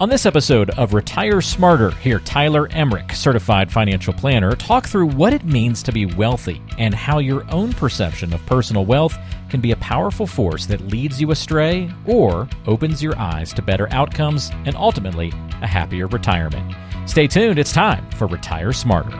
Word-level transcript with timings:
On 0.00 0.08
this 0.08 0.26
episode 0.26 0.70
of 0.70 0.94
Retire 0.94 1.40
Smarter, 1.40 1.92
hear 1.92 2.18
Tyler 2.18 2.66
Emrick, 2.68 3.14
certified 3.14 3.70
financial 3.70 4.12
planner, 4.12 4.56
talk 4.56 4.88
through 4.88 5.06
what 5.06 5.32
it 5.32 5.44
means 5.44 5.80
to 5.84 5.92
be 5.92 6.06
wealthy 6.06 6.60
and 6.76 6.92
how 6.92 7.18
your 7.18 7.48
own 7.52 7.72
perception 7.72 8.32
of 8.32 8.44
personal 8.46 8.84
wealth 8.84 9.16
can 9.48 9.60
be 9.60 9.70
a 9.70 9.76
powerful 9.76 10.26
force 10.26 10.66
that 10.66 10.80
leads 10.80 11.20
you 11.20 11.30
astray 11.30 11.88
or 12.04 12.48
opens 12.66 13.00
your 13.00 13.16
eyes 13.16 13.52
to 13.52 13.62
better 13.62 13.86
outcomes 13.92 14.50
and 14.64 14.74
ultimately 14.74 15.28
a 15.60 15.66
happier 15.68 16.08
retirement. 16.08 16.74
Stay 17.08 17.28
tuned, 17.28 17.58
it's 17.58 17.72
time 17.72 18.08
for 18.12 18.26
Retire 18.26 18.72
Smarter. 18.72 19.16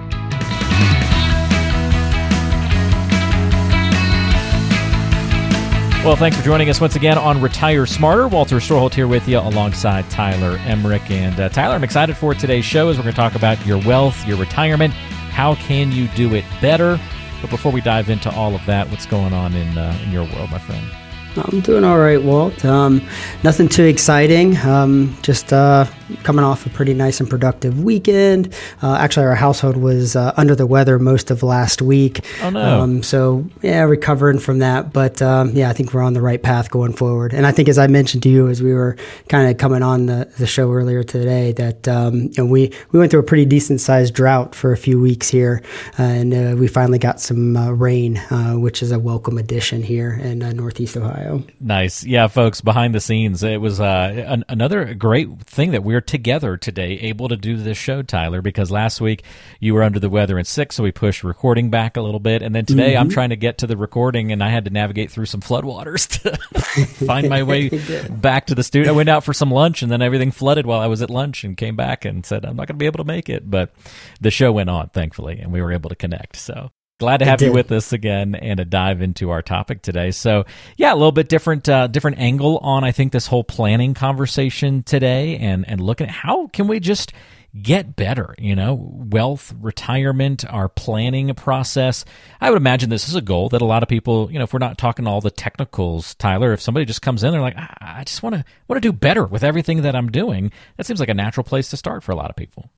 Well, 6.04 6.16
thanks 6.16 6.36
for 6.36 6.42
joining 6.42 6.68
us 6.68 6.80
once 6.80 6.96
again 6.96 7.16
on 7.16 7.40
Retire 7.40 7.86
Smarter. 7.86 8.26
Walter 8.26 8.56
Storholt 8.56 8.92
here 8.92 9.06
with 9.06 9.28
you 9.28 9.38
alongside 9.38 10.10
Tyler 10.10 10.58
Emrick. 10.58 11.08
And 11.12 11.38
uh, 11.38 11.48
Tyler, 11.48 11.76
I'm 11.76 11.84
excited 11.84 12.16
for 12.16 12.34
today's 12.34 12.64
show 12.64 12.88
as 12.88 12.96
we're 12.96 13.04
going 13.04 13.14
to 13.14 13.20
talk 13.20 13.36
about 13.36 13.64
your 13.64 13.78
wealth, 13.86 14.26
your 14.26 14.36
retirement. 14.36 14.92
How 14.92 15.54
can 15.54 15.92
you 15.92 16.08
do 16.08 16.34
it 16.34 16.44
better? 16.60 16.98
But 17.40 17.50
before 17.50 17.70
we 17.70 17.80
dive 17.80 18.10
into 18.10 18.34
all 18.34 18.56
of 18.56 18.66
that, 18.66 18.90
what's 18.90 19.06
going 19.06 19.32
on 19.32 19.54
in, 19.54 19.78
uh, 19.78 19.96
in 20.02 20.10
your 20.10 20.24
world, 20.24 20.50
my 20.50 20.58
friend? 20.58 20.84
I'm 21.36 21.60
doing 21.60 21.84
all 21.84 22.00
right, 22.00 22.20
Walt. 22.20 22.64
Um, 22.64 23.00
nothing 23.44 23.68
too 23.68 23.84
exciting. 23.84 24.56
Um, 24.56 25.16
just 25.22 25.52
uh, 25.52 25.86
coming 26.22 26.44
off 26.44 26.66
a 26.66 26.70
pretty 26.70 26.94
nice 26.94 27.20
and 27.20 27.28
productive 27.28 27.82
weekend. 27.82 28.52
Uh, 28.82 28.96
actually, 28.96 29.26
our 29.26 29.34
household 29.34 29.76
was 29.76 30.16
uh, 30.16 30.32
under 30.36 30.54
the 30.54 30.66
weather 30.66 30.98
most 30.98 31.30
of 31.30 31.42
last 31.42 31.82
week. 31.82 32.24
Oh 32.42 32.50
no! 32.50 32.80
Um, 32.80 33.02
so 33.02 33.46
yeah, 33.62 33.82
recovering 33.82 34.38
from 34.38 34.58
that. 34.58 34.92
But 34.92 35.22
um, 35.22 35.50
yeah, 35.50 35.70
I 35.70 35.72
think 35.72 35.94
we're 35.94 36.02
on 36.02 36.14
the 36.14 36.20
right 36.20 36.42
path 36.42 36.70
going 36.70 36.92
forward. 36.92 37.32
And 37.32 37.46
I 37.46 37.52
think, 37.52 37.68
as 37.68 37.78
I 37.78 37.86
mentioned 37.86 38.22
to 38.24 38.28
you, 38.28 38.48
as 38.48 38.62
we 38.62 38.74
were 38.74 38.96
kind 39.28 39.50
of 39.50 39.58
coming 39.58 39.82
on 39.82 40.06
the, 40.06 40.32
the 40.38 40.46
show 40.46 40.72
earlier 40.72 41.02
today, 41.04 41.52
that 41.52 41.86
um, 41.86 42.14
you 42.14 42.34
know, 42.38 42.46
we 42.46 42.72
we 42.90 42.98
went 42.98 43.10
through 43.10 43.20
a 43.20 43.24
pretty 43.24 43.44
decent 43.44 43.80
sized 43.80 44.14
drought 44.14 44.54
for 44.54 44.72
a 44.72 44.76
few 44.76 45.00
weeks 45.00 45.28
here, 45.28 45.62
uh, 45.98 46.02
and 46.02 46.34
uh, 46.34 46.56
we 46.58 46.66
finally 46.68 46.98
got 46.98 47.20
some 47.20 47.56
uh, 47.56 47.70
rain, 47.70 48.16
which 48.60 48.82
is 48.82 48.92
a 48.92 48.98
welcome 48.98 49.38
addition 49.38 49.82
here 49.82 50.12
in 50.12 50.40
Northeast 50.40 50.96
Ohio. 50.96 51.12
Ohio. 51.12 51.42
Nice. 51.60 52.04
Yeah, 52.04 52.26
folks, 52.28 52.60
behind 52.60 52.94
the 52.94 53.00
scenes, 53.00 53.42
it 53.42 53.60
was 53.60 53.80
uh, 53.80 54.24
an, 54.26 54.44
another 54.48 54.94
great 54.94 55.28
thing 55.42 55.72
that 55.72 55.84
we're 55.84 56.00
together 56.02 56.56
today, 56.56 56.92
able 57.00 57.28
to 57.28 57.36
do 57.36 57.56
this 57.56 57.78
show, 57.78 58.02
Tyler, 58.02 58.42
because 58.42 58.70
last 58.70 59.00
week 59.00 59.22
you 59.60 59.74
were 59.74 59.82
under 59.82 59.98
the 59.98 60.10
weather 60.10 60.38
and 60.38 60.46
sick, 60.46 60.72
so 60.72 60.82
we 60.82 60.92
pushed 60.92 61.24
recording 61.24 61.70
back 61.70 61.96
a 61.96 62.02
little 62.02 62.20
bit. 62.20 62.42
And 62.42 62.54
then 62.54 62.66
today 62.66 62.92
mm-hmm. 62.92 63.02
I'm 63.02 63.08
trying 63.08 63.30
to 63.30 63.36
get 63.36 63.58
to 63.58 63.66
the 63.66 63.76
recording, 63.76 64.32
and 64.32 64.42
I 64.42 64.48
had 64.48 64.64
to 64.64 64.70
navigate 64.70 65.10
through 65.10 65.26
some 65.26 65.40
floodwaters 65.40 66.06
to 66.22 67.06
find 67.06 67.28
my 67.28 67.42
way 67.42 67.68
back 68.10 68.46
to 68.46 68.54
the 68.54 68.62
studio. 68.62 68.92
I 68.92 68.96
went 68.96 69.08
out 69.08 69.24
for 69.24 69.32
some 69.32 69.50
lunch, 69.50 69.82
and 69.82 69.90
then 69.90 70.02
everything 70.02 70.30
flooded 70.30 70.66
while 70.66 70.80
I 70.80 70.86
was 70.86 71.02
at 71.02 71.10
lunch 71.10 71.44
and 71.44 71.56
came 71.56 71.76
back 71.76 72.04
and 72.04 72.26
said, 72.26 72.44
I'm 72.44 72.56
not 72.56 72.68
going 72.68 72.76
to 72.78 72.82
be 72.82 72.86
able 72.86 72.98
to 72.98 73.04
make 73.04 73.28
it. 73.28 73.50
But 73.50 73.72
the 74.20 74.30
show 74.30 74.52
went 74.52 74.70
on, 74.70 74.88
thankfully, 74.90 75.38
and 75.38 75.52
we 75.52 75.62
were 75.62 75.72
able 75.72 75.88
to 75.88 75.96
connect. 75.96 76.36
So 76.36 76.70
glad 77.02 77.18
to 77.18 77.24
have 77.24 77.42
you 77.42 77.52
with 77.52 77.72
us 77.72 77.92
again 77.92 78.34
and 78.34 78.58
to 78.58 78.64
dive 78.64 79.02
into 79.02 79.30
our 79.30 79.42
topic 79.42 79.82
today. 79.82 80.12
So, 80.12 80.44
yeah, 80.76 80.92
a 80.92 80.96
little 80.96 81.12
bit 81.12 81.28
different, 81.28 81.68
uh, 81.68 81.88
different 81.88 82.18
angle 82.18 82.58
on 82.58 82.84
I 82.84 82.92
think 82.92 83.12
this 83.12 83.26
whole 83.26 83.44
planning 83.44 83.94
conversation 83.94 84.82
today, 84.82 85.36
and 85.36 85.68
and 85.68 85.80
looking 85.80 86.06
at 86.06 86.12
how 86.12 86.46
can 86.48 86.68
we 86.68 86.80
just 86.80 87.12
get 87.60 87.96
better, 87.96 88.34
you 88.38 88.54
know, 88.54 88.74
wealth, 88.74 89.52
retirement, 89.60 90.44
our 90.48 90.68
planning 90.68 91.34
process. 91.34 92.04
I 92.40 92.50
would 92.50 92.56
imagine 92.56 92.88
this 92.88 93.08
is 93.08 93.14
a 93.14 93.20
goal 93.20 93.50
that 93.50 93.60
a 93.60 93.66
lot 93.66 93.82
of 93.82 93.88
people, 93.88 94.30
you 94.30 94.38
know, 94.38 94.44
if 94.44 94.52
we're 94.52 94.58
not 94.58 94.78
talking 94.78 95.06
all 95.06 95.20
the 95.20 95.30
technicals, 95.30 96.14
Tyler, 96.14 96.52
if 96.52 96.62
somebody 96.62 96.86
just 96.86 97.02
comes 97.02 97.22
in, 97.22 97.32
they're 97.32 97.40
like, 97.40 97.56
I 97.56 98.04
just 98.06 98.22
want 98.22 98.36
to 98.36 98.44
want 98.68 98.82
to 98.82 98.88
do 98.88 98.92
better 98.92 99.24
with 99.24 99.44
everything 99.44 99.82
that 99.82 99.96
I'm 99.96 100.10
doing. 100.10 100.50
That 100.76 100.86
seems 100.86 101.00
like 101.00 101.10
a 101.10 101.14
natural 101.14 101.44
place 101.44 101.68
to 101.70 101.76
start 101.76 102.02
for 102.02 102.12
a 102.12 102.16
lot 102.16 102.30
of 102.30 102.36
people. 102.36 102.70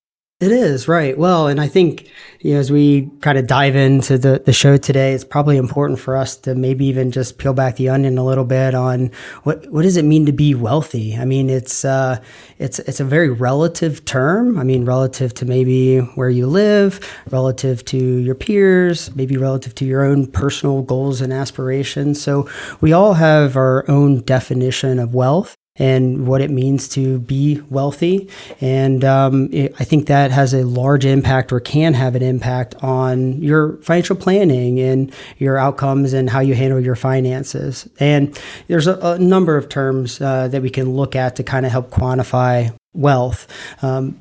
It 0.45 0.53
is, 0.53 0.89
right. 0.89 1.17
Well, 1.17 1.47
and 1.47 1.59
I 1.59 1.69
think, 1.69 2.07
you 2.41 2.53
know, 2.53 2.61
as 2.61 2.71
we 2.71 3.09
kind 3.23 3.39
of 3.39 3.47
dive 3.47 3.77
into 3.77 4.19
the, 4.19 4.43
the 4.45 4.53
show 4.53 4.77
today, 4.77 5.15
it's 5.15 5.25
probably 5.25 5.57
important 5.57 5.99
for 5.99 6.19
us 6.19 6.37
to 6.39 6.55
maybe 6.55 6.85
even 6.85 7.13
just 7.13 7.39
peel 7.39 7.55
back 7.55 7.77
the 7.77 7.89
onion 7.89 8.19
a 8.19 8.25
little 8.27 8.45
bit 8.45 8.75
on 8.75 9.11
what, 9.45 9.67
what 9.71 9.85
does 9.85 9.97
it 9.97 10.05
mean 10.05 10.27
to 10.27 10.33
be 10.33 10.55
wealthy? 10.55 11.17
I 11.17 11.25
mean, 11.25 11.49
it's, 11.49 11.83
uh, 11.83 12.23
it's, 12.59 12.79
it's 12.81 13.01
a 13.01 13.07
very 13.07 13.31
relative 13.31 14.05
term. 14.05 14.59
I 14.59 14.65
mean, 14.65 14.85
relative 14.85 15.33
to 15.33 15.47
maybe 15.47 16.01
where 16.01 16.29
you 16.29 16.47
live, 16.47 17.01
relative 17.31 17.83
to 17.87 17.97
your 17.97 18.35
peers, 18.35 19.17
maybe 19.17 19.39
relative 19.39 19.75
to 19.77 19.87
your 19.87 20.05
own 20.05 20.27
personal 20.27 20.83
goals 20.83 21.23
and 21.23 21.33
aspirations. 21.33 22.21
So 22.21 22.51
we 22.83 22.93
all 22.93 23.15
have 23.15 23.57
our 23.57 23.89
own 23.89 24.21
definition 24.21 24.99
of 24.99 25.15
wealth 25.15 25.57
and 25.77 26.29
what 26.29 26.41
it 26.41 26.51
means 26.51 26.89
to 26.89 27.19
be 27.19 27.61
wealthy. 27.69 28.29
And 28.61 29.05
um, 29.05 29.53
it, 29.53 29.75
I 29.81 29.85
think 29.85 30.07
that 30.07 30.31
has 30.31 30.55
a 30.55 30.63
large 30.63 31.05
impact 31.05 31.53
or 31.53 31.59
can 31.59 31.95
have 31.95 32.15
an 32.15 32.23
impact 32.23 32.77
on 32.77 33.43
your 33.43 33.79
financial 33.79 34.15
planning 34.15 34.79
and 34.79 35.13
your 35.39 35.59
outcomes 35.59 36.13
and 36.13 36.31
how 36.31 36.39
you 36.41 36.55
handle 36.55 36.79
your 36.79 36.95
finances. 36.95 37.89
And 37.99 38.39
there's 38.69 38.87
a, 38.87 38.99
a 39.01 39.19
number 39.19 39.57
of 39.57 39.69
terms 39.69 40.21
uh, 40.21 40.47
that 40.49 40.63
we 40.63 40.71
can 40.71 40.95
look 40.95 41.17
at 41.17 41.35
to 41.37 41.43
kind 41.43 41.67
of 41.67 41.73
help 41.73 41.91
quantify 41.91 42.73
wealth. 42.95 43.47
Um, 43.83 44.17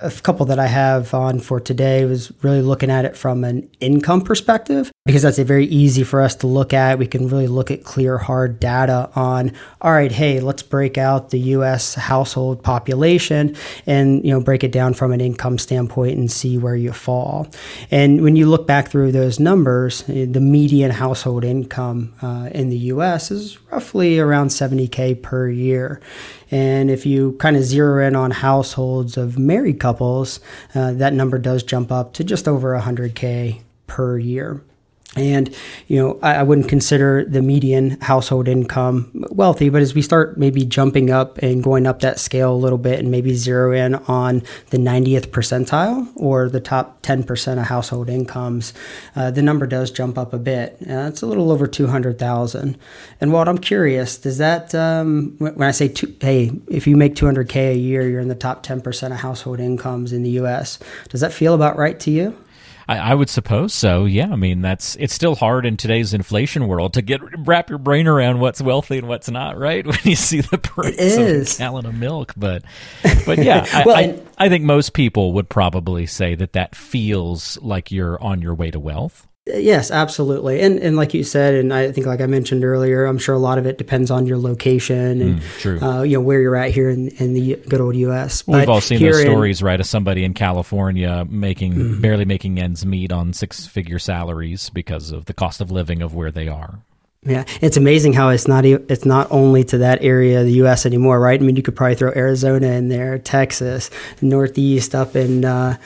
a 0.00 0.10
couple 0.10 0.46
that 0.46 0.58
I 0.58 0.66
have 0.66 1.12
on 1.12 1.38
for 1.38 1.60
today 1.60 2.04
was 2.06 2.32
really 2.42 2.62
looking 2.62 2.90
at 2.90 3.04
it 3.04 3.16
from 3.16 3.44
an 3.44 3.68
income 3.80 4.22
perspective 4.22 4.90
because 5.04 5.22
that's 5.22 5.38
a 5.38 5.44
very 5.44 5.66
easy 5.66 6.02
for 6.02 6.22
us 6.22 6.34
to 6.36 6.46
look 6.46 6.72
at. 6.72 6.98
We 6.98 7.06
can 7.06 7.28
really 7.28 7.46
look 7.46 7.70
at 7.70 7.84
clear, 7.84 8.16
hard 8.18 8.58
data 8.58 9.10
on, 9.14 9.52
all 9.80 9.92
right, 9.92 10.10
hey, 10.10 10.40
let's 10.40 10.62
break 10.62 10.96
out 10.96 11.30
the 11.30 11.38
US 11.38 11.94
household 11.94 12.62
population 12.62 13.54
and, 13.86 14.24
you 14.24 14.30
know, 14.30 14.40
break 14.40 14.64
it 14.64 14.72
down 14.72 14.94
from 14.94 15.12
an 15.12 15.20
income 15.20 15.58
standpoint 15.58 16.16
and 16.16 16.32
see 16.32 16.56
where 16.56 16.76
you 16.76 16.92
fall. 16.92 17.46
And 17.90 18.22
when 18.22 18.34
you 18.34 18.46
look 18.46 18.66
back 18.66 18.88
through 18.88 19.12
those 19.12 19.38
numbers, 19.38 20.02
the 20.04 20.40
median 20.40 20.90
household 20.90 21.44
income 21.44 22.14
uh, 22.22 22.48
in 22.52 22.70
the 22.70 22.78
US 22.78 23.30
is 23.30 23.58
roughly 23.70 24.18
around 24.18 24.48
70K 24.48 25.22
per 25.22 25.48
year. 25.48 26.00
And 26.50 26.90
if 26.90 27.04
you 27.04 27.32
kind 27.38 27.56
of 27.56 27.64
zero 27.64 28.06
in 28.06 28.14
on 28.14 28.30
households 28.30 29.16
of 29.16 29.38
married 29.38 29.80
couples, 29.80 30.40
uh, 30.74 30.92
that 30.92 31.12
number 31.12 31.38
does 31.38 31.62
jump 31.62 31.90
up 31.90 32.12
to 32.14 32.24
just 32.24 32.46
over 32.46 32.78
100K 32.78 33.60
per 33.86 34.18
year. 34.18 34.62
And, 35.16 35.54
you 35.88 35.96
know, 35.98 36.18
I, 36.22 36.36
I, 36.36 36.42
wouldn't 36.42 36.68
consider 36.68 37.24
the 37.24 37.40
median 37.40 37.98
household 38.02 38.48
income 38.48 39.10
wealthy, 39.30 39.70
but 39.70 39.80
as 39.80 39.94
we 39.94 40.02
start 40.02 40.36
maybe 40.36 40.64
jumping 40.66 41.10
up 41.10 41.38
and 41.38 41.64
going 41.64 41.86
up 41.86 42.00
that 42.00 42.20
scale 42.20 42.52
a 42.52 42.54
little 42.54 42.78
bit 42.78 42.98
and 42.98 43.10
maybe 43.10 43.32
zero 43.34 43.72
in 43.72 43.94
on 43.94 44.42
the 44.70 44.76
90th 44.76 45.28
percentile 45.28 46.06
or 46.16 46.50
the 46.50 46.60
top 46.60 47.02
10% 47.02 47.58
of 47.58 47.64
household 47.64 48.10
incomes, 48.10 48.74
uh, 49.14 49.30
the 49.30 49.40
number 49.40 49.66
does 49.66 49.90
jump 49.90 50.18
up 50.18 50.34
a 50.34 50.38
bit. 50.38 50.76
Uh, 50.82 51.08
it's 51.08 51.22
a 51.22 51.26
little 51.26 51.50
over 51.50 51.66
200,000. 51.66 52.76
And 53.18 53.32
Walt, 53.32 53.48
I'm 53.48 53.58
curious, 53.58 54.18
does 54.18 54.36
that, 54.36 54.74
um, 54.74 55.34
when 55.38 55.62
I 55.62 55.70
say, 55.70 55.88
two, 55.88 56.14
hey, 56.20 56.50
if 56.68 56.86
you 56.86 56.94
make 56.94 57.14
200K 57.14 57.72
a 57.72 57.78
year, 57.78 58.06
you're 58.06 58.20
in 58.20 58.28
the 58.28 58.34
top 58.34 58.66
10% 58.66 59.12
of 59.12 59.18
household 59.20 59.60
incomes 59.60 60.12
in 60.12 60.22
the 60.22 60.30
US, 60.30 60.78
does 61.08 61.22
that 61.22 61.32
feel 61.32 61.54
about 61.54 61.78
right 61.78 61.98
to 62.00 62.10
you? 62.10 62.36
I, 62.88 62.98
I, 62.98 63.14
would 63.14 63.28
suppose 63.28 63.74
so. 63.74 64.04
Yeah, 64.04 64.28
I 64.32 64.36
mean 64.36 64.62
that's 64.62 64.96
it's 64.96 65.14
still 65.14 65.34
hard 65.34 65.66
in 65.66 65.76
today's 65.76 66.14
inflation 66.14 66.68
world 66.68 66.94
to 66.94 67.02
get 67.02 67.20
wrap 67.46 67.68
your 67.68 67.78
brain 67.78 68.06
around 68.06 68.40
what's 68.40 68.60
wealthy 68.60 68.98
and 68.98 69.08
what's 69.08 69.30
not. 69.30 69.58
Right 69.58 69.86
when 69.86 69.98
you 70.04 70.16
see 70.16 70.40
the 70.40 70.58
price 70.58 71.16
of 71.16 71.26
a 71.26 71.58
gallon 71.58 71.86
of 71.86 71.94
milk, 71.94 72.32
but 72.36 72.62
but 73.26 73.38
yeah, 73.38 73.84
well, 73.84 73.96
I, 73.96 74.00
I, 74.00 74.46
I 74.46 74.48
think 74.48 74.64
most 74.64 74.92
people 74.92 75.32
would 75.34 75.48
probably 75.48 76.06
say 76.06 76.34
that 76.36 76.52
that 76.52 76.74
feels 76.76 77.58
like 77.60 77.90
you're 77.90 78.22
on 78.22 78.42
your 78.42 78.54
way 78.54 78.70
to 78.70 78.78
wealth. 78.78 79.26
Yes, 79.46 79.92
absolutely. 79.92 80.60
And 80.60 80.80
and 80.80 80.96
like 80.96 81.14
you 81.14 81.22
said, 81.22 81.54
and 81.54 81.72
I 81.72 81.92
think 81.92 82.04
like 82.04 82.20
I 82.20 82.26
mentioned 82.26 82.64
earlier, 82.64 83.04
I'm 83.04 83.16
sure 83.16 83.32
a 83.32 83.38
lot 83.38 83.58
of 83.58 83.66
it 83.66 83.78
depends 83.78 84.10
on 84.10 84.26
your 84.26 84.38
location 84.38 85.20
and 85.20 85.40
mm, 85.40 85.82
uh, 85.82 86.02
you 86.02 86.16
know 86.16 86.20
where 86.20 86.40
you're 86.40 86.56
at 86.56 86.72
here 86.72 86.90
in, 86.90 87.08
in 87.18 87.32
the 87.32 87.54
good 87.68 87.80
old 87.80 87.94
U.S. 87.94 88.44
Well, 88.44 88.58
we've 88.58 88.68
all 88.68 88.80
seen 88.80 89.00
those 89.00 89.20
stories, 89.20 89.60
in, 89.60 89.66
right, 89.66 89.78
of 89.78 89.86
somebody 89.86 90.24
in 90.24 90.34
California 90.34 91.24
making 91.28 91.74
mm 91.74 91.96
barely 91.96 92.24
making 92.26 92.58
ends 92.58 92.84
meet 92.84 93.10
on 93.10 93.32
six 93.32 93.66
figure 93.66 93.98
salaries 93.98 94.68
because 94.70 95.12
of 95.12 95.24
the 95.24 95.32
cost 95.32 95.60
of 95.60 95.70
living 95.70 96.02
of 96.02 96.14
where 96.14 96.30
they 96.30 96.46
are. 96.46 96.78
Yeah, 97.22 97.44
it's 97.60 97.76
amazing 97.76 98.12
how 98.12 98.28
it's 98.28 98.46
not 98.46 98.64
it's 98.64 99.04
not 99.04 99.28
only 99.30 99.64
to 99.64 99.78
that 99.78 100.02
area 100.02 100.40
of 100.40 100.46
the 100.46 100.52
U.S. 100.54 100.86
anymore, 100.86 101.18
right? 101.18 101.40
I 101.40 101.42
mean, 101.42 101.56
you 101.56 101.62
could 101.62 101.74
probably 101.74 101.94
throw 101.94 102.12
Arizona 102.14 102.66
in 102.68 102.88
there, 102.88 103.18
Texas, 103.18 103.90
Northeast, 104.20 104.94
up 104.94 105.14
in. 105.14 105.44
Uh, 105.44 105.76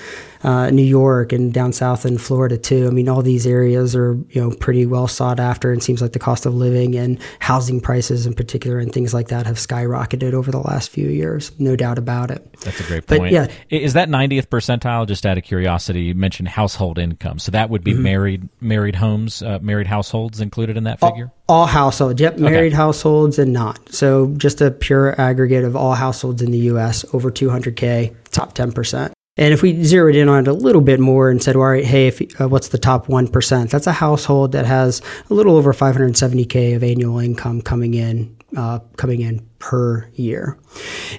uh, 0.42 0.70
New 0.70 0.82
York 0.82 1.32
and 1.32 1.52
down 1.52 1.72
south 1.72 2.06
in 2.06 2.18
Florida 2.18 2.56
too. 2.56 2.86
I 2.86 2.90
mean, 2.90 3.08
all 3.08 3.22
these 3.22 3.46
areas 3.46 3.94
are 3.94 4.14
you 4.30 4.40
know 4.40 4.50
pretty 4.50 4.86
well 4.86 5.06
sought 5.06 5.38
after, 5.38 5.72
and 5.72 5.82
seems 5.82 6.00
like 6.00 6.12
the 6.12 6.18
cost 6.18 6.46
of 6.46 6.54
living 6.54 6.94
and 6.96 7.18
housing 7.40 7.80
prices 7.80 8.26
in 8.26 8.34
particular 8.34 8.78
and 8.78 8.92
things 8.92 9.12
like 9.12 9.28
that 9.28 9.46
have 9.46 9.56
skyrocketed 9.56 10.32
over 10.32 10.50
the 10.50 10.60
last 10.60 10.90
few 10.90 11.08
years. 11.08 11.52
No 11.58 11.76
doubt 11.76 11.98
about 11.98 12.30
it. 12.30 12.52
That's 12.60 12.80
a 12.80 12.84
great 12.84 13.06
point. 13.06 13.22
But 13.22 13.32
yeah, 13.32 13.48
is 13.68 13.94
that 13.94 14.08
90th 14.08 14.46
percentile? 14.46 15.06
Just 15.06 15.26
out 15.26 15.36
of 15.36 15.44
curiosity, 15.44 16.02
you 16.04 16.14
mentioned 16.14 16.48
household 16.48 16.98
income, 16.98 17.38
so 17.38 17.52
that 17.52 17.68
would 17.70 17.84
be 17.84 17.92
mm-hmm. 17.92 18.02
married 18.02 18.48
married 18.60 18.96
homes, 18.96 19.42
uh, 19.42 19.58
married 19.60 19.86
households 19.86 20.40
included 20.40 20.76
in 20.76 20.84
that 20.84 21.00
figure. 21.00 21.30
All, 21.48 21.60
all 21.60 21.66
households, 21.66 22.20
yep, 22.20 22.38
married 22.38 22.72
okay. 22.72 22.76
households 22.76 23.38
and 23.38 23.52
not. 23.52 23.92
So 23.92 24.32
just 24.36 24.60
a 24.60 24.70
pure 24.70 25.20
aggregate 25.20 25.64
of 25.64 25.76
all 25.76 25.94
households 25.94 26.40
in 26.40 26.50
the 26.50 26.58
U.S. 26.58 27.04
over 27.12 27.30
200k, 27.30 28.14
top 28.30 28.54
10 28.54 28.72
percent. 28.72 29.12
And 29.40 29.54
if 29.54 29.62
we 29.62 29.82
zeroed 29.82 30.16
in 30.16 30.28
on 30.28 30.40
it 30.40 30.48
a 30.48 30.52
little 30.52 30.82
bit 30.82 31.00
more 31.00 31.30
and 31.30 31.42
said, 31.42 31.56
all 31.56 31.62
right, 31.62 31.84
hey, 31.84 32.08
if, 32.08 32.40
uh, 32.40 32.46
what's 32.46 32.68
the 32.68 32.78
top 32.78 33.06
1%? 33.06 33.70
That's 33.70 33.86
a 33.86 33.92
household 33.92 34.52
that 34.52 34.66
has 34.66 35.00
a 35.30 35.34
little 35.34 35.56
over 35.56 35.72
570K 35.72 36.76
of 36.76 36.84
annual 36.84 37.18
income 37.18 37.62
coming 37.62 37.94
in, 37.94 38.36
uh, 38.54 38.80
coming 38.98 39.22
in 39.22 39.40
per 39.58 40.06
year. 40.12 40.58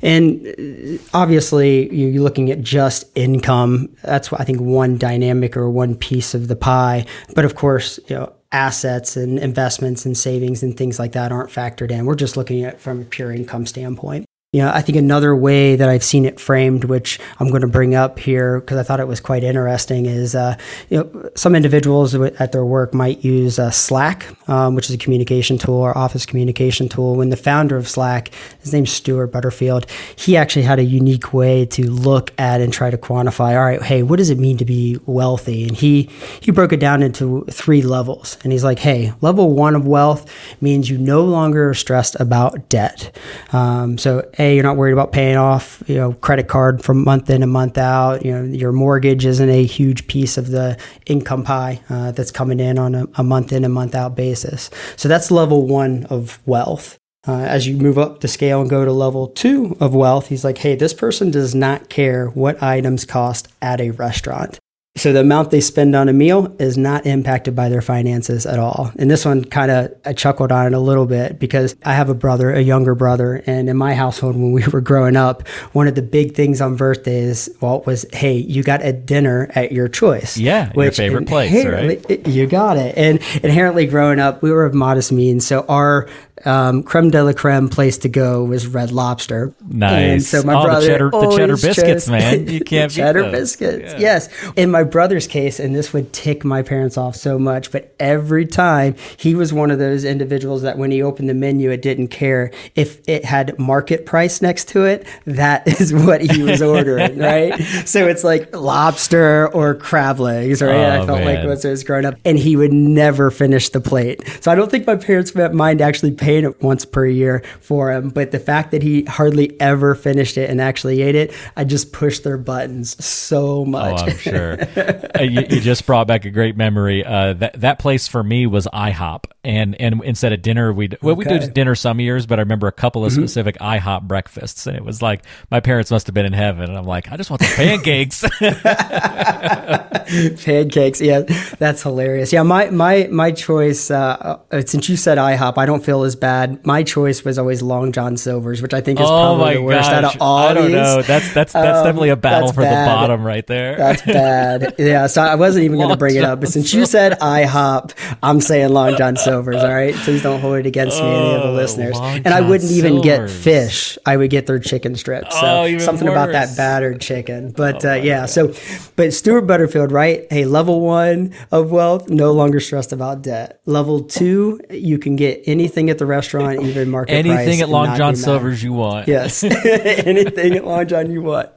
And 0.03 0.47
uh, 0.47 1.03
obviously, 1.15 1.91
you're 1.93 2.21
looking 2.21 2.51
at 2.51 2.61
just 2.61 3.05
income. 3.15 3.89
That's, 4.03 4.31
I 4.31 4.43
think, 4.43 4.61
one 4.61 4.99
dynamic 4.99 5.57
or 5.57 5.71
one 5.71 5.95
piece 5.95 6.35
of 6.35 6.47
the 6.47 6.55
pie. 6.55 7.07
But 7.33 7.43
of 7.43 7.55
course, 7.55 7.99
you 8.07 8.17
know, 8.17 8.33
assets 8.51 9.17
and 9.17 9.39
investments 9.39 10.05
and 10.05 10.15
savings 10.15 10.61
and 10.61 10.77
things 10.77 10.99
like 10.99 11.13
that 11.13 11.31
aren't 11.31 11.49
factored 11.49 11.89
in. 11.89 12.05
We're 12.05 12.13
just 12.13 12.37
looking 12.37 12.63
at 12.63 12.79
from 12.79 13.01
a 13.01 13.05
pure 13.05 13.31
income 13.31 13.65
standpoint. 13.65 14.25
You 14.53 14.63
know, 14.63 14.69
I 14.69 14.81
think 14.81 14.97
another 14.97 15.33
way 15.33 15.77
that 15.77 15.87
I've 15.87 16.03
seen 16.03 16.25
it 16.25 16.37
framed, 16.37 16.83
which 16.83 17.21
I'm 17.39 17.47
going 17.47 17.61
to 17.61 17.69
bring 17.69 17.95
up 17.95 18.19
here 18.19 18.59
because 18.59 18.77
I 18.77 18.83
thought 18.83 18.99
it 18.99 19.07
was 19.07 19.21
quite 19.21 19.45
interesting, 19.45 20.07
is 20.07 20.35
uh, 20.35 20.57
you 20.89 20.97
know 20.97 21.29
some 21.35 21.55
individuals 21.55 22.13
at 22.15 22.51
their 22.51 22.65
work 22.65 22.93
might 22.93 23.23
use 23.23 23.59
uh, 23.59 23.71
Slack, 23.71 24.27
um, 24.49 24.75
which 24.75 24.89
is 24.89 24.95
a 24.95 24.97
communication 24.97 25.57
tool 25.57 25.75
or 25.75 25.97
office 25.97 26.25
communication 26.25 26.89
tool. 26.89 27.15
When 27.15 27.29
the 27.29 27.37
founder 27.37 27.77
of 27.77 27.87
Slack, 27.87 28.31
his 28.59 28.73
name's 28.73 28.91
Stewart 28.91 29.31
Butterfield, 29.31 29.89
he 30.17 30.35
actually 30.35 30.63
had 30.63 30.79
a 30.79 30.83
unique 30.83 31.31
way 31.31 31.65
to 31.67 31.89
look 31.89 32.33
at 32.37 32.59
and 32.59 32.73
try 32.73 32.89
to 32.89 32.97
quantify. 32.97 33.55
All 33.55 33.63
right, 33.63 33.81
hey, 33.81 34.03
what 34.03 34.17
does 34.17 34.31
it 34.31 34.37
mean 34.37 34.57
to 34.57 34.65
be 34.65 34.99
wealthy? 35.05 35.65
And 35.65 35.77
he 35.77 36.09
he 36.41 36.51
broke 36.51 36.73
it 36.73 36.81
down 36.81 37.03
into 37.03 37.45
three 37.49 37.83
levels. 37.83 38.37
And 38.43 38.51
he's 38.51 38.65
like, 38.65 38.79
hey, 38.79 39.13
level 39.21 39.55
one 39.55 39.75
of 39.75 39.87
wealth 39.87 40.29
means 40.59 40.89
you 40.89 40.97
no 40.97 41.23
longer 41.23 41.69
are 41.69 41.73
stressed 41.73 42.19
about 42.19 42.67
debt. 42.67 43.15
Um, 43.53 43.97
so 43.97 44.29
a, 44.41 44.55
you're 44.55 44.63
not 44.63 44.75
worried 44.75 44.93
about 44.93 45.11
paying 45.11 45.37
off, 45.37 45.83
you 45.87 45.95
know, 45.95 46.13
credit 46.13 46.47
card 46.47 46.83
from 46.83 47.03
month 47.03 47.29
in 47.29 47.43
and 47.43 47.51
month 47.51 47.77
out. 47.77 48.25
You 48.25 48.31
know, 48.33 48.43
your 48.43 48.71
mortgage 48.71 49.25
isn't 49.25 49.49
a 49.49 49.63
huge 49.63 50.07
piece 50.07 50.37
of 50.37 50.49
the 50.49 50.77
income 51.05 51.43
pie 51.43 51.81
uh, 51.89 52.11
that's 52.11 52.31
coming 52.31 52.59
in 52.59 52.79
on 52.79 52.95
a, 52.95 53.07
a 53.15 53.23
month 53.23 53.53
in 53.53 53.63
and 53.63 53.73
month 53.73 53.95
out 53.95 54.15
basis. 54.15 54.69
So 54.97 55.07
that's 55.07 55.31
level 55.31 55.67
one 55.67 56.05
of 56.09 56.39
wealth. 56.45 56.97
Uh, 57.27 57.41
as 57.41 57.67
you 57.67 57.77
move 57.77 57.99
up 57.99 58.21
the 58.21 58.27
scale 58.27 58.61
and 58.61 58.69
go 58.69 58.83
to 58.83 58.91
level 58.91 59.27
two 59.27 59.77
of 59.79 59.93
wealth, 59.93 60.27
he's 60.27 60.43
like, 60.43 60.57
hey, 60.57 60.75
this 60.75 60.93
person 60.93 61.29
does 61.29 61.53
not 61.53 61.87
care 61.87 62.27
what 62.29 62.63
items 62.63 63.05
cost 63.05 63.47
at 63.61 63.79
a 63.79 63.91
restaurant. 63.91 64.59
So 64.95 65.13
the 65.13 65.21
amount 65.21 65.51
they 65.51 65.61
spend 65.61 65.95
on 65.95 66.09
a 66.09 66.13
meal 66.13 66.53
is 66.59 66.77
not 66.77 67.05
impacted 67.05 67.55
by 67.55 67.69
their 67.69 67.81
finances 67.81 68.45
at 68.45 68.59
all. 68.59 68.91
And 68.97 69.09
this 69.09 69.23
one 69.23 69.45
kind 69.45 69.71
of 69.71 69.95
I 70.03 70.11
chuckled 70.11 70.51
on 70.51 70.67
it 70.67 70.73
a 70.73 70.79
little 70.79 71.05
bit 71.05 71.39
because 71.39 71.77
I 71.85 71.93
have 71.93 72.09
a 72.09 72.13
brother, 72.13 72.51
a 72.51 72.59
younger 72.59 72.93
brother, 72.93 73.41
and 73.45 73.69
in 73.69 73.77
my 73.77 73.93
household 73.93 74.35
when 74.35 74.51
we 74.51 74.67
were 74.73 74.81
growing 74.81 75.15
up, 75.15 75.47
one 75.71 75.87
of 75.87 75.95
the 75.95 76.01
big 76.01 76.35
things 76.35 76.59
on 76.59 76.75
birthdays, 76.75 77.49
well, 77.61 77.81
was 77.83 78.05
hey, 78.11 78.33
you 78.35 78.63
got 78.63 78.83
a 78.85 78.91
dinner 78.91 79.49
at 79.55 79.71
your 79.71 79.87
choice. 79.87 80.37
Yeah, 80.37 80.73
your 80.75 80.91
favorite 80.91 81.27
place, 81.27 81.65
right? 81.65 82.27
You 82.27 82.45
got 82.45 82.75
it. 82.75 82.97
And 82.97 83.19
inherently 83.43 83.85
growing 83.85 84.19
up, 84.19 84.41
we 84.41 84.51
were 84.51 84.65
of 84.65 84.73
modest 84.73 85.13
means, 85.13 85.47
so 85.47 85.65
our 85.69 86.09
um, 86.45 86.83
creme 86.83 87.09
de 87.09 87.23
la 87.23 87.33
creme 87.33 87.69
place 87.69 87.97
to 87.99 88.09
go 88.09 88.43
was 88.43 88.67
Red 88.67 88.91
Lobster. 88.91 89.53
Nice. 89.67 90.11
And 90.11 90.23
so 90.23 90.43
my 90.43 90.53
oh, 90.53 90.63
brother 90.63 90.81
the 90.81 90.87
cheddar, 90.87 91.09
the 91.11 91.37
cheddar 91.37 91.57
biscuits, 91.57 92.07
man. 92.07 92.47
You 92.51 92.61
can't 92.61 92.91
cheddar 92.91 93.23
biscuits. 93.31 93.93
Yeah. 93.93 93.99
Yes. 93.99 94.53
In 94.55 94.71
my 94.71 94.83
brother's 94.83 95.27
case, 95.27 95.59
and 95.59 95.75
this 95.75 95.93
would 95.93 96.11
tick 96.11 96.43
my 96.43 96.61
parents 96.61 96.97
off 96.97 97.15
so 97.15 97.39
much, 97.39 97.71
but 97.71 97.93
every 97.99 98.45
time 98.45 98.95
he 99.17 99.35
was 99.35 99.53
one 99.53 99.71
of 99.71 99.79
those 99.79 100.03
individuals 100.03 100.63
that 100.63 100.77
when 100.77 100.91
he 100.91 101.01
opened 101.01 101.29
the 101.29 101.33
menu, 101.33 101.71
it 101.71 101.81
didn't 101.81 102.09
care 102.09 102.51
if 102.75 103.01
it 103.07 103.23
had 103.23 103.57
market 103.59 104.05
price 104.05 104.41
next 104.41 104.67
to 104.69 104.85
it. 104.85 105.07
That 105.25 105.67
is 105.81 105.93
what 105.93 106.21
he 106.21 106.43
was 106.43 106.61
ordering, 106.61 107.17
right? 107.17 107.59
So 107.85 108.07
it's 108.07 108.23
like 108.23 108.55
lobster 108.55 109.47
or 109.53 109.75
crab 109.75 110.19
legs, 110.19 110.61
right? 110.61 110.75
Oh, 110.75 111.01
I 111.01 111.05
felt 111.05 111.19
man. 111.19 111.35
like 111.35 111.47
once 111.47 111.65
I 111.65 111.69
was 111.69 111.83
growing 111.83 112.05
up, 112.05 112.15
and 112.23 112.37
he 112.37 112.55
would 112.55 112.71
never 112.71 113.31
finish 113.31 113.69
the 113.69 113.81
plate. 113.81 114.21
So 114.41 114.51
I 114.51 114.55
don't 114.55 114.69
think 114.69 114.85
my 114.85 114.95
parents 114.95 115.33
mind 115.35 115.81
actually 115.81 116.11
paying 116.11 116.30
it 116.37 116.61
once 116.61 116.85
per 116.85 117.05
year 117.05 117.43
for 117.59 117.91
him. 117.91 118.09
But 118.09 118.31
the 118.31 118.39
fact 118.39 118.71
that 118.71 118.83
he 118.83 119.03
hardly 119.03 119.59
ever 119.59 119.95
finished 119.95 120.37
it 120.37 120.49
and 120.49 120.61
actually 120.61 121.01
ate 121.01 121.15
it, 121.15 121.33
I 121.55 121.63
just 121.63 121.93
pushed 121.93 122.23
their 122.23 122.37
buttons 122.37 123.03
so 123.03 123.65
much. 123.65 124.01
Oh, 124.01 124.05
I'm 124.05 124.17
sure. 124.17 124.61
uh, 125.19 125.23
you, 125.23 125.41
you, 125.49 125.61
just 125.61 125.85
brought 125.85 126.07
back 126.07 126.25
a 126.25 126.29
great 126.29 126.57
memory. 126.57 127.05
Uh, 127.05 127.33
that 127.33 127.59
that 127.61 127.79
place 127.79 128.07
for 128.07 128.23
me 128.23 128.47
was 128.47 128.67
IHOP, 128.73 129.25
and 129.43 129.79
and 129.79 130.03
instead 130.03 130.33
of 130.33 130.41
dinner, 130.41 130.73
we 130.73 130.89
well 131.01 131.19
okay. 131.19 131.33
we 131.33 131.39
do 131.39 131.51
dinner 131.51 131.75
some 131.75 131.99
years, 131.99 132.25
but 132.25 132.39
I 132.39 132.43
remember 132.43 132.67
a 132.67 132.71
couple 132.71 133.05
of 133.05 133.11
mm-hmm. 133.11 133.21
specific 133.21 133.57
IHOP 133.59 134.03
breakfasts, 134.03 134.67
and 134.67 134.75
it 134.75 134.83
was 134.83 135.01
like 135.01 135.23
my 135.49 135.59
parents 135.59 135.91
must 135.91 136.07
have 136.07 136.13
been 136.13 136.25
in 136.25 136.33
heaven, 136.33 136.69
and 136.69 136.77
I'm 136.77 136.85
like, 136.85 137.11
I 137.11 137.17
just 137.17 137.29
want 137.29 137.41
the 137.41 137.53
pancakes. 137.55 138.21
pancakes, 140.43 141.01
yeah, 141.01 141.21
that's 141.57 141.83
hilarious. 141.83 142.33
Yeah, 142.33 142.43
my 142.43 142.69
my 142.69 143.07
my 143.11 143.31
choice. 143.31 143.89
Uh, 143.89 144.39
uh 144.51 144.61
since 144.65 144.89
you 144.89 144.97
said 144.97 145.17
IHOP, 145.17 145.57
I 145.57 145.65
don't 145.65 145.83
feel 145.83 146.03
as 146.03 146.15
bad. 146.21 146.65
My 146.65 146.83
choice 146.83 147.25
was 147.25 147.37
always 147.37 147.61
Long 147.61 147.91
John 147.91 148.15
Silver's, 148.15 148.61
which 148.61 148.73
I 148.73 148.79
think 148.79 149.01
is 149.01 149.05
oh 149.05 149.35
probably 149.35 149.55
the 149.55 149.61
worst 149.63 149.89
gosh. 149.89 149.93
out 149.93 150.15
of 150.15 150.21
all. 150.21 150.37
I 150.37 150.53
don't 150.53 150.71
know. 150.71 151.01
That's 151.01 151.33
that's 151.33 151.51
that's 151.51 151.79
um, 151.79 151.83
definitely 151.83 152.09
a 152.09 152.15
battle 152.15 152.53
for 152.53 152.61
bad. 152.61 152.85
the 152.85 152.89
bottom 152.89 153.23
right 153.25 153.45
there. 153.45 153.75
That's 153.75 154.01
bad. 154.03 154.75
yeah. 154.79 155.07
So 155.07 155.21
I 155.21 155.35
wasn't 155.35 155.65
even 155.65 155.77
going 155.77 155.89
to 155.89 155.97
bring 155.97 156.13
John 156.13 156.23
it 156.23 156.27
up, 156.27 156.39
but 156.39 156.49
since 156.49 156.73
you 156.73 156.85
said 156.85 157.19
IHOP, 157.19 157.93
I'm 158.23 158.39
saying 158.39 158.69
Long 158.71 158.95
John 158.95 159.17
Silver's. 159.17 159.57
All 159.57 159.73
right. 159.73 159.93
Please 159.93 160.23
don't 160.23 160.39
hold 160.39 160.59
it 160.59 160.65
against 160.65 161.01
oh, 161.01 161.03
me, 161.03 161.09
any 161.09 161.35
of 161.35 161.41
the 161.41 161.49
oh, 161.49 161.53
listeners. 161.53 161.95
Long 161.95 162.15
and 162.15 162.23
John 162.23 162.33
I 162.33 162.41
wouldn't 162.41 162.69
Silver's. 162.69 162.91
even 162.91 163.01
get 163.01 163.29
fish. 163.29 163.97
I 164.05 164.15
would 164.15 164.29
get 164.29 164.47
their 164.47 164.59
chicken 164.59 164.95
strips. 164.95 165.37
So 165.37 165.63
oh, 165.63 165.77
something 165.79 166.07
worse. 166.07 166.13
about 166.13 166.31
that 166.31 166.55
battered 166.55 167.01
chicken. 167.01 167.51
But 167.51 167.83
oh, 167.83 167.91
uh, 167.91 167.95
yeah. 167.95 168.21
God. 168.21 168.29
So, 168.29 168.53
but 168.95 169.13
Stewart 169.13 169.47
Butterfield, 169.47 169.91
right? 169.91 170.27
Hey, 170.29 170.45
level 170.45 170.81
one 170.81 171.33
of 171.51 171.71
wealth, 171.71 172.09
no 172.09 172.31
longer 172.31 172.59
stressed 172.59 172.93
about 172.93 173.23
debt. 173.23 173.59
Level 173.65 174.03
two, 174.03 174.59
you 174.69 174.99
can 174.99 175.15
get 175.15 175.41
anything 175.45 175.89
at 175.89 175.97
the 175.97 176.05
restaurant, 176.11 176.61
even 176.63 176.89
market 176.89 177.13
anything 177.13 177.61
at 177.61 177.69
Long 177.69 177.95
John 177.97 178.15
Silver's 178.15 178.61
you 178.61 178.73
want. 178.73 179.07
Yes, 179.07 179.43
anything 179.65 180.55
at 180.55 180.65
Long 180.65 180.87
John 180.87 181.09
you 181.09 181.21
want. 181.21 181.49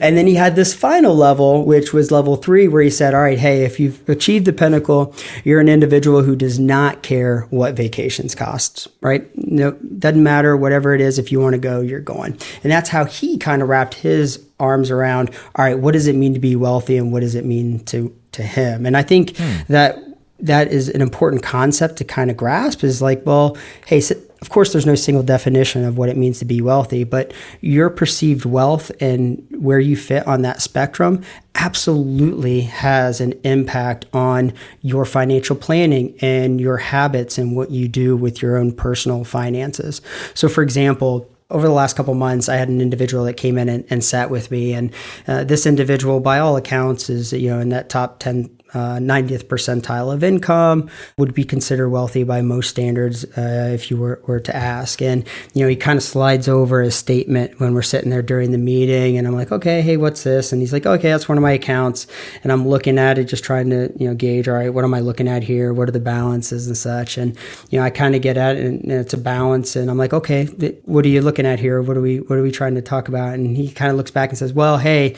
And 0.00 0.16
then 0.16 0.26
he 0.26 0.34
had 0.34 0.56
this 0.56 0.74
final 0.74 1.14
level, 1.14 1.64
which 1.64 1.92
was 1.92 2.10
level 2.10 2.36
three, 2.36 2.66
where 2.68 2.82
he 2.82 2.90
said, 2.90 3.14
"All 3.14 3.20
right, 3.20 3.38
hey, 3.38 3.64
if 3.64 3.78
you've 3.78 4.06
achieved 4.08 4.46
the 4.46 4.52
pinnacle, 4.52 5.14
you're 5.44 5.60
an 5.60 5.68
individual 5.68 6.22
who 6.22 6.34
does 6.34 6.58
not 6.58 7.02
care 7.02 7.42
what 7.50 7.74
vacations 7.74 8.34
costs. 8.34 8.88
Right? 9.00 9.28
No, 9.36 9.72
doesn't 9.72 10.22
matter 10.22 10.56
whatever 10.56 10.94
it 10.94 11.00
is. 11.00 11.18
If 11.18 11.30
you 11.30 11.40
want 11.40 11.54
to 11.54 11.58
go, 11.58 11.80
you're 11.80 12.00
going." 12.00 12.38
And 12.62 12.72
that's 12.72 12.88
how 12.88 13.04
he 13.04 13.38
kind 13.38 13.62
of 13.62 13.68
wrapped 13.68 13.94
his 13.94 14.44
arms 14.58 14.90
around. 14.90 15.30
All 15.54 15.64
right, 15.64 15.78
what 15.78 15.92
does 15.92 16.06
it 16.06 16.16
mean 16.16 16.34
to 16.34 16.40
be 16.40 16.56
wealthy, 16.56 16.96
and 16.96 17.12
what 17.12 17.20
does 17.20 17.34
it 17.34 17.44
mean 17.44 17.84
to 17.86 18.14
to 18.32 18.42
him? 18.42 18.86
And 18.86 18.96
I 18.96 19.02
think 19.02 19.36
hmm. 19.36 19.58
that 19.68 19.98
that 20.40 20.68
is 20.68 20.88
an 20.88 21.00
important 21.00 21.42
concept 21.42 21.96
to 21.96 22.04
kind 22.04 22.30
of 22.30 22.36
grasp 22.36 22.84
is 22.84 23.02
like, 23.02 23.24
well, 23.26 23.56
hey, 23.86 24.00
of 24.40 24.50
course, 24.50 24.72
there's 24.72 24.86
no 24.86 24.94
single 24.94 25.24
definition 25.24 25.84
of 25.84 25.98
what 25.98 26.08
it 26.08 26.16
means 26.16 26.38
to 26.38 26.44
be 26.44 26.60
wealthy, 26.60 27.02
but 27.02 27.32
your 27.60 27.90
perceived 27.90 28.44
wealth 28.44 28.92
and 29.00 29.44
where 29.58 29.80
you 29.80 29.96
fit 29.96 30.26
on 30.28 30.42
that 30.42 30.62
spectrum 30.62 31.24
absolutely 31.56 32.60
has 32.60 33.20
an 33.20 33.32
impact 33.42 34.06
on 34.12 34.52
your 34.82 35.04
financial 35.04 35.56
planning 35.56 36.16
and 36.20 36.60
your 36.60 36.76
habits 36.76 37.36
and 37.36 37.56
what 37.56 37.72
you 37.72 37.88
do 37.88 38.16
with 38.16 38.40
your 38.40 38.56
own 38.56 38.70
personal 38.70 39.24
finances. 39.24 40.00
So, 40.34 40.48
for 40.48 40.62
example, 40.62 41.28
over 41.50 41.66
the 41.66 41.72
last 41.72 41.96
couple 41.96 42.14
months, 42.14 42.48
I 42.48 42.56
had 42.56 42.68
an 42.68 42.80
individual 42.80 43.24
that 43.24 43.34
came 43.34 43.58
in 43.58 43.68
and, 43.68 43.84
and 43.88 44.04
sat 44.04 44.30
with 44.30 44.50
me, 44.50 44.74
and 44.74 44.92
uh, 45.26 45.44
this 45.44 45.64
individual, 45.64 46.20
by 46.20 46.38
all 46.38 46.56
accounts, 46.56 47.08
is 47.08 47.32
you 47.32 47.48
know 47.48 47.58
in 47.58 47.70
that 47.70 47.88
top 47.88 48.18
ten 48.18 48.50
uh, 48.74 48.98
90th 48.98 49.44
percentile 49.44 50.12
of 50.12 50.22
income, 50.22 50.90
would 51.16 51.34
be 51.34 51.44
considered 51.44 51.88
wealthy 51.88 52.24
by 52.24 52.42
most 52.42 52.68
standards 52.68 53.24
uh, 53.36 53.70
if 53.72 53.90
you 53.90 53.96
were, 53.96 54.20
were 54.26 54.40
to 54.40 54.54
ask. 54.54 55.00
And, 55.00 55.26
you 55.54 55.62
know, 55.62 55.68
he 55.68 55.76
kind 55.76 55.96
of 55.96 56.02
slides 56.02 56.48
over 56.48 56.82
his 56.82 56.94
statement 56.94 57.58
when 57.60 57.74
we're 57.74 57.82
sitting 57.82 58.10
there 58.10 58.22
during 58.22 58.52
the 58.52 58.58
meeting. 58.58 59.16
And 59.16 59.26
I'm 59.26 59.34
like, 59.34 59.50
okay, 59.50 59.80
hey, 59.80 59.96
what's 59.96 60.22
this? 60.22 60.52
And 60.52 60.60
he's 60.60 60.72
like, 60.72 60.86
okay, 60.86 61.10
that's 61.10 61.28
one 61.28 61.38
of 61.38 61.42
my 61.42 61.52
accounts. 61.52 62.06
And 62.42 62.52
I'm 62.52 62.68
looking 62.68 62.98
at 62.98 63.18
it, 63.18 63.24
just 63.24 63.44
trying 63.44 63.70
to, 63.70 63.92
you 63.96 64.08
know, 64.08 64.14
gauge, 64.14 64.48
all 64.48 64.54
right, 64.54 64.72
what 64.72 64.84
am 64.84 64.92
I 64.92 65.00
looking 65.00 65.28
at 65.28 65.42
here? 65.42 65.72
What 65.72 65.88
are 65.88 65.92
the 65.92 66.00
balances 66.00 66.66
and 66.66 66.76
such? 66.76 67.16
And, 67.16 67.36
you 67.70 67.78
know, 67.78 67.84
I 67.84 67.90
kind 67.90 68.14
of 68.14 68.20
get 68.20 68.36
at 68.36 68.56
it 68.56 68.64
and 68.64 68.92
it's 68.92 69.14
a 69.14 69.18
balance. 69.18 69.76
And 69.76 69.90
I'm 69.90 69.98
like, 69.98 70.12
okay, 70.12 70.46
what 70.84 71.04
are 71.04 71.08
you 71.08 71.22
looking 71.22 71.46
at 71.46 71.58
here? 71.58 71.80
What 71.80 71.96
are 71.96 72.02
we, 72.02 72.18
what 72.18 72.38
are 72.38 72.42
we 72.42 72.50
trying 72.50 72.74
to 72.74 72.82
talk 72.82 73.08
about? 73.08 73.34
And 73.34 73.56
he 73.56 73.70
kind 73.70 73.90
of 73.90 73.96
looks 73.96 74.10
back 74.10 74.28
and 74.28 74.38
says, 74.38 74.52
well, 74.52 74.78
hey, 74.78 75.16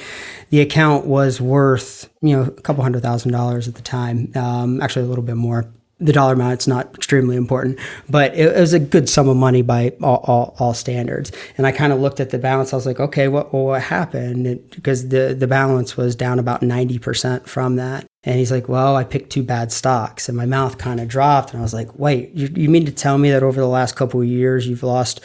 the 0.50 0.60
account 0.60 1.06
was 1.06 1.40
worth, 1.40 2.08
you 2.20 2.36
know, 2.36 2.42
a 2.42 2.50
couple 2.50 2.82
hundred 2.82 3.02
thousand 3.02 3.32
dollars 3.32 3.39
at 3.48 3.74
the 3.74 3.82
time, 3.82 4.32
um, 4.34 4.80
actually 4.80 5.04
a 5.04 5.08
little 5.08 5.24
bit 5.24 5.36
more. 5.36 5.66
The 6.02 6.14
dollar 6.14 6.32
amount, 6.32 6.54
it's 6.54 6.66
not 6.66 6.94
extremely 6.94 7.36
important, 7.36 7.78
but 8.08 8.32
it, 8.34 8.56
it 8.56 8.58
was 8.58 8.72
a 8.72 8.78
good 8.78 9.06
sum 9.06 9.28
of 9.28 9.36
money 9.36 9.60
by 9.60 9.92
all, 10.02 10.24
all, 10.24 10.56
all 10.58 10.72
standards. 10.72 11.30
And 11.58 11.66
I 11.66 11.72
kind 11.72 11.92
of 11.92 12.00
looked 12.00 12.20
at 12.20 12.30
the 12.30 12.38
balance. 12.38 12.72
I 12.72 12.76
was 12.76 12.86
like, 12.86 13.00
okay, 13.00 13.28
what, 13.28 13.52
what 13.52 13.82
happened? 13.82 14.70
Because 14.70 15.10
the, 15.10 15.36
the 15.38 15.46
balance 15.46 15.98
was 15.98 16.16
down 16.16 16.38
about 16.38 16.62
90% 16.62 17.46
from 17.46 17.76
that. 17.76 18.06
And 18.24 18.38
he's 18.38 18.50
like, 18.50 18.66
well, 18.66 18.96
I 18.96 19.04
picked 19.04 19.28
two 19.28 19.42
bad 19.42 19.72
stocks. 19.72 20.26
And 20.26 20.38
my 20.38 20.46
mouth 20.46 20.78
kind 20.78 21.00
of 21.00 21.08
dropped. 21.08 21.50
And 21.50 21.60
I 21.60 21.62
was 21.62 21.74
like, 21.74 21.98
wait, 21.98 22.30
you, 22.32 22.48
you 22.54 22.70
mean 22.70 22.86
to 22.86 22.92
tell 22.92 23.18
me 23.18 23.30
that 23.30 23.42
over 23.42 23.60
the 23.60 23.68
last 23.68 23.94
couple 23.94 24.22
of 24.22 24.26
years, 24.26 24.66
you've 24.66 24.82
lost 24.82 25.20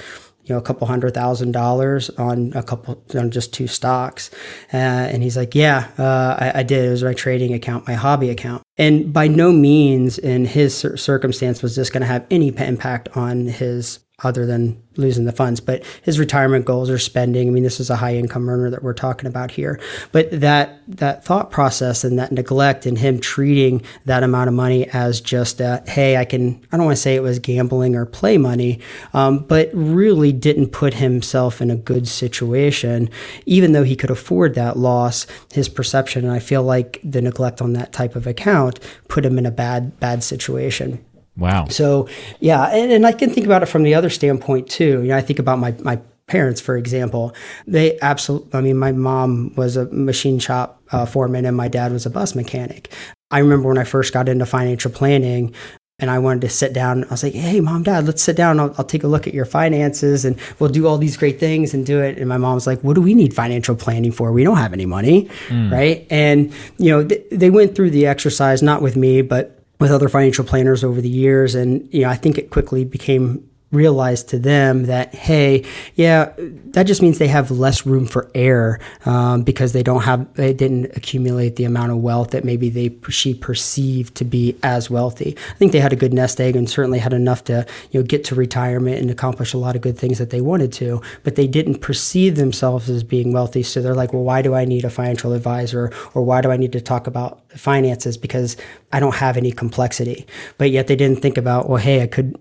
you 0.46 0.54
know, 0.54 0.60
a 0.60 0.62
couple 0.62 0.86
hundred 0.86 1.14
thousand 1.14 1.52
dollars 1.52 2.10
on 2.12 2.54
a 2.54 2.62
couple, 2.62 3.04
on 3.16 3.32
just 3.32 3.54
two 3.54 3.68
stocks. 3.68 4.30
Uh, 4.72 4.78
and 4.78 5.24
he's 5.24 5.36
like, 5.36 5.56
yeah, 5.56 5.90
uh, 5.98 6.38
I, 6.40 6.60
I, 6.60 6.64
did. 6.64 6.86
It 6.86 6.90
was 6.90 7.04
my 7.04 7.14
trading 7.14 7.54
account, 7.54 7.88
my 7.88 7.96
hobby 7.96 8.30
account. 8.30 8.62
And 8.78 9.12
by 9.12 9.28
no 9.28 9.52
means 9.52 10.20
in 10.20 10.46
his 10.46 10.78
circumstance 10.78 11.64
was 11.64 11.76
this 11.76 11.90
going 11.90 12.02
to 12.02 12.08
have 12.08 12.28
any 12.30 12.50
impact 12.50 13.10
on 13.16 13.48
his 13.48 14.00
other 14.24 14.46
than 14.46 14.82
losing 14.96 15.26
the 15.26 15.32
funds. 15.34 15.60
But 15.60 15.84
his 16.02 16.18
retirement 16.18 16.66
goals 16.66 16.90
are 16.90 16.98
spending. 16.98 17.50
I 17.50 17.52
mean, 17.52 17.64
this 17.64 17.82
is 17.82 17.90
a 17.90 17.98
high 17.98 18.16
income 18.16 18.48
earner 18.50 18.70
that 18.70 18.82
we're 18.82 18.94
talking 18.94 19.28
about 19.28 19.52
here. 19.52 19.80
But 20.12 20.40
that 20.40 20.80
that 20.88 21.26
thought 21.26 21.52
process 21.52 22.04
and 22.04 22.18
that 22.18 22.32
neglect 22.32 22.86
and 22.86 22.98
him 22.98 23.20
treating 23.20 23.82
that 24.06 24.24
amount 24.24 24.48
of 24.48 24.54
money 24.54 24.88
as 24.90 25.20
just 25.20 25.60
a, 25.60 25.84
hey, 25.88 26.16
I 26.16 26.24
can 26.24 26.66
I 26.72 26.78
don't 26.78 26.86
want 26.86 26.96
to 26.96 27.02
say 27.02 27.16
it 27.16 27.24
was 27.24 27.40
gambling 27.40 27.96
or 27.96 28.06
play 28.06 28.38
money, 28.38 28.80
um, 29.14 29.40
but 29.40 29.70
really 29.74 30.32
didn't 30.32 30.70
put 30.70 30.94
himself 30.94 31.62
in 31.62 31.70
a 31.70 31.76
good 31.76 32.08
situation, 32.08 33.10
even 33.46 33.74
though 33.74 33.84
he 33.84 33.96
could 33.96 34.12
afford 34.12 34.56
that 34.56 34.78
loss. 34.78 35.28
His 35.54 35.68
perception, 35.68 36.24
and 36.24 36.34
I 36.34 36.40
feel 36.40 36.64
like 36.64 37.00
the 37.04 37.22
neglect 37.22 37.62
on 37.62 37.74
that 37.74 37.92
type 37.92 38.16
of 38.16 38.28
account 38.28 38.80
put 39.10 39.26
him 39.26 39.38
in 39.38 39.46
a 39.46 39.52
bad 39.52 40.00
bad 40.00 40.24
situation. 40.24 41.04
Wow. 41.38 41.68
So, 41.68 42.08
yeah, 42.40 42.66
and, 42.66 42.92
and 42.92 43.06
I 43.06 43.12
can 43.12 43.30
think 43.30 43.46
about 43.46 43.64
it 43.64 43.68
from 43.68 43.84
the 43.84 43.96
other 43.96 44.10
standpoint 44.10 44.70
too. 44.70 45.02
You 45.02 45.10
know, 45.10 45.18
I 45.18 45.22
think 45.22 45.40
about 45.40 45.60
my 45.60 45.76
my 45.82 46.00
parents, 46.28 46.62
for 46.62 46.78
example. 46.78 47.36
They 47.68 48.00
absolutely. 48.02 48.50
I 48.54 48.62
mean, 48.62 48.78
my 48.78 48.92
mom 48.92 49.54
was 49.56 49.78
a 49.78 49.86
machine 49.86 50.40
shop 50.40 50.82
uh, 50.92 51.06
foreman, 51.06 51.46
and 51.46 51.58
my 51.58 51.68
dad 51.68 51.92
was 51.92 52.06
a 52.06 52.10
bus 52.10 52.36
mechanic. 52.36 52.92
I 53.32 53.40
remember 53.40 53.68
when 53.68 53.78
I 53.78 53.84
first 53.84 54.14
got 54.14 54.30
into 54.30 54.46
financial 54.46 54.92
planning. 54.92 55.54
And 55.98 56.12
I 56.12 56.20
wanted 56.20 56.42
to 56.42 56.50
sit 56.50 56.74
down. 56.74 57.06
I 57.06 57.08
was 57.08 57.24
like, 57.24 57.34
"Hey, 57.34 57.62
mom, 57.62 57.84
dad, 57.84 58.06
let's 58.06 58.22
sit 58.22 58.36
down. 58.36 58.60
I'll, 58.60 58.76
I'll 58.78 58.84
take 58.84 59.06
a 59.06 59.08
look 59.08 59.28
at 59.28 59.34
your 59.34 59.46
finances, 59.46 60.26
and 60.26 60.38
we'll 60.60 60.70
do 60.70 60.88
all 60.88 60.98
these 60.98 61.16
great 61.16 61.40
things 61.40 61.74
and 61.74 61.86
do 61.86 62.02
it." 62.02 62.18
And 62.18 62.28
my 62.28 62.36
mom's 62.36 62.68
like, 62.68 62.82
"What 62.82 62.96
do 62.96 63.02
we 63.02 63.14
need 63.14 63.34
financial 63.34 63.78
planning 63.78 64.12
for? 64.12 64.34
We 64.34 64.44
don't 64.44 64.58
have 64.58 64.74
any 64.74 64.86
money, 64.86 65.30
mm. 65.48 65.72
right?" 65.72 66.06
And 66.10 66.52
you 66.78 66.92
know, 66.92 67.08
th- 67.08 67.24
they 67.32 67.50
went 67.50 67.76
through 67.76 67.92
the 67.92 68.08
exercise, 68.08 68.62
not 68.62 68.82
with 68.82 68.98
me, 68.98 69.22
but 69.22 69.55
with 69.80 69.92
other 69.92 70.10
financial 70.10 70.46
planners 70.46 70.84
over 70.84 71.02
the 71.02 71.10
years. 71.10 71.56
And, 71.56 71.88
you 71.94 72.02
know, 72.02 72.10
I 72.10 72.16
think 72.16 72.38
it 72.38 72.50
quickly 72.50 72.86
became 72.86 73.50
realized 73.72 74.30
to 74.30 74.40
them 74.40 74.84
that 74.84 75.14
hey 75.14 75.64
yeah 75.96 76.32
that 76.38 76.84
just 76.84 77.02
means 77.02 77.18
they 77.18 77.28
have 77.28 77.52
less 77.52 77.86
room 77.86 78.06
for 78.06 78.30
error 78.34 78.80
um, 79.06 79.44
because 79.44 79.74
they 79.74 79.84
don't 79.84 80.04
have 80.04 80.32
they 80.36 80.54
didn't 80.54 80.86
accumulate 80.96 81.56
the 81.56 81.66
amount 81.66 81.92
of 81.92 81.98
wealth 81.98 82.32
that 82.32 82.44
maybe 82.44 82.70
they 82.70 82.96
she 83.10 83.34
perceived 83.34 84.16
to 84.16 84.24
be 84.24 84.56
as 84.64 84.90
wealthy 84.90 85.36
i 85.50 85.54
think 85.56 85.72
they 85.72 85.80
had 85.80 85.92
a 85.92 85.96
good 85.96 86.14
nest 86.14 86.40
egg 86.40 86.56
and 86.56 86.70
certainly 86.70 87.00
had 87.00 87.14
enough 87.14 87.44
to 87.44 87.66
you 87.92 88.00
know 88.00 88.06
get 88.06 88.24
to 88.24 88.36
retirement 88.36 89.00
and 89.00 89.10
accomplish 89.10 89.54
a 89.54 89.58
lot 89.58 89.76
of 89.76 89.82
good 89.82 89.98
things 89.98 90.20
that 90.20 90.30
they 90.30 90.42
wanted 90.42 90.72
to 90.72 91.02
but 91.24 91.36
they 91.36 91.48
didn't 91.48 91.80
perceive 91.80 92.36
themselves 92.36 92.90
as 92.90 93.04
being 93.04 93.34
wealthy 93.34 93.64
so 93.64 93.82
they're 93.82 93.96
like 93.96 94.14
well 94.14 94.24
why 94.24 94.42
do 94.42 94.54
i 94.54 94.64
need 94.64 94.86
a 94.86 94.90
financial 94.90 95.34
advisor 95.34 95.92
or 96.14 96.24
why 96.24 96.40
do 96.40 96.52
i 96.52 96.58
need 96.58 96.72
to 96.72 96.82
talk 96.82 97.08
about 97.08 97.42
finances 97.56 98.18
because 98.18 98.58
i 98.92 99.00
don't 99.00 99.16
have 99.16 99.38
any 99.38 99.52
complexity 99.52 100.26
but 100.58 100.72
yet 100.72 100.88
they 100.88 100.96
didn't 100.96 101.22
think 101.22 101.38
about 101.38 101.70
well 101.70 101.82
hey 101.82 102.02
i 102.02 102.08
could 102.08 102.36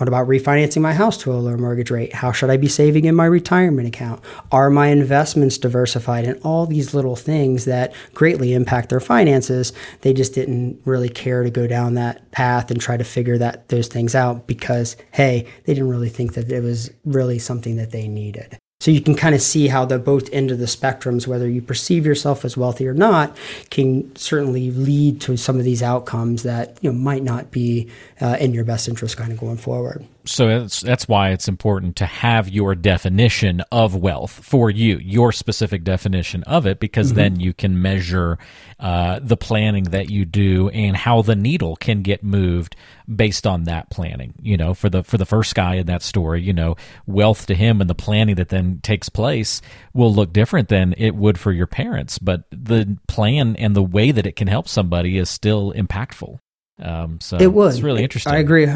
what 0.00 0.08
about 0.08 0.28
refinancing 0.28 0.80
my 0.80 0.94
house 0.94 1.18
to 1.18 1.30
a 1.30 1.34
lower 1.34 1.58
mortgage 1.58 1.90
rate? 1.90 2.14
How 2.14 2.32
should 2.32 2.48
I 2.48 2.56
be 2.56 2.68
saving 2.68 3.04
in 3.04 3.14
my 3.14 3.26
retirement 3.26 3.86
account? 3.86 4.22
Are 4.50 4.70
my 4.70 4.86
investments 4.86 5.58
diversified? 5.58 6.24
And 6.24 6.40
all 6.42 6.64
these 6.64 6.94
little 6.94 7.16
things 7.16 7.66
that 7.66 7.92
greatly 8.14 8.54
impact 8.54 8.88
their 8.88 8.98
finances. 8.98 9.74
They 10.00 10.14
just 10.14 10.32
didn't 10.32 10.80
really 10.86 11.10
care 11.10 11.42
to 11.42 11.50
go 11.50 11.66
down 11.66 11.94
that 11.94 12.30
path 12.30 12.70
and 12.70 12.80
try 12.80 12.96
to 12.96 13.04
figure 13.04 13.36
that 13.36 13.68
those 13.68 13.88
things 13.88 14.14
out 14.14 14.46
because 14.46 14.96
hey, 15.12 15.46
they 15.64 15.74
didn't 15.74 15.90
really 15.90 16.08
think 16.08 16.32
that 16.32 16.50
it 16.50 16.62
was 16.62 16.90
really 17.04 17.38
something 17.38 17.76
that 17.76 17.90
they 17.90 18.08
needed. 18.08 18.58
So 18.80 18.90
you 18.90 19.00
can 19.02 19.14
kind 19.14 19.34
of 19.34 19.42
see 19.42 19.68
how 19.68 19.84
the 19.84 19.98
both 19.98 20.32
end 20.32 20.50
of 20.50 20.58
the 20.58 20.64
spectrums, 20.64 21.26
whether 21.26 21.48
you 21.48 21.60
perceive 21.60 22.06
yourself 22.06 22.44
as 22.44 22.56
wealthy 22.56 22.88
or 22.88 22.94
not, 22.94 23.36
can 23.70 24.14
certainly 24.16 24.70
lead 24.70 25.20
to 25.22 25.36
some 25.36 25.58
of 25.58 25.64
these 25.64 25.82
outcomes 25.82 26.42
that 26.42 26.78
you 26.80 26.90
know 26.90 26.98
might 26.98 27.22
not 27.22 27.50
be 27.50 27.88
uh, 28.20 28.36
in 28.40 28.54
your 28.54 28.64
best 28.64 28.88
interest, 28.88 29.16
kind 29.16 29.32
of 29.32 29.38
going 29.38 29.58
forward 29.58 30.06
so 30.30 30.60
that's 30.60 30.80
that's 30.80 31.08
why 31.08 31.30
it's 31.30 31.48
important 31.48 31.96
to 31.96 32.06
have 32.06 32.48
your 32.48 32.74
definition 32.74 33.62
of 33.72 33.96
wealth 33.96 34.30
for 34.30 34.70
you, 34.70 34.98
your 34.98 35.32
specific 35.32 35.82
definition 35.82 36.42
of 36.44 36.66
it, 36.66 36.78
because 36.78 37.08
mm-hmm. 37.08 37.16
then 37.16 37.40
you 37.40 37.52
can 37.52 37.82
measure 37.82 38.38
uh, 38.78 39.18
the 39.22 39.36
planning 39.36 39.84
that 39.84 40.08
you 40.08 40.24
do 40.24 40.68
and 40.68 40.96
how 40.96 41.22
the 41.22 41.34
needle 41.34 41.74
can 41.74 42.02
get 42.02 42.22
moved 42.22 42.76
based 43.14 43.46
on 43.46 43.64
that 43.64 43.90
planning. 43.90 44.34
You 44.40 44.56
know, 44.56 44.72
for 44.72 44.88
the 44.88 45.02
for 45.02 45.18
the 45.18 45.26
first 45.26 45.54
guy 45.54 45.74
in 45.74 45.86
that 45.86 46.02
story, 46.02 46.42
you 46.42 46.52
know, 46.52 46.76
wealth 47.06 47.46
to 47.46 47.54
him 47.54 47.80
and 47.80 47.90
the 47.90 47.94
planning 47.94 48.36
that 48.36 48.50
then 48.50 48.80
takes 48.82 49.08
place 49.08 49.60
will 49.92 50.14
look 50.14 50.32
different 50.32 50.68
than 50.68 50.94
it 50.96 51.16
would 51.16 51.38
for 51.38 51.50
your 51.50 51.66
parents, 51.66 52.18
but 52.18 52.44
the 52.50 52.96
plan 53.08 53.56
and 53.56 53.74
the 53.74 53.82
way 53.82 54.12
that 54.12 54.26
it 54.26 54.36
can 54.36 54.46
help 54.46 54.68
somebody 54.68 55.18
is 55.18 55.28
still 55.28 55.72
impactful. 55.72 56.38
Um, 56.80 57.20
so 57.20 57.36
it 57.36 57.52
was 57.52 57.82
really 57.82 58.04
interesting. 58.04 58.32
I 58.32 58.38
agree 58.38 58.66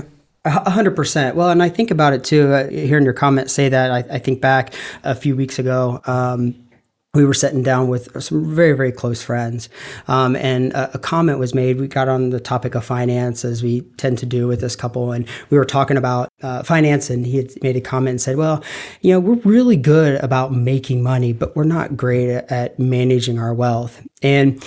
a 0.44 0.70
hundred 0.70 0.94
percent. 0.94 1.36
Well, 1.36 1.50
and 1.50 1.62
I 1.62 1.68
think 1.68 1.90
about 1.90 2.12
it 2.12 2.24
too. 2.24 2.52
Uh, 2.52 2.68
hearing 2.68 3.04
your 3.04 3.14
comment 3.14 3.50
say 3.50 3.68
that, 3.68 3.90
I, 3.90 3.98
I 3.98 4.18
think 4.18 4.40
back 4.40 4.74
a 5.02 5.14
few 5.14 5.36
weeks 5.36 5.58
ago. 5.58 6.00
Um, 6.06 6.64
we 7.14 7.24
were 7.24 7.34
sitting 7.34 7.62
down 7.62 7.88
with 7.88 8.20
some 8.22 8.52
very 8.52 8.72
very 8.72 8.90
close 8.90 9.22
friends 9.22 9.68
um, 10.08 10.34
and 10.34 10.72
a, 10.72 10.96
a, 10.96 10.98
comment 10.98 11.38
was 11.38 11.54
made 11.54 11.78
we 11.78 11.86
got 11.86 12.08
on 12.08 12.30
the 12.30 12.40
topic 12.40 12.74
of 12.74 12.84
finance 12.84 13.44
as 13.44 13.62
we 13.62 13.82
tend 13.96 14.18
to 14.18 14.26
do 14.26 14.48
with 14.48 14.60
this 14.60 14.74
couple 14.74 15.12
and 15.12 15.28
we 15.48 15.56
were 15.56 15.64
talking 15.64 15.96
about 15.96 16.28
uh, 16.44 16.62
finance 16.62 17.10
and 17.10 17.26
he 17.26 17.36
had 17.38 17.62
made 17.62 17.76
a 17.76 17.80
comment 17.80 18.10
and 18.10 18.20
said 18.20 18.36
well 18.36 18.62
you 19.00 19.12
know 19.12 19.18
we're 19.18 19.34
really 19.50 19.76
good 19.76 20.22
about 20.22 20.52
making 20.52 21.02
money 21.02 21.32
but 21.32 21.56
we're 21.56 21.64
not 21.64 21.96
great 21.96 22.28
at, 22.28 22.50
at 22.52 22.78
managing 22.78 23.38
our 23.38 23.54
wealth 23.54 24.02
and 24.22 24.62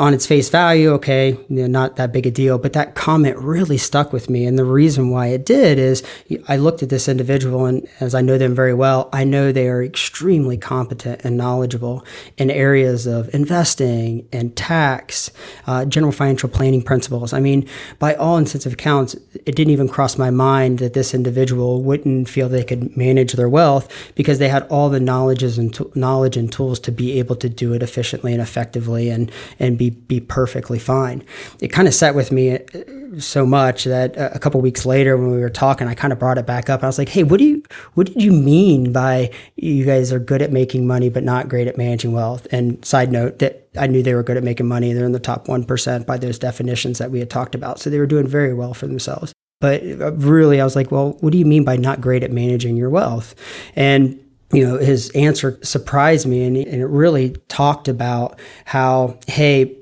on 0.00 0.14
its 0.14 0.26
face 0.26 0.48
value, 0.48 0.92
okay, 0.92 1.32
you 1.32 1.56
know, 1.56 1.66
not 1.66 1.96
that 1.96 2.10
big 2.10 2.26
a 2.26 2.30
deal, 2.30 2.56
but 2.56 2.72
that 2.72 2.94
comment 2.94 3.36
really 3.36 3.76
stuck 3.76 4.14
with 4.14 4.30
me. 4.30 4.46
And 4.46 4.58
the 4.58 4.64
reason 4.64 5.10
why 5.10 5.26
it 5.26 5.44
did 5.44 5.78
is 5.78 6.02
I 6.48 6.56
looked 6.56 6.82
at 6.82 6.88
this 6.88 7.06
individual, 7.06 7.66
and 7.66 7.86
as 8.00 8.14
I 8.14 8.22
know 8.22 8.38
them 8.38 8.54
very 8.54 8.72
well, 8.72 9.10
I 9.12 9.24
know 9.24 9.52
they 9.52 9.68
are 9.68 9.84
extremely 9.84 10.56
competent 10.56 11.20
and 11.22 11.36
knowledgeable 11.36 12.02
in 12.38 12.50
areas 12.50 13.06
of 13.06 13.32
investing 13.34 14.26
and 14.32 14.56
tax, 14.56 15.30
uh, 15.66 15.84
general 15.84 16.12
financial 16.12 16.48
planning 16.48 16.80
principles. 16.80 17.34
I 17.34 17.40
mean, 17.40 17.68
by 17.98 18.14
all 18.14 18.38
intents 18.38 18.64
accounts, 18.64 19.14
it 19.34 19.54
didn't 19.54 19.72
even 19.72 19.88
cross 19.88 20.16
my 20.16 20.30
mind 20.30 20.78
that 20.78 20.94
this 20.94 21.12
individual 21.20 21.82
wouldn't 21.82 22.28
feel 22.28 22.48
they 22.48 22.64
could 22.64 22.96
manage 22.96 23.32
their 23.34 23.48
wealth 23.48 23.86
because 24.14 24.38
they 24.38 24.48
had 24.48 24.62
all 24.68 24.88
the 24.88 25.00
knowledges 25.00 25.58
and 25.58 25.70
knowledge 25.94 26.36
and 26.36 26.50
tools 26.50 26.80
to 26.80 26.90
be 26.90 27.18
able 27.18 27.36
to 27.36 27.48
do 27.48 27.74
it 27.74 27.82
efficiently 27.82 28.32
and 28.32 28.40
effectively 28.40 29.10
and 29.10 29.30
and 29.58 29.76
be 29.76 29.90
be 29.90 30.18
perfectly 30.20 30.78
fine. 30.78 31.22
It 31.60 31.68
kind 31.68 31.86
of 31.86 31.94
sat 31.94 32.14
with 32.14 32.32
me 32.32 32.44
uh, 32.54 32.58
so 33.18 33.44
much 33.44 33.84
that 33.84 34.14
a 34.16 34.38
couple 34.38 34.60
weeks 34.60 34.86
later 34.86 35.16
when 35.16 35.30
we 35.30 35.40
were 35.40 35.50
talking, 35.50 35.86
I 35.88 35.94
kind 35.94 36.12
of 36.12 36.18
brought 36.18 36.38
it 36.38 36.46
back 36.46 36.70
up. 36.70 36.82
I 36.82 36.86
was 36.86 36.98
like, 36.98 37.10
"Hey, 37.10 37.22
what 37.22 37.38
do 37.38 37.44
you 37.44 37.62
what 37.94 38.06
did 38.06 38.22
you 38.22 38.32
mean 38.32 38.92
by 38.92 39.30
you 39.56 39.84
guys 39.84 40.12
are 40.12 40.18
good 40.18 40.42
at 40.42 40.52
making 40.52 40.86
money 40.86 41.10
but 41.10 41.24
not 41.24 41.48
great 41.48 41.68
at 41.68 41.76
managing 41.76 42.12
wealth?" 42.12 42.46
And 42.50 42.82
side 42.84 43.12
note 43.12 43.38
that 43.40 43.68
I 43.76 43.86
knew 43.86 44.02
they 44.02 44.14
were 44.14 44.22
good 44.22 44.36
at 44.36 44.44
making 44.44 44.66
money. 44.66 44.92
They're 44.92 45.04
in 45.04 45.12
the 45.12 45.20
top 45.20 45.46
1% 45.46 46.06
by 46.06 46.18
those 46.18 46.38
definitions 46.38 46.98
that 46.98 47.10
we 47.10 47.20
had 47.20 47.30
talked 47.30 47.54
about. 47.54 47.78
So 47.78 47.88
they 47.88 47.98
were 47.98 48.06
doing 48.06 48.26
very 48.26 48.52
well 48.52 48.74
for 48.74 48.86
themselves. 48.86 49.32
But 49.60 49.82
uh, 49.82 50.12
really, 50.12 50.60
I 50.60 50.64
was 50.64 50.74
like, 50.74 50.90
well, 50.90 51.12
what 51.20 51.32
do 51.32 51.38
you 51.38 51.46
mean 51.46 51.64
by 51.64 51.76
not 51.76 52.00
great 52.00 52.22
at 52.22 52.32
managing 52.32 52.76
your 52.76 52.90
wealth? 52.90 53.34
And 53.76 54.18
you 54.52 54.66
know, 54.66 54.78
his 54.78 55.10
answer 55.10 55.58
surprised 55.62 56.26
me 56.26 56.42
and, 56.42 56.56
and 56.56 56.82
it 56.82 56.86
really 56.86 57.36
talked 57.48 57.86
about 57.86 58.40
how, 58.64 59.18
hey, 59.28 59.76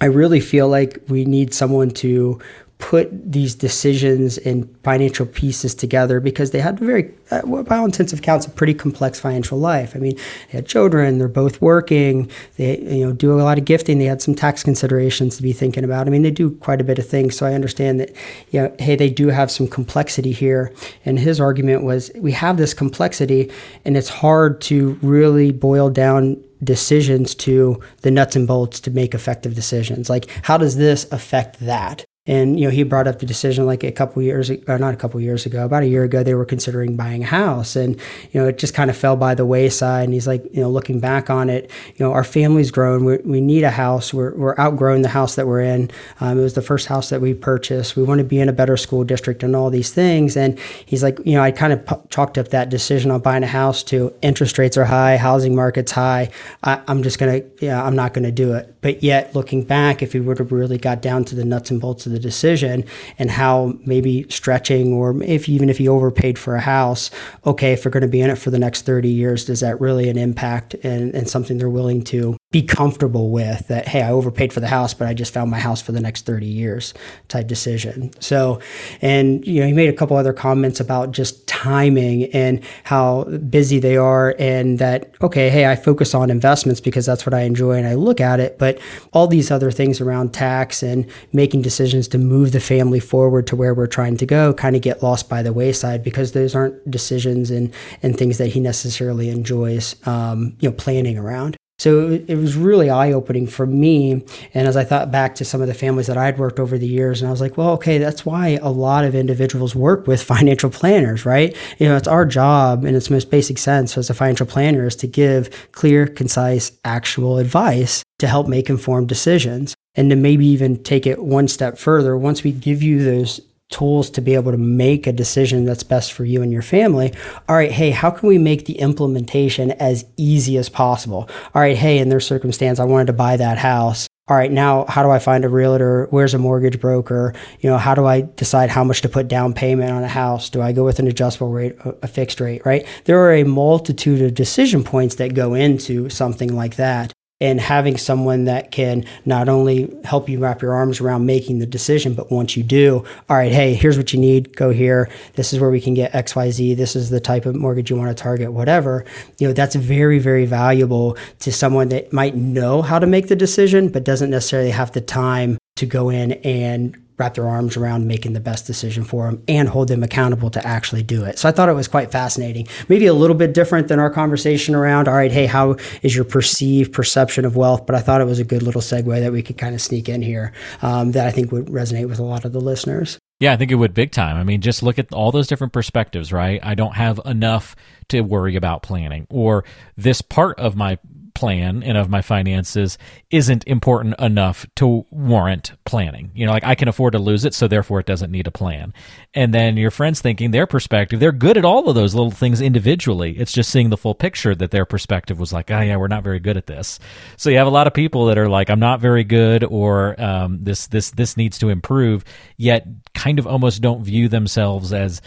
I 0.00 0.06
really 0.06 0.40
feel 0.40 0.68
like 0.68 1.00
we 1.08 1.24
need 1.24 1.54
someone 1.54 1.90
to 1.92 2.40
put 2.80 3.30
these 3.30 3.54
decisions 3.54 4.38
and 4.38 4.68
financial 4.82 5.26
pieces 5.26 5.74
together 5.74 6.18
because 6.18 6.50
they 6.50 6.60
had 6.60 6.80
a 6.80 6.84
very, 6.84 7.14
uh, 7.30 7.42
by 7.62 7.76
all 7.76 7.84
intents 7.84 8.12
and 8.12 8.20
accounts, 8.20 8.46
a 8.46 8.50
pretty 8.50 8.74
complex 8.74 9.20
financial 9.20 9.58
life. 9.58 9.94
I 9.94 9.98
mean, 9.98 10.16
they 10.50 10.58
had 10.58 10.66
children, 10.66 11.18
they're 11.18 11.28
both 11.28 11.60
working, 11.60 12.30
they 12.56 12.78
you 12.78 13.06
know 13.06 13.12
do 13.12 13.38
a 13.38 13.42
lot 13.42 13.58
of 13.58 13.66
gifting, 13.66 13.98
they 13.98 14.06
had 14.06 14.22
some 14.22 14.34
tax 14.34 14.62
considerations 14.64 15.36
to 15.36 15.42
be 15.42 15.52
thinking 15.52 15.84
about. 15.84 16.06
I 16.06 16.10
mean, 16.10 16.22
they 16.22 16.30
do 16.30 16.50
quite 16.56 16.80
a 16.80 16.84
bit 16.84 16.98
of 16.98 17.06
things, 17.06 17.36
so 17.36 17.46
I 17.46 17.52
understand 17.52 18.00
that, 18.00 18.10
you 18.50 18.62
know, 18.62 18.74
hey, 18.78 18.96
they 18.96 19.10
do 19.10 19.28
have 19.28 19.50
some 19.50 19.68
complexity 19.68 20.32
here. 20.32 20.72
And 21.04 21.18
his 21.18 21.38
argument 21.38 21.84
was, 21.84 22.10
we 22.16 22.32
have 22.32 22.56
this 22.56 22.72
complexity, 22.72 23.52
and 23.84 23.96
it's 23.96 24.08
hard 24.08 24.60
to 24.62 24.98
really 25.02 25.52
boil 25.52 25.90
down 25.90 26.42
decisions 26.64 27.34
to 27.34 27.80
the 28.02 28.10
nuts 28.10 28.36
and 28.36 28.46
bolts 28.46 28.80
to 28.80 28.90
make 28.90 29.14
effective 29.14 29.54
decisions. 29.54 30.10
Like, 30.10 30.28
how 30.42 30.56
does 30.56 30.76
this 30.76 31.06
affect 31.12 31.60
that? 31.60 32.04
And 32.26 32.60
you 32.60 32.66
know, 32.66 32.70
he 32.70 32.82
brought 32.82 33.06
up 33.08 33.18
the 33.18 33.24
decision 33.24 33.64
like 33.64 33.82
a 33.82 33.90
couple 33.90 34.20
years, 34.20 34.50
or 34.50 34.78
not 34.78 34.92
a 34.92 34.96
couple 34.96 35.18
years 35.22 35.46
ago, 35.46 35.64
about 35.64 35.84
a 35.84 35.88
year 35.88 36.04
ago, 36.04 36.22
they 36.22 36.34
were 36.34 36.44
considering 36.44 36.94
buying 36.94 37.22
a 37.22 37.26
house, 37.26 37.76
and 37.76 37.96
you 38.30 38.40
know, 38.40 38.48
it 38.48 38.58
just 38.58 38.74
kind 38.74 38.90
of 38.90 38.96
fell 38.96 39.16
by 39.16 39.34
the 39.34 39.46
wayside. 39.46 40.04
And 40.04 40.12
he's 40.12 40.26
like, 40.26 40.44
you 40.52 40.60
know, 40.60 40.70
looking 40.70 41.00
back 41.00 41.30
on 41.30 41.48
it, 41.48 41.70
you 41.96 42.04
know, 42.04 42.12
our 42.12 42.22
family's 42.22 42.70
grown. 42.70 43.06
we 43.06 43.16
we 43.24 43.40
need 43.40 43.64
a 43.64 43.70
house. 43.70 44.12
We're 44.12 44.34
we're 44.34 44.54
outgrowing 44.58 45.00
the 45.00 45.08
house 45.08 45.34
that 45.36 45.46
we're 45.46 45.62
in. 45.62 45.90
Um, 46.20 46.38
it 46.38 46.42
was 46.42 46.52
the 46.52 46.62
first 46.62 46.88
house 46.88 47.08
that 47.08 47.22
we 47.22 47.32
purchased. 47.32 47.96
We 47.96 48.02
want 48.02 48.18
to 48.18 48.24
be 48.24 48.38
in 48.38 48.50
a 48.50 48.52
better 48.52 48.76
school 48.76 49.02
district 49.02 49.42
and 49.42 49.56
all 49.56 49.70
these 49.70 49.90
things. 49.90 50.36
And 50.36 50.58
he's 50.84 51.02
like, 51.02 51.18
you 51.24 51.32
know, 51.32 51.42
I 51.42 51.52
kind 51.52 51.72
of 51.72 51.86
p- 51.86 51.96
chalked 52.10 52.36
up 52.36 52.48
that 52.48 52.68
decision 52.68 53.10
on 53.10 53.20
buying 53.20 53.44
a 53.44 53.46
house 53.48 53.82
to 53.84 54.12
interest 54.20 54.58
rates 54.58 54.76
are 54.76 54.84
high, 54.84 55.16
housing 55.16 55.54
market's 55.54 55.92
high. 55.92 56.28
I, 56.62 56.82
I'm 56.86 57.02
just 57.02 57.18
gonna, 57.18 57.40
yeah, 57.62 57.82
I'm 57.82 57.96
not 57.96 58.12
gonna 58.12 58.30
do 58.30 58.52
it. 58.52 58.79
But 58.80 59.02
yet, 59.02 59.34
looking 59.34 59.64
back, 59.64 60.02
if 60.02 60.12
he 60.12 60.20
would 60.20 60.38
have 60.38 60.52
really 60.52 60.78
got 60.78 61.02
down 61.02 61.24
to 61.26 61.34
the 61.34 61.44
nuts 61.44 61.70
and 61.70 61.80
bolts 61.80 62.06
of 62.06 62.12
the 62.12 62.18
decision 62.18 62.84
and 63.18 63.30
how 63.30 63.74
maybe 63.84 64.26
stretching, 64.28 64.92
or 64.92 65.22
if 65.22 65.48
even 65.48 65.68
if 65.68 65.78
he 65.78 65.88
overpaid 65.88 66.38
for 66.38 66.56
a 66.56 66.60
house, 66.60 67.10
okay, 67.46 67.72
if 67.72 67.84
we're 67.84 67.90
going 67.90 68.02
to 68.02 68.08
be 68.08 68.20
in 68.20 68.30
it 68.30 68.38
for 68.38 68.50
the 68.50 68.58
next 68.58 68.82
30 68.82 69.08
years, 69.08 69.44
does 69.44 69.60
that 69.60 69.80
really 69.80 70.08
an 70.08 70.16
impact 70.16 70.74
and, 70.82 71.14
and 71.14 71.28
something 71.28 71.58
they're 71.58 71.68
willing 71.68 72.02
to 72.04 72.36
be 72.52 72.62
comfortable 72.62 73.30
with 73.30 73.68
that, 73.68 73.86
hey, 73.86 74.02
I 74.02 74.10
overpaid 74.10 74.52
for 74.52 74.58
the 74.58 74.66
house, 74.66 74.92
but 74.92 75.06
I 75.06 75.14
just 75.14 75.32
found 75.32 75.52
my 75.52 75.60
house 75.60 75.80
for 75.80 75.92
the 75.92 76.00
next 76.00 76.26
30 76.26 76.46
years 76.46 76.94
type 77.28 77.46
decision. 77.46 78.10
So, 78.20 78.60
and, 79.00 79.46
you 79.46 79.60
know, 79.60 79.68
he 79.68 79.72
made 79.72 79.88
a 79.88 79.92
couple 79.92 80.16
other 80.16 80.32
comments 80.32 80.80
about 80.80 81.12
just 81.12 81.46
timing 81.46 82.24
and 82.32 82.64
how 82.82 83.22
busy 83.22 83.78
they 83.78 83.96
are 83.96 84.34
and 84.36 84.80
that, 84.80 85.14
okay, 85.22 85.48
hey, 85.48 85.66
I 85.70 85.76
focus 85.76 86.12
on 86.12 86.28
investments 86.28 86.80
because 86.80 87.06
that's 87.06 87.24
what 87.24 87.34
I 87.34 87.42
enjoy 87.42 87.74
and 87.74 87.86
I 87.86 87.94
look 87.94 88.20
at 88.20 88.40
it. 88.40 88.58
But 88.58 88.80
all 89.12 89.28
these 89.28 89.52
other 89.52 89.70
things 89.70 90.00
around 90.00 90.34
tax 90.34 90.82
and 90.82 91.08
making 91.32 91.62
decisions 91.62 92.08
to 92.08 92.18
move 92.18 92.50
the 92.50 92.58
family 92.58 92.98
forward 92.98 93.46
to 93.46 93.54
where 93.54 93.74
we're 93.74 93.86
trying 93.86 94.16
to 94.16 94.26
go 94.26 94.52
kind 94.52 94.74
of 94.74 94.82
get 94.82 95.04
lost 95.04 95.28
by 95.28 95.40
the 95.40 95.52
wayside 95.52 96.02
because 96.02 96.32
those 96.32 96.56
aren't 96.56 96.90
decisions 96.90 97.52
and, 97.52 97.72
and 98.02 98.18
things 98.18 98.38
that 98.38 98.48
he 98.48 98.58
necessarily 98.58 99.28
enjoys, 99.28 99.94
um, 100.08 100.56
you 100.58 100.68
know, 100.68 100.74
planning 100.74 101.16
around. 101.16 101.56
So 101.80 102.10
it 102.10 102.36
was 102.36 102.56
really 102.56 102.90
eye 102.90 103.10
opening 103.12 103.46
for 103.46 103.64
me. 103.64 104.22
And 104.52 104.68
as 104.68 104.76
I 104.76 104.84
thought 104.84 105.10
back 105.10 105.34
to 105.36 105.46
some 105.46 105.62
of 105.62 105.66
the 105.66 105.72
families 105.72 106.08
that 106.08 106.18
I'd 106.18 106.38
worked 106.38 106.60
over 106.60 106.76
the 106.76 106.86
years, 106.86 107.22
and 107.22 107.28
I 107.28 107.30
was 107.30 107.40
like, 107.40 107.56
well, 107.56 107.70
okay, 107.70 107.96
that's 107.96 108.26
why 108.26 108.58
a 108.60 108.68
lot 108.68 109.06
of 109.06 109.14
individuals 109.14 109.74
work 109.74 110.06
with 110.06 110.22
financial 110.34 110.68
planners, 110.68 111.24
right? 111.24 111.56
You 111.78 111.88
know, 111.88 111.96
it's 111.96 112.06
our 112.06 112.26
job 112.26 112.84
in 112.84 112.94
its 112.94 113.08
most 113.08 113.30
basic 113.30 113.56
sense 113.56 113.96
as 113.96 114.10
a 114.10 114.14
financial 114.14 114.44
planner 114.44 114.86
is 114.86 114.94
to 114.96 115.06
give 115.06 115.72
clear, 115.72 116.06
concise, 116.06 116.70
actual 116.84 117.38
advice 117.38 118.04
to 118.18 118.26
help 118.26 118.46
make 118.46 118.68
informed 118.68 119.08
decisions. 119.08 119.74
And 119.96 120.08
to 120.10 120.16
maybe 120.16 120.46
even 120.46 120.84
take 120.84 121.04
it 121.04 121.20
one 121.20 121.48
step 121.48 121.76
further, 121.76 122.16
once 122.16 122.44
we 122.44 122.52
give 122.52 122.80
you 122.80 123.02
those 123.02 123.40
tools 123.70 124.10
to 124.10 124.20
be 124.20 124.34
able 124.34 124.52
to 124.52 124.58
make 124.58 125.06
a 125.06 125.12
decision 125.12 125.64
that's 125.64 125.82
best 125.82 126.12
for 126.12 126.24
you 126.24 126.42
and 126.42 126.52
your 126.52 126.62
family. 126.62 127.12
All 127.48 127.56
right, 127.56 127.70
hey, 127.70 127.90
how 127.90 128.10
can 128.10 128.28
we 128.28 128.38
make 128.38 128.66
the 128.66 128.78
implementation 128.78 129.70
as 129.72 130.04
easy 130.16 130.56
as 130.56 130.68
possible? 130.68 131.28
All 131.54 131.62
right, 131.62 131.76
hey, 131.76 131.98
in 131.98 132.08
their 132.08 132.20
circumstance, 132.20 132.78
I 132.78 132.84
wanted 132.84 133.06
to 133.06 133.12
buy 133.12 133.36
that 133.36 133.58
house. 133.58 134.08
All 134.28 134.36
right, 134.36 134.50
now 134.50 134.84
how 134.88 135.02
do 135.02 135.10
I 135.10 135.18
find 135.18 135.44
a 135.44 135.48
realtor? 135.48 136.06
Where's 136.10 136.34
a 136.34 136.38
mortgage 136.38 136.80
broker? 136.80 137.34
You 137.60 137.70
know, 137.70 137.78
how 137.78 137.96
do 137.96 138.06
I 138.06 138.20
decide 138.20 138.70
how 138.70 138.84
much 138.84 139.02
to 139.02 139.08
put 139.08 139.26
down 139.26 139.54
payment 139.54 139.90
on 139.90 140.04
a 140.04 140.08
house? 140.08 140.50
Do 140.50 140.62
I 140.62 140.70
go 140.70 140.84
with 140.84 141.00
an 141.00 141.08
adjustable 141.08 141.50
rate, 141.50 141.76
a 141.84 142.06
fixed 142.06 142.40
rate, 142.40 142.64
right? 142.64 142.86
There 143.06 143.18
are 143.18 143.34
a 143.34 143.42
multitude 143.42 144.22
of 144.22 144.34
decision 144.34 144.84
points 144.84 145.16
that 145.16 145.34
go 145.34 145.54
into 145.54 146.08
something 146.10 146.54
like 146.54 146.76
that 146.76 147.12
and 147.40 147.60
having 147.60 147.96
someone 147.96 148.44
that 148.44 148.70
can 148.70 149.04
not 149.24 149.48
only 149.48 149.90
help 150.04 150.28
you 150.28 150.38
wrap 150.38 150.60
your 150.60 150.74
arms 150.74 151.00
around 151.00 151.24
making 151.24 151.58
the 151.58 151.66
decision, 151.66 152.14
but 152.14 152.30
once 152.30 152.56
you 152.56 152.62
do, 152.62 153.04
all 153.28 153.36
right, 153.36 153.52
hey, 153.52 153.72
here's 153.72 153.96
what 153.96 154.12
you 154.12 154.20
need, 154.20 154.54
go 154.56 154.70
here. 154.70 155.08
This 155.34 155.52
is 155.52 155.60
where 155.60 155.70
we 155.70 155.80
can 155.80 155.94
get 155.94 156.12
XYZ. 156.12 156.76
This 156.76 156.94
is 156.94 157.08
the 157.08 157.20
type 157.20 157.46
of 157.46 157.54
mortgage 157.54 157.88
you 157.88 157.96
want 157.96 158.14
to 158.14 158.22
target, 158.22 158.52
whatever. 158.52 159.04
You 159.38 159.48
know, 159.48 159.54
that's 159.54 159.74
very, 159.74 160.18
very 160.18 160.44
valuable 160.44 161.16
to 161.40 161.50
someone 161.50 161.88
that 161.88 162.12
might 162.12 162.36
know 162.36 162.82
how 162.82 162.98
to 162.98 163.06
make 163.06 163.28
the 163.28 163.36
decision, 163.36 163.88
but 163.88 164.04
doesn't 164.04 164.30
necessarily 164.30 164.70
have 164.70 164.92
the 164.92 165.00
time 165.00 165.56
to 165.76 165.86
go 165.86 166.10
in 166.10 166.32
and 166.32 166.99
wrap 167.20 167.34
their 167.34 167.46
arms 167.46 167.76
around 167.76 168.08
making 168.08 168.32
the 168.32 168.40
best 168.40 168.66
decision 168.66 169.04
for 169.04 169.26
them 169.26 169.42
and 169.46 169.68
hold 169.68 169.88
them 169.88 170.02
accountable 170.02 170.50
to 170.50 170.66
actually 170.66 171.02
do 171.02 171.24
it. 171.24 171.38
So 171.38 171.48
I 171.48 171.52
thought 171.52 171.68
it 171.68 171.74
was 171.74 171.86
quite 171.86 172.10
fascinating. 172.10 172.66
Maybe 172.88 173.06
a 173.06 173.14
little 173.14 173.36
bit 173.36 173.54
different 173.54 173.88
than 173.88 174.00
our 174.00 174.10
conversation 174.10 174.74
around, 174.74 175.06
all 175.06 175.14
right, 175.14 175.30
hey, 175.30 175.46
how 175.46 175.76
is 176.02 176.16
your 176.16 176.24
perceived 176.24 176.92
perception 176.92 177.44
of 177.44 177.54
wealth? 177.54 177.86
But 177.86 177.94
I 177.94 178.00
thought 178.00 178.20
it 178.20 178.26
was 178.26 178.40
a 178.40 178.44
good 178.44 178.62
little 178.62 178.80
segue 178.80 179.20
that 179.20 179.32
we 179.32 179.42
could 179.42 179.58
kind 179.58 179.74
of 179.74 179.80
sneak 179.80 180.08
in 180.08 180.22
here 180.22 180.52
um, 180.82 181.12
that 181.12 181.26
I 181.26 181.30
think 181.30 181.52
would 181.52 181.66
resonate 181.66 182.08
with 182.08 182.18
a 182.18 182.24
lot 182.24 182.44
of 182.44 182.52
the 182.52 182.60
listeners. 182.60 183.18
Yeah, 183.38 183.54
I 183.54 183.56
think 183.56 183.70
it 183.70 183.76
would 183.76 183.94
big 183.94 184.12
time. 184.12 184.36
I 184.36 184.44
mean, 184.44 184.60
just 184.60 184.82
look 184.82 184.98
at 184.98 185.12
all 185.14 185.32
those 185.32 185.46
different 185.46 185.72
perspectives, 185.72 186.30
right? 186.30 186.60
I 186.62 186.74
don't 186.74 186.94
have 186.94 187.20
enough 187.24 187.74
to 188.08 188.20
worry 188.20 188.54
about 188.54 188.82
planning, 188.82 189.26
or 189.30 189.64
this 189.96 190.20
part 190.20 190.58
of 190.58 190.76
my 190.76 190.98
plan 191.40 191.82
and 191.82 191.96
of 191.96 192.10
my 192.10 192.20
finances 192.20 192.98
isn't 193.30 193.64
important 193.66 194.14
enough 194.20 194.66
to 194.76 195.06
warrant 195.10 195.72
planning. 195.86 196.30
You 196.34 196.44
know, 196.44 196.52
like 196.52 196.64
I 196.64 196.74
can 196.74 196.86
afford 196.86 197.14
to 197.14 197.18
lose 197.18 197.46
it, 197.46 197.54
so 197.54 197.66
therefore 197.66 197.98
it 197.98 198.06
doesn't 198.06 198.30
need 198.30 198.46
a 198.46 198.50
plan. 198.50 198.92
And 199.32 199.54
then 199.54 199.78
your 199.78 199.90
friends 199.90 200.20
thinking 200.20 200.50
their 200.50 200.66
perspective, 200.66 201.18
they're 201.18 201.32
good 201.32 201.56
at 201.56 201.64
all 201.64 201.88
of 201.88 201.94
those 201.94 202.14
little 202.14 202.30
things 202.30 202.60
individually. 202.60 203.38
It's 203.38 203.52
just 203.52 203.70
seeing 203.70 203.88
the 203.88 203.96
full 203.96 204.14
picture 204.14 204.54
that 204.54 204.70
their 204.70 204.84
perspective 204.84 205.40
was 205.40 205.50
like, 205.50 205.70
oh 205.70 205.80
yeah, 205.80 205.96
we're 205.96 206.08
not 206.08 206.22
very 206.22 206.40
good 206.40 206.58
at 206.58 206.66
this. 206.66 206.98
So 207.38 207.48
you 207.48 207.56
have 207.56 207.66
a 207.66 207.70
lot 207.70 207.86
of 207.86 207.94
people 207.94 208.26
that 208.26 208.36
are 208.36 208.48
like, 208.50 208.68
I'm 208.68 208.80
not 208.80 209.00
very 209.00 209.24
good, 209.24 209.64
or 209.64 210.20
um, 210.20 210.58
this 210.62 210.88
this 210.88 211.10
this 211.12 211.38
needs 211.38 211.58
to 211.60 211.70
improve, 211.70 212.22
yet 212.58 212.86
kind 213.14 213.38
of 213.38 213.46
almost 213.46 213.80
don't 213.80 214.04
view 214.04 214.28
themselves 214.28 214.92
as 214.92 215.22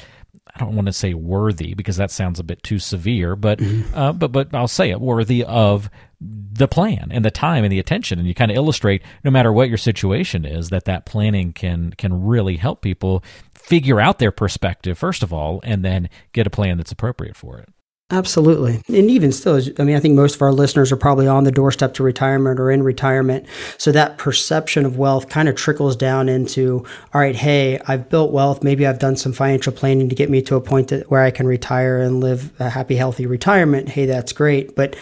I 0.56 0.60
don't 0.60 0.76
want 0.76 0.86
to 0.86 0.94
say 0.94 1.14
worthy 1.14 1.74
because 1.74 1.98
that 1.98 2.12
sounds 2.12 2.40
a 2.40 2.44
bit 2.44 2.62
too 2.62 2.78
severe, 2.78 3.36
but 3.36 3.60
mm-hmm. 3.60 3.98
uh, 3.98 4.14
but 4.14 4.32
but 4.32 4.54
I'll 4.54 4.68
say 4.68 4.92
it 4.92 5.02
worthy 5.02 5.44
of 5.44 5.90
the 6.22 6.68
plan 6.68 7.10
and 7.12 7.26
the 7.26 7.32
time 7.32 7.64
and 7.64 7.72
the 7.72 7.80
attention, 7.80 8.20
and 8.20 8.28
you 8.28 8.36
kind 8.36 8.52
of 8.52 8.58
illustrate 8.58 9.02
no 9.24 9.32
matter 9.32 9.52
what 9.52 9.70
your 9.70 9.78
situation 9.78 10.46
is 10.46 10.70
that 10.70 10.86
that 10.86 11.06
planning 11.06 11.54
can 11.54 11.92
can 11.98 12.24
really 12.24 12.58
help 12.58 12.82
people 12.82 13.24
figure 13.56 14.00
out 14.00 14.20
their 14.20 14.32
perspective 14.32 14.98
first 14.98 15.24
of 15.24 15.34
all, 15.34 15.60
and 15.64 15.84
then 15.84 16.10
get 16.34 16.46
a 16.46 16.52
plan 16.52 16.78
that's 16.78 16.92
appropriate 16.92 17.36
for 17.36 17.58
it. 17.58 17.70
Absolutely. 18.14 18.80
And 18.96 19.10
even 19.10 19.32
still, 19.32 19.60
I 19.80 19.84
mean, 19.84 19.96
I 19.96 20.00
think 20.00 20.14
most 20.14 20.36
of 20.36 20.44
our 20.44 20.52
listeners 20.52 20.92
are 20.92 20.98
probably 20.98 21.28
on 21.28 21.46
the 21.46 21.52
doorstep 21.52 21.96
to 21.96 22.04
retirement 22.04 22.60
or 22.60 22.70
in 22.70 22.84
retirement. 22.84 23.48
So 23.80 23.92
that 23.92 24.20
perception 24.20 24.86
of 24.86 25.00
wealth 25.00 25.30
kind 25.30 25.50
of 25.50 25.56
trickles 25.56 25.96
down 25.96 26.30
into, 26.30 26.86
all 27.12 27.22
right, 27.22 27.36
hey, 27.36 27.80
I've 27.88 28.10
built 28.10 28.32
wealth. 28.32 28.62
Maybe 28.62 28.86
I've 28.86 29.00
done 29.00 29.16
some 29.16 29.34
financial 29.34 29.74
planning 29.74 30.10
to 30.10 30.16
get 30.16 30.30
me 30.30 30.44
to 30.44 30.56
a 30.56 30.62
point 30.62 30.90
that, 30.90 31.10
where 31.10 31.24
I 31.24 31.32
can 31.32 31.48
retire 31.48 31.98
and 31.98 32.20
live 32.20 32.54
a 32.62 32.70
happy, 32.70 32.96
healthy 32.96 33.26
retirement. 33.26 33.90
Hey, 33.90 34.06
that's 34.06 34.32
great. 34.32 34.76
But 34.76 34.96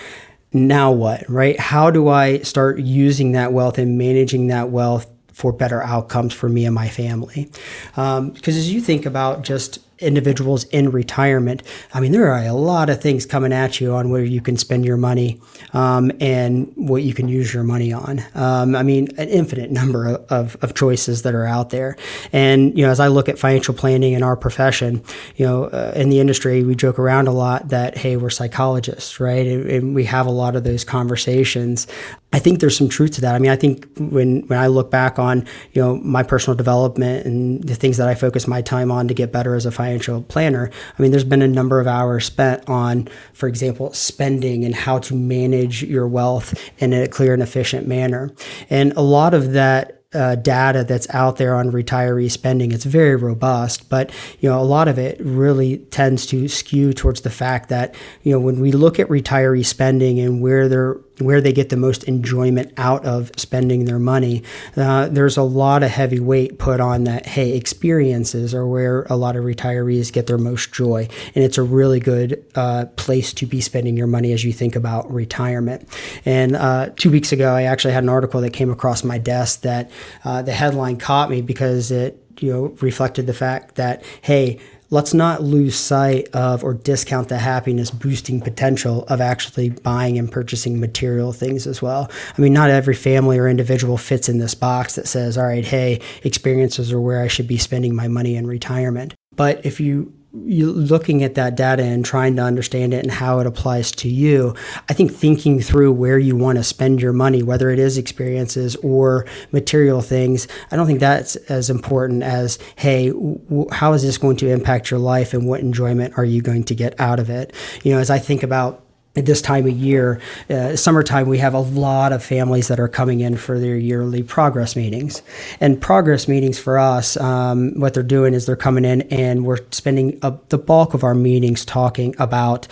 now 0.53 0.93
what, 0.93 1.29
right? 1.29 1.59
How 1.59 1.91
do 1.91 2.07
I 2.07 2.37
start 2.39 2.79
using 2.79 3.33
that 3.33 3.51
wealth 3.51 3.77
and 3.77 3.97
managing 3.97 4.47
that 4.47 4.69
wealth 4.69 5.11
for 5.33 5.51
better 5.51 5.83
outcomes 5.83 6.33
for 6.33 6.47
me 6.47 6.65
and 6.65 6.73
my 6.73 6.87
family? 6.87 7.49
Because 7.89 8.17
um, 8.19 8.33
as 8.45 8.71
you 8.71 8.79
think 8.79 9.05
about 9.05 9.41
just 9.41 9.79
individuals 10.01 10.63
in 10.65 10.91
retirement. 10.91 11.63
I 11.93 11.99
mean, 11.99 12.11
there 12.11 12.31
are 12.31 12.45
a 12.45 12.53
lot 12.53 12.89
of 12.89 13.01
things 13.01 13.25
coming 13.25 13.53
at 13.53 13.79
you 13.79 13.93
on 13.93 14.09
where 14.09 14.23
you 14.23 14.41
can 14.41 14.57
spend 14.57 14.85
your 14.85 14.97
money 14.97 15.39
um, 15.73 16.11
and 16.19 16.71
what 16.75 17.03
you 17.03 17.13
can 17.13 17.27
use 17.27 17.53
your 17.53 17.63
money 17.63 17.93
on. 17.93 18.23
Um, 18.35 18.75
I 18.75 18.83
mean, 18.83 19.09
an 19.17 19.29
infinite 19.29 19.71
number 19.71 20.07
of, 20.29 20.57
of 20.61 20.73
choices 20.73 21.21
that 21.21 21.35
are 21.35 21.45
out 21.45 21.69
there. 21.69 21.97
And, 22.33 22.77
you 22.77 22.85
know, 22.85 22.91
as 22.91 22.99
I 22.99 23.07
look 23.07 23.29
at 23.29 23.37
financial 23.39 23.73
planning 23.73 24.13
in 24.13 24.23
our 24.23 24.35
profession, 24.35 25.03
you 25.35 25.45
know, 25.45 25.65
uh, 25.65 25.93
in 25.95 26.09
the 26.09 26.19
industry, 26.19 26.63
we 26.63 26.75
joke 26.75 26.99
around 26.99 27.27
a 27.27 27.31
lot 27.31 27.69
that, 27.69 27.97
hey, 27.97 28.17
we're 28.17 28.29
psychologists, 28.29 29.19
right? 29.19 29.45
And, 29.45 29.69
and 29.69 29.95
we 29.95 30.05
have 30.05 30.25
a 30.25 30.31
lot 30.31 30.55
of 30.55 30.63
those 30.63 30.83
conversations. 30.83 31.87
I 32.33 32.39
think 32.39 32.59
there's 32.59 32.77
some 32.77 32.87
truth 32.89 33.11
to 33.11 33.21
that. 33.21 33.35
I 33.35 33.39
mean, 33.39 33.51
I 33.51 33.57
think 33.57 33.87
when, 33.97 34.47
when 34.47 34.57
I 34.57 34.67
look 34.67 34.89
back 34.89 35.19
on, 35.19 35.45
you 35.73 35.81
know, 35.81 35.97
my 35.97 36.23
personal 36.23 36.55
development 36.55 37.25
and 37.25 37.63
the 37.63 37.75
things 37.75 37.97
that 37.97 38.07
I 38.07 38.15
focus 38.15 38.47
my 38.47 38.61
time 38.61 38.89
on 38.89 39.07
to 39.09 39.13
get 39.13 39.31
better 39.31 39.53
as 39.53 39.65
a 39.65 39.71
financial 39.71 39.90
financial 39.91 40.21
planner, 40.23 40.71
I 40.97 41.01
mean, 41.01 41.11
there's 41.11 41.25
been 41.25 41.41
a 41.41 41.47
number 41.47 41.79
of 41.79 41.87
hours 41.87 42.25
spent 42.25 42.67
on, 42.69 43.09
for 43.33 43.47
example, 43.47 43.91
spending 43.93 44.63
and 44.63 44.73
how 44.73 44.99
to 44.99 45.15
manage 45.15 45.83
your 45.83 46.07
wealth 46.07 46.57
in 46.77 46.93
a 46.93 47.07
clear 47.07 47.33
and 47.33 47.43
efficient 47.43 47.87
manner. 47.87 48.31
And 48.69 48.93
a 48.93 49.01
lot 49.01 49.33
of 49.33 49.51
that 49.51 50.01
uh, 50.13 50.35
data 50.35 50.83
that's 50.83 51.09
out 51.11 51.37
there 51.37 51.55
on 51.55 51.71
retiree 51.71 52.29
spending. 52.29 52.71
It's 52.71 52.83
very 52.83 53.15
robust, 53.15 53.89
but 53.89 54.11
you 54.41 54.49
know 54.49 54.59
a 54.59 54.63
lot 54.63 54.89
of 54.89 54.99
it 54.99 55.17
really 55.21 55.77
tends 55.77 56.25
to 56.27 56.49
skew 56.49 56.91
towards 56.91 57.21
the 57.21 57.29
fact 57.29 57.69
that 57.69 57.95
you 58.21 58.33
know 58.33 58.39
when 58.39 58.59
we 58.59 58.73
look 58.73 58.99
at 58.99 59.07
retiree 59.07 59.65
spending 59.65 60.19
and 60.19 60.41
where 60.41 60.67
they're 60.67 60.95
where 61.21 61.41
they 61.41 61.53
get 61.53 61.69
the 61.69 61.77
most 61.77 62.03
enjoyment 62.05 62.73
out 62.77 63.05
of 63.05 63.31
spending 63.37 63.85
their 63.85 63.99
money. 63.99 64.43
Uh, 64.75 65.07
there's 65.07 65.37
a 65.37 65.43
lot 65.43 65.83
of 65.83 65.89
heavy 65.89 66.19
weight 66.19 66.59
put 66.59 66.79
on 66.79 67.03
that, 67.05 67.25
hey, 67.25 67.55
experiences 67.55 68.53
are 68.53 68.67
where 68.67 69.03
a 69.09 69.15
lot 69.15 69.35
of 69.35 69.43
retirees 69.43 70.11
get 70.11 70.27
their 70.27 70.37
most 70.37 70.73
joy. 70.73 71.07
And 71.35 71.43
it's 71.43 71.57
a 71.57 71.63
really 71.63 71.99
good 71.99 72.43
uh, 72.55 72.85
place 72.95 73.33
to 73.33 73.45
be 73.45 73.61
spending 73.61 73.97
your 73.97 74.07
money 74.07 74.33
as 74.33 74.43
you 74.43 74.53
think 74.53 74.75
about 74.75 75.11
retirement. 75.11 75.87
And 76.25 76.55
uh, 76.55 76.89
two 76.95 77.11
weeks 77.11 77.31
ago, 77.31 77.53
I 77.53 77.63
actually 77.63 77.93
had 77.93 78.03
an 78.03 78.09
article 78.09 78.41
that 78.41 78.51
came 78.53 78.71
across 78.71 79.03
my 79.03 79.17
desk 79.17 79.61
that 79.61 79.91
uh, 80.23 80.41
the 80.41 80.53
headline 80.53 80.97
caught 80.97 81.29
me 81.29 81.41
because 81.41 81.91
it 81.91 82.17
you 82.39 82.51
know 82.51 82.67
reflected 82.79 83.27
the 83.27 83.33
fact 83.33 83.75
that 83.75 84.03
hey 84.21 84.59
let's 84.91 85.13
not 85.13 85.41
lose 85.41 85.75
sight 85.75 86.27
of 86.33 86.63
or 86.63 86.75
discount 86.75 87.29
the 87.29 87.39
happiness 87.39 87.89
boosting 87.89 88.39
potential 88.39 89.03
of 89.05 89.19
actually 89.19 89.69
buying 89.69 90.19
and 90.19 90.31
purchasing 90.31 90.79
material 90.79 91.33
things 91.33 91.65
as 91.65 91.81
well. 91.81 92.11
I 92.37 92.41
mean, 92.41 92.53
not 92.53 92.69
every 92.69 92.93
family 92.93 93.39
or 93.39 93.47
individual 93.47 93.97
fits 93.97 94.29
in 94.29 94.37
this 94.37 94.53
box 94.53 94.95
that 94.95 95.07
says, 95.07 95.37
all 95.37 95.45
right, 95.45 95.65
hey, 95.65 96.01
experiences 96.23 96.91
are 96.91 97.01
where 97.01 97.21
I 97.21 97.27
should 97.27 97.47
be 97.47 97.57
spending 97.57 97.95
my 97.95 98.07
money 98.07 98.35
in 98.35 98.45
retirement. 98.45 99.15
But 99.35 99.65
if 99.65 99.79
you 99.79 100.13
looking 100.33 101.23
at 101.23 101.35
that 101.35 101.55
data 101.55 101.83
and 101.83 102.05
trying 102.05 102.37
to 102.37 102.41
understand 102.41 102.93
it 102.93 103.03
and 103.03 103.11
how 103.11 103.39
it 103.39 103.47
applies 103.47 103.91
to 103.91 104.07
you 104.07 104.55
i 104.87 104.93
think 104.93 105.11
thinking 105.11 105.59
through 105.59 105.91
where 105.91 106.17
you 106.17 106.37
want 106.37 106.57
to 106.57 106.63
spend 106.63 107.01
your 107.01 107.11
money 107.11 107.43
whether 107.43 107.69
it 107.69 107.77
is 107.77 107.97
experiences 107.97 108.77
or 108.77 109.25
material 109.51 110.01
things 110.01 110.47
i 110.71 110.75
don't 110.77 110.87
think 110.87 111.01
that's 111.01 111.35
as 111.35 111.69
important 111.69 112.23
as 112.23 112.57
hey 112.77 113.09
w- 113.09 113.67
how 113.71 113.91
is 113.91 114.03
this 114.03 114.17
going 114.17 114.37
to 114.37 114.49
impact 114.49 114.89
your 114.89 114.99
life 115.01 115.33
and 115.33 115.45
what 115.45 115.59
enjoyment 115.59 116.17
are 116.17 116.25
you 116.25 116.41
going 116.41 116.63
to 116.63 116.75
get 116.75 116.97
out 116.99 117.19
of 117.19 117.29
it? 117.29 117.53
You 117.83 117.91
know 117.93 117.99
as 117.99 118.09
i 118.09 118.19
think 118.19 118.41
about 118.41 118.85
at 119.15 119.25
this 119.25 119.41
time 119.41 119.67
of 119.67 119.73
year, 119.73 120.21
uh, 120.49 120.75
summertime, 120.75 121.27
we 121.27 121.37
have 121.39 121.53
a 121.53 121.59
lot 121.59 122.13
of 122.13 122.23
families 122.23 122.69
that 122.69 122.79
are 122.79 122.87
coming 122.87 123.19
in 123.19 123.35
for 123.35 123.59
their 123.59 123.75
yearly 123.75 124.23
progress 124.23 124.75
meetings. 124.75 125.21
And 125.59 125.81
progress 125.81 126.27
meetings 126.27 126.57
for 126.57 126.79
us, 126.79 127.17
um, 127.17 127.79
what 127.79 127.93
they're 127.93 128.03
doing 128.03 128.33
is 128.33 128.45
they're 128.45 128.55
coming 128.55 128.85
in 128.85 129.01
and 129.03 129.45
we're 129.45 129.59
spending 129.71 130.17
a, 130.21 130.37
the 130.49 130.57
bulk 130.57 130.93
of 130.93 131.03
our 131.03 131.15
meetings 131.15 131.65
talking 131.65 132.15
about 132.19 132.67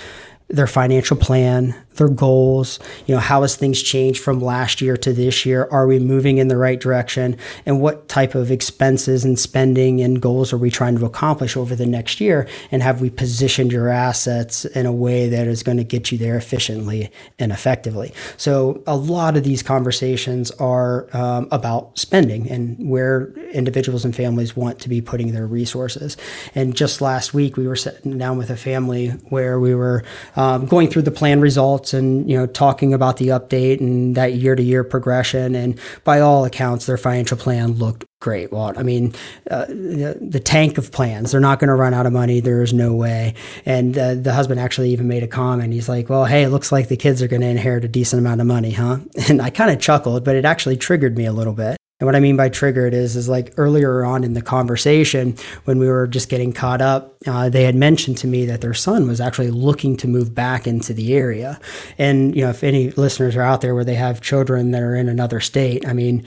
their 0.48 0.68
financial 0.68 1.16
plan, 1.16 1.76
their 2.00 2.10
goals, 2.10 2.80
you 3.06 3.14
know, 3.14 3.22
how 3.22 3.44
has 3.44 3.56
things 3.56 3.82
changed 3.82 4.24
from 4.24 4.40
last 4.40 4.82
year 4.82 4.98
to 4.98 5.14
this 5.14 5.46
year? 5.46 5.68
Are 5.70 5.86
we 5.86 6.00
moving 6.00 6.40
in 6.40 6.48
the 6.48 6.58
right 6.58 6.80
direction? 6.80 7.38
And 7.68 7.80
what 7.80 8.08
type 8.08 8.34
of 8.34 8.50
expenses 8.50 9.24
and 9.24 9.38
spending 9.38 10.02
and 10.02 10.20
goals 10.20 10.52
are 10.52 10.58
we 10.58 10.72
trying 10.72 10.98
to 10.98 11.06
accomplish 11.06 11.56
over 11.56 11.76
the 11.76 11.86
next 11.86 12.20
year? 12.20 12.48
And 12.72 12.82
have 12.82 13.02
we 13.02 13.12
positioned 13.12 13.72
your 13.72 13.90
assets 13.90 14.66
in 14.66 14.88
a 14.88 14.92
way 14.92 15.30
that 15.30 15.48
is 15.48 15.62
going 15.62 15.78
to 15.78 15.84
get 15.84 16.12
you 16.12 16.18
there 16.18 16.38
efficiently 16.38 17.12
and 17.38 17.52
effectively? 17.52 18.14
So 18.38 18.82
a 18.88 18.96
lot 18.96 19.38
of 19.38 19.44
these 19.44 19.62
conversations 19.62 20.50
are 20.52 21.08
um, 21.16 21.48
about 21.52 22.00
spending 22.00 22.50
and 22.50 22.90
where 22.90 23.32
individuals 23.52 24.06
and 24.06 24.16
families 24.16 24.56
want 24.56 24.80
to 24.80 24.90
be 24.90 25.02
putting 25.02 25.34
their 25.34 25.46
resources. 25.46 26.18
And 26.56 26.76
just 26.76 27.02
last 27.02 27.34
week, 27.34 27.58
we 27.58 27.68
were 27.68 27.76
sitting 27.76 28.18
down 28.18 28.38
with 28.38 28.50
a 28.50 28.58
family 28.58 29.10
where 29.30 29.60
we 29.60 29.76
were 29.76 30.04
um, 30.38 30.66
going 30.66 30.90
through 30.90 31.02
the 31.04 31.12
plan 31.12 31.42
results 31.42 31.89
and 31.94 32.30
you 32.30 32.38
know 32.38 32.46
talking 32.46 32.94
about 32.94 33.18
the 33.18 33.30
update 33.30 33.80
and 33.80 34.16
that 34.16 34.34
year 34.34 34.56
to 34.56 34.64
year 34.64 34.84
progression. 34.84 35.56
And 35.56 35.80
by 36.04 36.20
all 36.20 36.46
accounts, 36.46 36.86
their 36.86 36.98
financial 36.98 37.38
plan 37.38 37.74
looked 37.74 38.06
great. 38.20 38.52
Well, 38.52 38.74
I 38.78 38.84
mean, 38.84 39.14
uh, 39.50 39.66
the, 39.66 40.18
the, 40.20 40.40
tank 40.40 40.78
of 40.78 40.92
plans. 40.92 41.32
They're 41.32 41.40
not 41.40 41.60
going 41.60 41.70
to 41.70 41.76
run 41.76 41.94
out 41.94 42.06
of 42.06 42.12
money. 42.12 42.42
There's 42.42 42.74
no 42.74 42.94
way. 42.94 43.34
And 43.66 43.98
uh, 43.98 44.16
the 44.16 44.34
husband 44.34 44.60
actually 44.60 44.92
even 44.92 45.08
made 45.08 45.24
a 45.24 45.28
comment. 45.28 45.74
He's 45.74 45.90
like, 45.90 46.10
"Well, 46.10 46.26
hey, 46.26 46.44
it 46.44 46.50
looks 46.50 46.72
like 46.72 46.90
the 46.90 46.98
kids 46.98 47.22
are 47.22 47.28
going 47.28 47.42
to 47.42 47.48
inherit 47.48 47.86
a 47.86 47.88
decent 47.88 48.20
amount 48.20 48.42
of 48.42 48.48
money, 48.48 48.72
huh?" 48.72 49.00
And 49.30 49.42
I 49.42 49.50
kind 49.50 49.72
of 49.72 49.80
chuckled, 49.80 50.24
but 50.24 50.36
it 50.36 50.46
actually 50.46 50.78
triggered 50.78 51.18
me 51.18 51.26
a 51.26 51.34
little 51.34 51.54
bit. 51.54 51.79
And 52.00 52.06
what 52.06 52.16
I 52.16 52.22
mean 52.22 52.38
by 52.38 52.48
triggered 52.48 52.94
is, 52.94 53.18
is 53.18 53.28
like 53.28 53.54
earlier 53.58 54.06
on 54.06 54.24
in 54.24 54.34
the 54.34 54.42
conversation 54.42 55.36
when 55.66 55.80
we 55.80 55.88
were 55.88 56.08
just 56.08 56.30
getting 56.30 56.54
caught 56.54 56.82
up, 56.82 57.18
uh, 57.28 57.50
they 57.50 57.64
had 57.64 57.76
mentioned 57.76 58.18
to 58.20 58.28
me 58.28 58.46
that 58.46 58.62
their 58.62 58.74
son 58.74 59.06
was 59.08 59.20
actually 59.20 59.52
looking 59.52 59.98
to 59.98 60.08
move 60.08 60.34
back 60.34 60.66
into 60.66 60.94
the 60.94 61.14
area. 61.14 61.60
And 61.98 62.34
you 62.36 62.44
know, 62.44 62.52
if 62.52 62.64
any 62.64 62.92
listeners 62.92 63.36
are 63.36 63.42
out 63.42 63.60
there 63.60 63.76
where 63.76 63.84
they 63.84 63.96
have 63.96 64.22
children 64.22 64.72
that 64.72 64.82
are 64.82 64.96
in 64.96 65.10
another 65.10 65.42
state, 65.42 65.86
I 65.86 65.92
mean, 65.92 66.26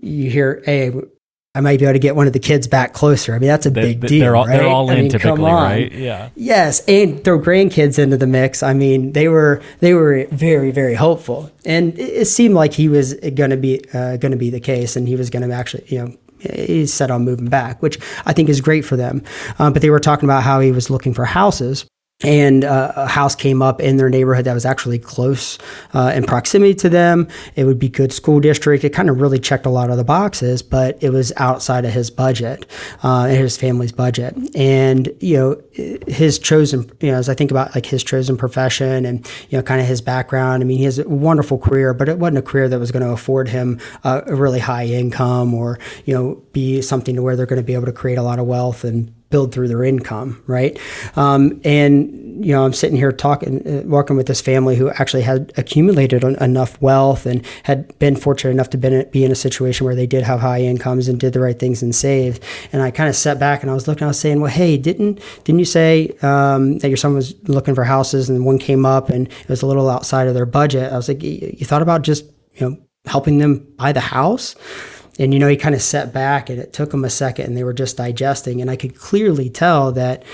you 0.00 0.30
hear, 0.30 0.62
hey, 0.64 0.90
I 1.52 1.60
might 1.60 1.80
be 1.80 1.84
able 1.84 1.94
to 1.94 1.98
get 1.98 2.14
one 2.14 2.28
of 2.28 2.32
the 2.32 2.38
kids 2.38 2.68
back 2.68 2.92
closer. 2.92 3.34
I 3.34 3.40
mean, 3.40 3.48
that's 3.48 3.66
a 3.66 3.70
they, 3.70 3.94
big 3.94 4.06
deal. 4.06 4.20
They're 4.20 4.36
all, 4.36 4.46
right? 4.46 4.56
they're 4.56 4.68
all 4.68 4.88
in 4.88 4.98
I 4.98 5.00
mean, 5.02 5.10
typically, 5.10 5.42
right? 5.42 5.90
Yeah. 5.90 6.30
Yes, 6.36 6.80
and 6.86 7.24
throw 7.24 7.40
grandkids 7.40 7.98
into 7.98 8.16
the 8.16 8.28
mix. 8.28 8.62
I 8.62 8.72
mean, 8.72 9.12
they 9.12 9.26
were 9.26 9.60
they 9.80 9.92
were 9.94 10.26
very 10.30 10.70
very 10.70 10.94
hopeful, 10.94 11.50
and 11.64 11.98
it, 11.98 12.02
it 12.02 12.24
seemed 12.26 12.54
like 12.54 12.72
he 12.72 12.88
was 12.88 13.14
going 13.14 13.50
to 13.50 13.56
be 13.56 13.82
uh, 13.92 14.16
going 14.18 14.30
to 14.30 14.38
be 14.38 14.50
the 14.50 14.60
case, 14.60 14.94
and 14.94 15.08
he 15.08 15.16
was 15.16 15.28
going 15.28 15.48
to 15.48 15.52
actually, 15.52 15.84
you 15.88 15.98
know, 15.98 16.16
he's 16.38 16.94
set 16.94 17.10
on 17.10 17.24
moving 17.24 17.48
back, 17.48 17.82
which 17.82 17.98
I 18.26 18.32
think 18.32 18.48
is 18.48 18.60
great 18.60 18.84
for 18.84 18.94
them. 18.94 19.24
Um, 19.58 19.72
but 19.72 19.82
they 19.82 19.90
were 19.90 19.98
talking 19.98 20.28
about 20.28 20.44
how 20.44 20.60
he 20.60 20.70
was 20.70 20.88
looking 20.88 21.14
for 21.14 21.24
houses 21.24 21.84
and 22.22 22.64
uh, 22.64 22.92
a 22.96 23.06
house 23.06 23.34
came 23.34 23.62
up 23.62 23.80
in 23.80 23.96
their 23.96 24.10
neighborhood 24.10 24.44
that 24.44 24.54
was 24.54 24.66
actually 24.66 24.98
close 24.98 25.58
uh, 25.94 26.12
in 26.14 26.24
proximity 26.24 26.74
to 26.74 26.88
them. 26.88 27.28
It 27.56 27.64
would 27.64 27.78
be 27.78 27.88
good 27.88 28.12
school 28.12 28.40
district. 28.40 28.84
It 28.84 28.90
kind 28.90 29.08
of 29.08 29.20
really 29.20 29.38
checked 29.38 29.66
a 29.66 29.70
lot 29.70 29.90
of 29.90 29.96
the 29.96 30.04
boxes, 30.04 30.62
but 30.62 31.02
it 31.02 31.10
was 31.10 31.32
outside 31.36 31.84
of 31.84 31.92
his 31.92 32.10
budget, 32.10 32.66
uh, 33.02 33.24
and 33.24 33.36
his 33.36 33.56
family's 33.56 33.92
budget. 33.92 34.36
And 34.54 35.08
you 35.20 35.36
know, 35.36 35.62
his 36.06 36.38
chosen, 36.38 36.90
you 37.00 37.10
know, 37.10 37.18
as 37.18 37.28
I 37.28 37.34
think 37.34 37.50
about 37.50 37.74
like 37.74 37.86
his 37.86 38.04
chosen 38.04 38.36
profession 38.36 39.04
and 39.06 39.26
you 39.48 39.58
know, 39.58 39.62
kind 39.62 39.80
of 39.80 39.86
his 39.86 40.00
background. 40.00 40.62
I 40.62 40.66
mean, 40.66 40.78
he 40.78 40.84
has 40.84 40.98
a 40.98 41.08
wonderful 41.08 41.58
career, 41.58 41.94
but 41.94 42.08
it 42.08 42.18
wasn't 42.18 42.38
a 42.38 42.42
career 42.42 42.68
that 42.68 42.78
was 42.78 42.90
going 42.90 43.04
to 43.04 43.12
afford 43.12 43.48
him 43.48 43.80
a 44.04 44.22
really 44.34 44.60
high 44.60 44.86
income 44.86 45.54
or 45.54 45.78
you 46.04 46.14
know, 46.14 46.42
be 46.52 46.82
something 46.82 47.16
to 47.16 47.22
where 47.22 47.36
they're 47.36 47.46
going 47.46 47.60
to 47.60 47.66
be 47.66 47.74
able 47.74 47.86
to 47.86 47.92
create 47.92 48.18
a 48.18 48.22
lot 48.22 48.38
of 48.38 48.46
wealth 48.46 48.84
and 48.84 49.14
build 49.30 49.52
through 49.52 49.68
their 49.68 49.84
income, 49.84 50.42
right? 50.46 50.78
Um, 51.16 51.60
and 51.64 52.20
you 52.44 52.52
know, 52.52 52.64
I'm 52.64 52.72
sitting 52.72 52.96
here 52.96 53.12
talking, 53.12 53.66
uh, 53.66 53.82
working 53.86 54.16
with 54.16 54.26
this 54.26 54.40
family 54.40 54.74
who 54.74 54.90
actually 54.90 55.22
had 55.22 55.52
accumulated 55.56 56.24
enough 56.24 56.80
wealth 56.80 57.26
and 57.26 57.44
had 57.64 57.96
been 57.98 58.16
fortunate 58.16 58.50
enough 58.50 58.70
to 58.70 58.78
be 58.78 59.24
in 59.24 59.30
a 59.30 59.36
situation 59.36 59.84
where 59.84 59.94
they 59.94 60.06
did 60.06 60.22
have 60.22 60.40
high 60.40 60.62
incomes 60.62 61.06
and 61.06 61.20
did 61.20 61.32
the 61.32 61.40
right 61.40 61.58
things 61.58 61.82
and 61.82 61.94
saved. 61.94 62.42
And 62.72 62.82
I 62.82 62.90
kind 62.90 63.08
of 63.08 63.16
sat 63.16 63.38
back 63.38 63.62
and 63.62 63.70
I 63.70 63.74
was 63.74 63.86
looking, 63.86 64.04
I 64.04 64.08
was 64.08 64.18
saying, 64.18 64.40
well, 64.40 64.50
hey, 64.50 64.78
didn't 64.78 65.20
didn't 65.44 65.58
you 65.58 65.64
say 65.64 66.16
um, 66.22 66.78
that 66.78 66.88
your 66.88 66.96
son 66.96 67.14
was 67.14 67.34
looking 67.48 67.74
for 67.74 67.84
houses 67.84 68.30
and 68.30 68.44
one 68.44 68.58
came 68.58 68.86
up 68.86 69.10
and 69.10 69.28
it 69.28 69.48
was 69.48 69.62
a 69.62 69.66
little 69.66 69.88
outside 69.90 70.26
of 70.26 70.34
their 70.34 70.46
budget? 70.46 70.92
I 70.92 70.96
was 70.96 71.08
like, 71.08 71.22
you 71.22 71.66
thought 71.66 71.82
about 71.82 72.02
just 72.02 72.24
you 72.54 72.68
know 72.68 72.78
helping 73.06 73.38
them 73.38 73.66
buy 73.76 73.92
the 73.92 74.00
house? 74.00 74.56
And, 75.20 75.32
you 75.32 75.38
know, 75.38 75.46
he 75.46 75.56
kind 75.56 75.74
of 75.74 75.82
sat 75.82 76.12
back 76.12 76.50
and 76.50 76.58
it 76.58 76.72
took 76.72 76.92
him 76.92 77.04
a 77.04 77.10
second 77.10 77.46
and 77.46 77.56
they 77.56 77.62
were 77.62 77.74
just 77.74 77.96
digesting. 77.96 78.60
And 78.60 78.70
I 78.70 78.76
could 78.76 78.96
clearly 78.96 79.50
tell 79.50 79.92
that 79.92 80.24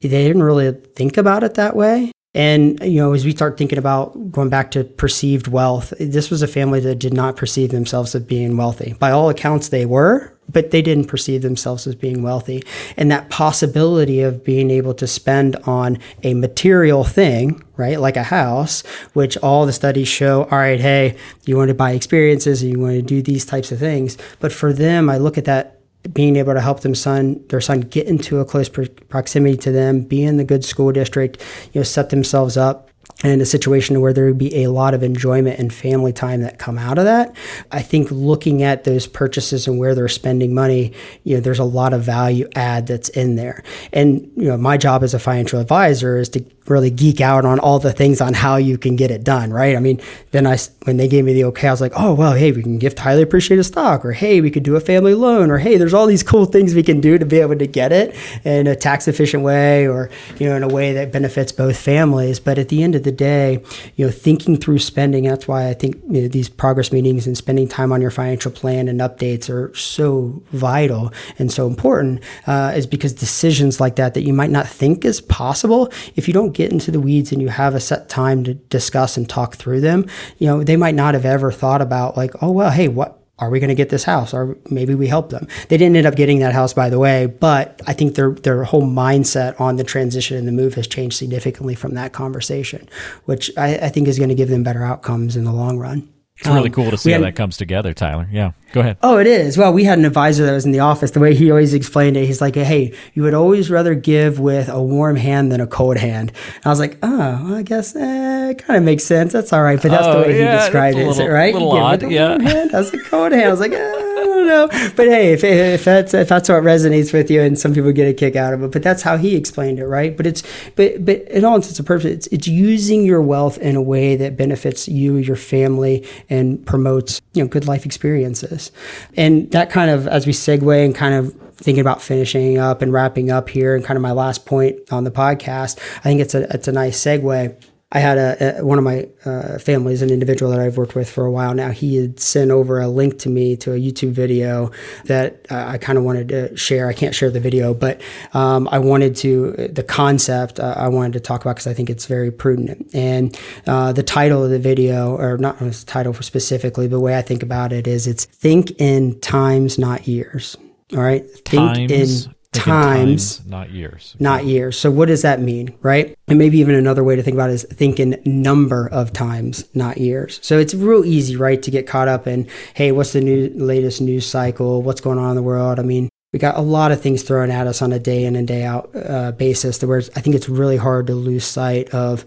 they 0.00 0.08
didn't 0.08 0.42
really 0.42 0.72
think 0.72 1.18
about 1.18 1.44
it 1.44 1.54
that 1.54 1.76
way. 1.76 2.10
And, 2.32 2.80
you 2.80 3.00
know, 3.00 3.12
as 3.12 3.24
we 3.24 3.32
start 3.32 3.58
thinking 3.58 3.78
about 3.78 4.32
going 4.32 4.48
back 4.48 4.70
to 4.72 4.84
perceived 4.84 5.48
wealth, 5.48 5.92
this 5.98 6.30
was 6.30 6.42
a 6.42 6.48
family 6.48 6.80
that 6.80 7.00
did 7.00 7.12
not 7.12 7.36
perceive 7.36 7.70
themselves 7.70 8.14
as 8.14 8.22
being 8.22 8.56
wealthy. 8.56 8.94
By 8.94 9.10
all 9.10 9.28
accounts, 9.28 9.68
they 9.68 9.84
were, 9.84 10.32
but 10.50 10.70
they 10.70 10.82
didn't 10.82 11.06
perceive 11.06 11.42
themselves 11.42 11.86
as 11.86 11.94
being 11.94 12.22
wealthy. 12.22 12.64
And 12.96 13.10
that 13.10 13.30
possibility 13.30 14.20
of 14.20 14.44
being 14.44 14.70
able 14.70 14.94
to 14.94 15.06
spend 15.06 15.56
on 15.64 15.98
a 16.22 16.34
material 16.34 17.04
thing, 17.04 17.62
right, 17.76 18.00
like 18.00 18.16
a 18.16 18.22
house, 18.22 18.82
which 19.12 19.36
all 19.38 19.66
the 19.66 19.72
studies 19.72 20.08
show, 20.08 20.44
all 20.44 20.58
right, 20.58 20.80
hey, 20.80 21.16
you 21.46 21.56
want 21.56 21.68
to 21.68 21.74
buy 21.74 21.92
experiences 21.92 22.62
and 22.62 22.72
you 22.72 22.80
want 22.80 22.94
to 22.94 23.02
do 23.02 23.22
these 23.22 23.44
types 23.44 23.72
of 23.72 23.78
things. 23.78 24.16
But 24.40 24.52
for 24.52 24.72
them, 24.72 25.08
I 25.08 25.18
look 25.18 25.38
at 25.38 25.44
that 25.46 25.76
being 26.14 26.36
able 26.36 26.54
to 26.54 26.60
help 26.60 26.80
them 26.80 26.94
son 26.94 27.44
their 27.48 27.60
son 27.60 27.80
get 27.80 28.06
into 28.06 28.40
a 28.40 28.44
close 28.44 28.68
proximity 28.68 29.56
to 29.58 29.70
them, 29.70 30.00
be 30.00 30.22
in 30.22 30.38
the 30.38 30.44
good 30.44 30.64
school 30.64 30.92
district, 30.92 31.42
you 31.72 31.80
know, 31.80 31.84
set 31.84 32.08
themselves 32.08 32.56
up 32.56 32.89
in 33.22 33.40
a 33.40 33.46
situation 33.46 34.00
where 34.00 34.12
there 34.12 34.26
would 34.26 34.38
be 34.38 34.62
a 34.64 34.70
lot 34.70 34.94
of 34.94 35.02
enjoyment 35.02 35.58
and 35.58 35.72
family 35.72 36.12
time 36.12 36.40
that 36.40 36.58
come 36.58 36.78
out 36.78 36.98
of 36.98 37.04
that. 37.04 37.34
I 37.70 37.82
think 37.82 38.10
looking 38.10 38.62
at 38.62 38.84
those 38.84 39.06
purchases 39.06 39.66
and 39.66 39.78
where 39.78 39.94
they're 39.94 40.08
spending 40.08 40.54
money, 40.54 40.92
you 41.24 41.34
know, 41.34 41.40
there's 41.40 41.58
a 41.58 41.64
lot 41.64 41.92
of 41.92 42.02
value 42.02 42.48
add 42.54 42.86
that's 42.86 43.08
in 43.10 43.36
there. 43.36 43.62
And 43.92 44.30
you 44.36 44.48
know, 44.48 44.56
my 44.56 44.76
job 44.76 45.02
as 45.02 45.14
a 45.14 45.18
financial 45.18 45.60
advisor 45.60 46.18
is 46.18 46.28
to 46.30 46.44
really 46.70 46.90
geek 46.90 47.20
out 47.20 47.44
on 47.44 47.58
all 47.58 47.78
the 47.78 47.92
things 47.92 48.20
on 48.20 48.32
how 48.32 48.56
you 48.56 48.78
can 48.78 48.96
get 48.96 49.10
it 49.10 49.24
done, 49.24 49.52
right? 49.52 49.76
I 49.76 49.80
mean, 49.80 50.00
then 50.30 50.46
I, 50.46 50.56
when 50.84 50.96
they 50.96 51.08
gave 51.08 51.24
me 51.24 51.34
the 51.34 51.44
okay, 51.44 51.68
I 51.68 51.70
was 51.72 51.80
like, 51.80 51.92
oh, 51.96 52.14
well, 52.14 52.32
hey, 52.32 52.52
we 52.52 52.62
can 52.62 52.78
gift 52.78 52.98
highly 52.98 53.22
appreciated 53.22 53.64
stock, 53.64 54.04
or 54.04 54.12
hey, 54.12 54.40
we 54.40 54.50
could 54.50 54.62
do 54.62 54.76
a 54.76 54.80
family 54.80 55.14
loan, 55.14 55.50
or 55.50 55.58
hey, 55.58 55.76
there's 55.76 55.94
all 55.94 56.06
these 56.06 56.22
cool 56.22 56.44
things 56.46 56.74
we 56.74 56.82
can 56.82 57.00
do 57.00 57.18
to 57.18 57.26
be 57.26 57.40
able 57.40 57.58
to 57.58 57.66
get 57.66 57.92
it 57.92 58.14
in 58.44 58.66
a 58.66 58.76
tax 58.76 59.08
efficient 59.08 59.42
way, 59.42 59.86
or, 59.86 60.10
you 60.38 60.48
know, 60.48 60.56
in 60.56 60.62
a 60.62 60.68
way 60.68 60.92
that 60.92 61.12
benefits 61.12 61.52
both 61.52 61.76
families. 61.76 62.38
But 62.38 62.58
at 62.58 62.68
the 62.68 62.82
end 62.82 62.94
of 62.94 63.02
the 63.02 63.12
day, 63.12 63.62
you 63.96 64.06
know, 64.06 64.12
thinking 64.12 64.56
through 64.56 64.78
spending, 64.78 65.24
that's 65.24 65.48
why 65.48 65.68
I 65.68 65.74
think 65.74 65.96
you 66.08 66.22
know, 66.22 66.28
these 66.28 66.48
progress 66.48 66.92
meetings 66.92 67.26
and 67.26 67.36
spending 67.36 67.66
time 67.68 67.92
on 67.92 68.00
your 68.00 68.10
financial 68.10 68.52
plan 68.52 68.88
and 68.88 69.00
updates 69.00 69.50
are 69.50 69.74
so 69.74 70.42
vital 70.52 71.12
and 71.38 71.50
so 71.50 71.66
important, 71.66 72.22
uh, 72.46 72.72
is 72.76 72.86
because 72.86 73.12
decisions 73.12 73.80
like 73.80 73.96
that, 73.96 74.14
that 74.14 74.22
you 74.22 74.32
might 74.32 74.50
not 74.50 74.68
think 74.68 75.04
is 75.04 75.20
possible, 75.20 75.92
if 76.16 76.28
you 76.28 76.34
don't 76.34 76.52
get 76.60 76.72
into 76.72 76.90
the 76.90 77.00
weeds 77.00 77.32
and 77.32 77.40
you 77.40 77.48
have 77.48 77.74
a 77.74 77.80
set 77.80 78.08
time 78.08 78.44
to 78.44 78.54
discuss 78.54 79.16
and 79.16 79.28
talk 79.28 79.56
through 79.56 79.80
them, 79.80 80.06
you 80.38 80.46
know, 80.46 80.62
they 80.62 80.76
might 80.76 80.94
not 80.94 81.14
have 81.14 81.24
ever 81.24 81.50
thought 81.50 81.80
about 81.80 82.16
like, 82.16 82.32
oh, 82.42 82.50
well, 82.50 82.70
hey, 82.70 82.88
what, 82.88 83.16
are 83.38 83.48
we 83.48 83.58
going 83.58 83.68
to 83.68 83.74
get 83.74 83.88
this 83.88 84.04
house? 84.04 84.34
Or 84.34 84.58
maybe 84.68 84.94
we 84.94 85.06
help 85.06 85.30
them. 85.30 85.48
They 85.68 85.78
didn't 85.78 85.96
end 85.96 86.06
up 86.06 86.14
getting 86.14 86.40
that 86.40 86.52
house 86.52 86.74
by 86.74 86.90
the 86.90 86.98
way 86.98 87.26
but 87.26 87.80
i 87.86 87.92
think 87.92 88.14
their 88.14 88.32
their 88.32 88.64
whole 88.64 88.82
mindset 88.82 89.60
on 89.60 89.76
the 89.76 89.84
transition 89.84 90.36
and 90.36 90.46
the 90.46 90.52
move 90.52 90.74
has 90.74 90.86
changed 90.86 91.16
significantly 91.16 91.74
from 91.74 91.94
that 91.94 92.12
conversation 92.12 92.88
which 93.24 93.50
i, 93.56 93.76
I 93.76 93.88
think 93.88 94.08
is 94.08 94.18
going 94.18 94.28
to 94.28 94.34
give 94.34 94.48
them 94.48 94.62
better 94.62 94.84
outcomes 94.84 95.36
in 95.36 95.44
the 95.44 95.52
long 95.52 95.78
run 95.78 96.08
it's 96.40 96.48
really 96.48 96.70
um, 96.70 96.74
cool 96.74 96.90
to 96.90 96.96
see 96.96 97.12
how 97.12 97.20
that 97.20 97.36
comes 97.36 97.58
together, 97.58 97.92
Tyler. 97.92 98.26
Yeah, 98.32 98.52
go 98.72 98.80
ahead. 98.80 98.96
Oh, 99.02 99.18
it 99.18 99.26
is. 99.26 99.58
Well, 99.58 99.74
we 99.74 99.84
had 99.84 99.98
an 99.98 100.06
advisor 100.06 100.46
that 100.46 100.52
was 100.52 100.64
in 100.64 100.72
the 100.72 100.80
office. 100.80 101.10
The 101.10 101.20
way 101.20 101.34
he 101.34 101.50
always 101.50 101.74
explained 101.74 102.16
it, 102.16 102.24
he's 102.24 102.40
like, 102.40 102.54
"Hey, 102.54 102.94
you 103.12 103.22
would 103.22 103.34
always 103.34 103.70
rather 103.70 103.94
give 103.94 104.40
with 104.40 104.70
a 104.70 104.82
warm 104.82 105.16
hand 105.16 105.52
than 105.52 105.60
a 105.60 105.66
cold 105.66 105.98
hand." 105.98 106.32
And 106.56 106.66
I 106.66 106.70
was 106.70 106.78
like, 106.78 106.96
"Oh, 107.02 107.18
well, 107.44 107.54
I 107.56 107.62
guess 107.62 107.94
eh, 107.94 108.50
it 108.50 108.58
kind 108.58 108.78
of 108.78 108.84
makes 108.84 109.04
sense. 109.04 109.34
That's 109.34 109.52
all 109.52 109.62
right." 109.62 109.80
But 109.80 109.90
that's 109.90 110.06
oh, 110.06 110.22
the 110.22 110.28
way 110.28 110.38
yeah, 110.38 110.52
he 110.52 110.64
described 110.64 110.96
it. 110.96 111.00
Little, 111.00 111.12
is 111.12 111.18
it 111.18 111.26
right? 111.26 111.52
Little 111.52 111.72
odd, 111.72 112.10
yeah. 112.10 112.40
Hand, 112.40 112.70
that's 112.70 112.90
a 112.94 112.98
cold 113.04 113.32
hand. 113.32 113.44
I 113.44 113.50
was 113.50 113.60
like, 113.60 113.72
eh 113.72 114.06
know. 114.46 114.68
But 114.68 115.08
hey, 115.08 115.32
if, 115.32 115.44
if 115.44 115.84
that's 115.84 116.14
if 116.14 116.28
that's 116.28 116.48
what 116.48 116.62
resonates 116.62 117.12
with 117.12 117.30
you, 117.30 117.40
and 117.40 117.58
some 117.58 117.74
people 117.74 117.92
get 117.92 118.08
a 118.08 118.14
kick 118.14 118.36
out 118.36 118.52
of 118.52 118.62
it, 118.62 118.70
but 118.70 118.82
that's 118.82 119.02
how 119.02 119.16
he 119.16 119.36
explained 119.36 119.78
it, 119.78 119.86
right? 119.86 120.16
But 120.16 120.26
it's 120.26 120.42
but 120.76 121.04
but 121.04 121.22
in 121.28 121.44
all 121.44 121.56
intents 121.56 121.78
and 121.78 121.86
purposes, 121.86 122.12
it's, 122.12 122.26
it's 122.28 122.48
using 122.48 123.04
your 123.04 123.22
wealth 123.22 123.58
in 123.58 123.76
a 123.76 123.82
way 123.82 124.16
that 124.16 124.36
benefits 124.36 124.88
you, 124.88 125.16
your 125.16 125.36
family, 125.36 126.06
and 126.28 126.64
promotes 126.66 127.20
you 127.32 127.42
know 127.42 127.48
good 127.48 127.66
life 127.66 127.86
experiences. 127.86 128.72
And 129.16 129.50
that 129.52 129.70
kind 129.70 129.90
of 129.90 130.06
as 130.08 130.26
we 130.26 130.32
segue 130.32 130.84
and 130.84 130.94
kind 130.94 131.14
of 131.14 131.34
thinking 131.56 131.80
about 131.80 132.00
finishing 132.00 132.56
up 132.58 132.80
and 132.80 132.92
wrapping 132.92 133.30
up 133.30 133.48
here, 133.48 133.74
and 133.74 133.84
kind 133.84 133.96
of 133.96 134.02
my 134.02 134.12
last 134.12 134.46
point 134.46 134.78
on 134.90 135.04
the 135.04 135.10
podcast, 135.10 135.78
I 135.98 136.02
think 136.02 136.20
it's 136.20 136.34
a 136.34 136.52
it's 136.54 136.68
a 136.68 136.72
nice 136.72 137.02
segue 137.02 137.56
I 137.92 137.98
had 137.98 138.18
a, 138.18 138.60
a 138.60 138.64
one 138.64 138.78
of 138.78 138.84
my 138.84 139.08
uh, 139.24 139.58
families, 139.58 140.00
an 140.00 140.10
individual 140.10 140.52
that 140.52 140.60
I've 140.60 140.76
worked 140.76 140.94
with 140.94 141.10
for 141.10 141.24
a 141.24 141.30
while 141.30 141.54
now. 141.54 141.70
He 141.70 141.96
had 141.96 142.20
sent 142.20 142.52
over 142.52 142.80
a 142.80 142.86
link 142.86 143.18
to 143.20 143.28
me 143.28 143.56
to 143.58 143.72
a 143.72 143.76
YouTube 143.76 144.12
video 144.12 144.70
that 145.06 145.46
uh, 145.50 145.64
I 145.66 145.78
kind 145.78 145.98
of 145.98 146.04
wanted 146.04 146.28
to 146.28 146.56
share. 146.56 146.88
I 146.88 146.92
can't 146.92 147.14
share 147.14 147.30
the 147.30 147.40
video, 147.40 147.74
but 147.74 148.00
um, 148.32 148.68
I 148.70 148.78
wanted 148.78 149.16
to 149.16 149.52
the 149.72 149.82
concept 149.82 150.60
uh, 150.60 150.74
I 150.76 150.88
wanted 150.88 151.14
to 151.14 151.20
talk 151.20 151.40
about 151.40 151.56
because 151.56 151.66
I 151.66 151.74
think 151.74 151.90
it's 151.90 152.06
very 152.06 152.30
prudent. 152.30 152.94
And 152.94 153.38
uh, 153.66 153.92
the 153.92 154.04
title 154.04 154.44
of 154.44 154.50
the 154.50 154.60
video, 154.60 155.16
or 155.16 155.36
not 155.38 155.58
the 155.58 155.72
title 155.86 156.12
for 156.12 156.22
specifically, 156.22 156.86
but 156.86 156.96
the 156.96 157.00
way 157.00 157.16
I 157.16 157.22
think 157.22 157.42
about 157.42 157.72
it 157.72 157.88
is 157.88 158.06
it's 158.06 158.24
think 158.24 158.72
in 158.80 159.18
times, 159.20 159.78
not 159.78 160.06
years. 160.06 160.56
All 160.92 161.00
right, 161.00 161.28
think 161.44 161.74
times. 161.74 162.26
in 162.26 162.34
times, 162.52 163.36
times, 163.36 163.48
not 163.48 163.70
years. 163.70 164.16
Not 164.18 164.44
years. 164.44 164.78
So 164.78 164.90
what 164.90 165.06
does 165.06 165.22
that 165.22 165.40
mean, 165.40 165.76
right? 165.82 166.16
And 166.28 166.38
maybe 166.38 166.58
even 166.58 166.74
another 166.74 167.04
way 167.04 167.16
to 167.16 167.22
think 167.22 167.34
about 167.34 167.50
it 167.50 167.54
is 167.54 167.64
think 167.64 168.00
in 168.00 168.20
number 168.24 168.88
of 168.88 169.12
times, 169.12 169.64
not 169.74 169.98
years. 169.98 170.40
So 170.42 170.58
it's 170.58 170.74
real 170.74 171.04
easy, 171.04 171.36
right, 171.36 171.62
to 171.62 171.70
get 171.70 171.86
caught 171.86 172.08
up 172.08 172.26
in, 172.26 172.48
hey, 172.74 172.92
what's 172.92 173.12
the 173.12 173.20
new 173.20 173.50
latest 173.54 174.00
news 174.00 174.26
cycle? 174.26 174.82
What's 174.82 175.00
going 175.00 175.18
on 175.18 175.30
in 175.30 175.36
the 175.36 175.42
world? 175.42 175.78
I 175.78 175.82
mean, 175.82 176.08
we 176.32 176.38
got 176.38 176.56
a 176.56 176.60
lot 176.60 176.92
of 176.92 177.00
things 177.00 177.22
thrown 177.22 177.50
at 177.50 177.66
us 177.66 177.82
on 177.82 177.92
a 177.92 177.98
day 177.98 178.24
in 178.24 178.36
and 178.36 178.46
day 178.46 178.62
out 178.62 178.90
uh, 178.94 179.32
basis. 179.32 179.82
Where 179.82 179.98
I 179.98 180.20
think 180.20 180.36
it's 180.36 180.48
really 180.48 180.76
hard 180.76 181.08
to 181.08 181.14
lose 181.14 181.44
sight 181.44 181.88
of 181.90 182.24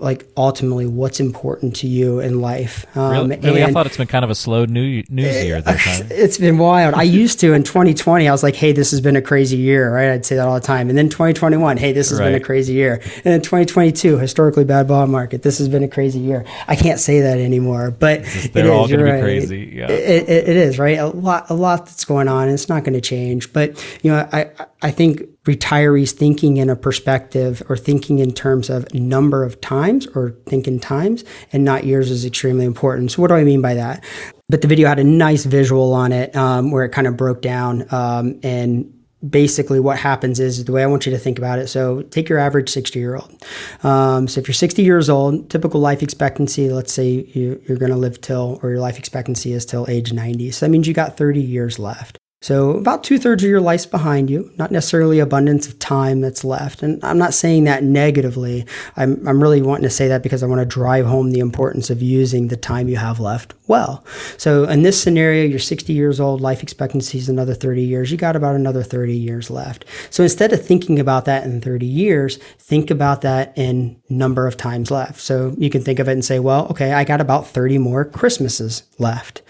like 0.00 0.26
ultimately 0.36 0.86
what's 0.86 1.20
important 1.20 1.76
to 1.76 1.86
you 1.86 2.20
in 2.20 2.40
life. 2.40 2.86
Um, 2.96 3.12
really? 3.12 3.36
really? 3.36 3.64
I 3.64 3.72
thought 3.72 3.86
it's 3.86 3.96
been 3.96 4.06
kind 4.06 4.24
of 4.24 4.30
a 4.30 4.34
slow 4.34 4.64
new, 4.64 5.02
news 5.08 5.36
it, 5.36 5.46
year 5.46 5.60
this 5.60 5.84
time. 5.98 6.08
It's 6.10 6.38
been 6.38 6.58
wild. 6.58 6.94
I 6.94 7.02
used 7.02 7.40
to 7.40 7.52
in 7.52 7.62
2020, 7.62 8.28
I 8.28 8.32
was 8.32 8.42
like, 8.42 8.56
hey, 8.56 8.72
this 8.72 8.90
has 8.90 9.00
been 9.00 9.16
a 9.16 9.22
crazy 9.22 9.58
year, 9.58 9.92
right? 9.92 10.10
I'd 10.10 10.24
say 10.24 10.36
that 10.36 10.46
all 10.48 10.54
the 10.54 10.60
time. 10.60 10.88
And 10.88 10.96
then 10.96 11.08
2021, 11.08 11.76
hey, 11.76 11.92
this 11.92 12.10
has 12.10 12.18
right. 12.18 12.26
been 12.26 12.34
a 12.34 12.44
crazy 12.44 12.72
year. 12.72 12.94
And 12.94 13.24
then 13.24 13.42
2022, 13.42 14.18
historically 14.18 14.64
bad 14.64 14.88
bond 14.88 15.12
market. 15.12 15.42
This 15.42 15.58
has 15.58 15.68
been 15.68 15.82
a 15.82 15.88
crazy 15.88 16.20
year. 16.20 16.44
I 16.66 16.76
can't 16.76 16.98
say 16.98 17.20
that 17.20 17.38
anymore, 17.38 17.90
but 17.90 18.24
they're 18.52 18.72
all 18.72 18.88
going 18.88 19.00
to 19.00 19.12
be 19.12 19.20
crazy. 19.20 19.72
Yeah, 19.74 19.90
it, 19.90 20.28
it, 20.28 20.48
it 20.48 20.56
is 20.56 20.78
right. 20.78 20.98
A 20.98 21.06
lot, 21.06 21.50
a 21.50 21.54
lot 21.54 21.86
that's 21.86 22.04
going 22.04 22.28
on. 22.28 22.44
And 22.44 22.52
it's 22.52 22.68
not 22.68 22.84
going 22.84 22.94
to 22.94 23.00
change. 23.00 23.52
But 23.52 23.84
you 24.02 24.10
know, 24.10 24.28
I, 24.32 24.50
I 24.82 24.90
think 24.90 25.22
retirees 25.50 26.12
thinking 26.12 26.56
in 26.58 26.70
a 26.70 26.76
perspective 26.76 27.62
or 27.68 27.76
thinking 27.76 28.18
in 28.18 28.32
terms 28.32 28.70
of 28.70 28.92
number 28.94 29.42
of 29.44 29.60
times 29.60 30.06
or 30.08 30.36
thinking 30.46 30.78
times 30.78 31.24
and 31.52 31.64
not 31.64 31.84
years 31.84 32.10
is 32.10 32.24
extremely 32.24 32.64
important. 32.64 33.10
So, 33.10 33.22
what 33.22 33.28
do 33.28 33.34
I 33.34 33.44
mean 33.44 33.62
by 33.62 33.74
that? 33.74 34.04
But 34.48 34.62
the 34.62 34.68
video 34.68 34.88
had 34.88 34.98
a 34.98 35.04
nice 35.04 35.44
visual 35.44 35.92
on 35.92 36.12
it 36.12 36.34
um, 36.34 36.70
where 36.70 36.84
it 36.84 36.90
kind 36.90 37.06
of 37.06 37.16
broke 37.16 37.42
down 37.42 37.86
um, 37.92 38.38
and 38.42 38.92
basically 39.28 39.80
what 39.80 39.98
happens 39.98 40.40
is 40.40 40.64
the 40.64 40.72
way 40.72 40.82
I 40.82 40.86
want 40.86 41.04
you 41.04 41.12
to 41.12 41.18
think 41.18 41.38
about 41.38 41.58
it. 41.58 41.68
So 41.68 42.02
take 42.02 42.28
your 42.28 42.38
average 42.38 42.70
60 42.70 42.98
year 42.98 43.16
old. 43.16 43.44
Um, 43.82 44.28
so 44.28 44.40
if 44.40 44.48
you're 44.48 44.54
60 44.54 44.82
years 44.82 45.10
old, 45.10 45.50
typical 45.50 45.80
life 45.80 46.02
expectancy, 46.02 46.70
let's 46.70 46.92
say 46.92 47.26
you, 47.34 47.62
are 47.68 47.76
going 47.76 47.92
to 47.92 47.98
live 47.98 48.20
till, 48.20 48.58
or 48.62 48.70
your 48.70 48.80
life 48.80 48.98
expectancy 48.98 49.52
is 49.52 49.66
till 49.66 49.86
age 49.88 50.12
90. 50.12 50.50
So 50.52 50.66
that 50.66 50.70
means 50.70 50.86
you 50.86 50.94
got 50.94 51.16
30 51.16 51.40
years 51.40 51.78
left. 51.78 52.19
So, 52.42 52.70
about 52.70 53.04
two 53.04 53.18
thirds 53.18 53.44
of 53.44 53.50
your 53.50 53.60
life's 53.60 53.84
behind 53.84 54.30
you, 54.30 54.50
not 54.56 54.70
necessarily 54.70 55.18
abundance 55.18 55.68
of 55.68 55.78
time 55.78 56.22
that's 56.22 56.42
left. 56.42 56.82
And 56.82 56.98
I'm 57.04 57.18
not 57.18 57.34
saying 57.34 57.64
that 57.64 57.84
negatively. 57.84 58.64
I'm, 58.96 59.28
I'm 59.28 59.42
really 59.42 59.60
wanting 59.60 59.82
to 59.82 59.90
say 59.90 60.08
that 60.08 60.22
because 60.22 60.42
I 60.42 60.46
want 60.46 60.60
to 60.60 60.64
drive 60.64 61.04
home 61.04 61.32
the 61.32 61.40
importance 61.40 61.90
of 61.90 62.00
using 62.00 62.48
the 62.48 62.56
time 62.56 62.88
you 62.88 62.96
have 62.96 63.20
left 63.20 63.52
well. 63.66 64.02
So, 64.38 64.64
in 64.64 64.84
this 64.84 64.98
scenario, 64.98 65.44
you're 65.44 65.58
60 65.58 65.92
years 65.92 66.18
old, 66.18 66.40
life 66.40 66.62
expectancy 66.62 67.18
is 67.18 67.28
another 67.28 67.52
30 67.52 67.82
years. 67.82 68.10
You 68.10 68.16
got 68.16 68.36
about 68.36 68.54
another 68.54 68.82
30 68.82 69.14
years 69.14 69.50
left. 69.50 69.84
So, 70.08 70.22
instead 70.22 70.54
of 70.54 70.64
thinking 70.64 70.98
about 70.98 71.26
that 71.26 71.44
in 71.44 71.60
30 71.60 71.84
years, 71.84 72.38
think 72.58 72.90
about 72.90 73.20
that 73.20 73.52
in 73.58 74.00
number 74.08 74.46
of 74.46 74.56
times 74.56 74.90
left. 74.90 75.20
So, 75.20 75.54
you 75.58 75.68
can 75.68 75.84
think 75.84 75.98
of 75.98 76.08
it 76.08 76.12
and 76.12 76.24
say, 76.24 76.38
well, 76.38 76.68
okay, 76.68 76.94
I 76.94 77.04
got 77.04 77.20
about 77.20 77.48
30 77.48 77.76
more 77.76 78.06
Christmases 78.06 78.84
left 78.98 79.42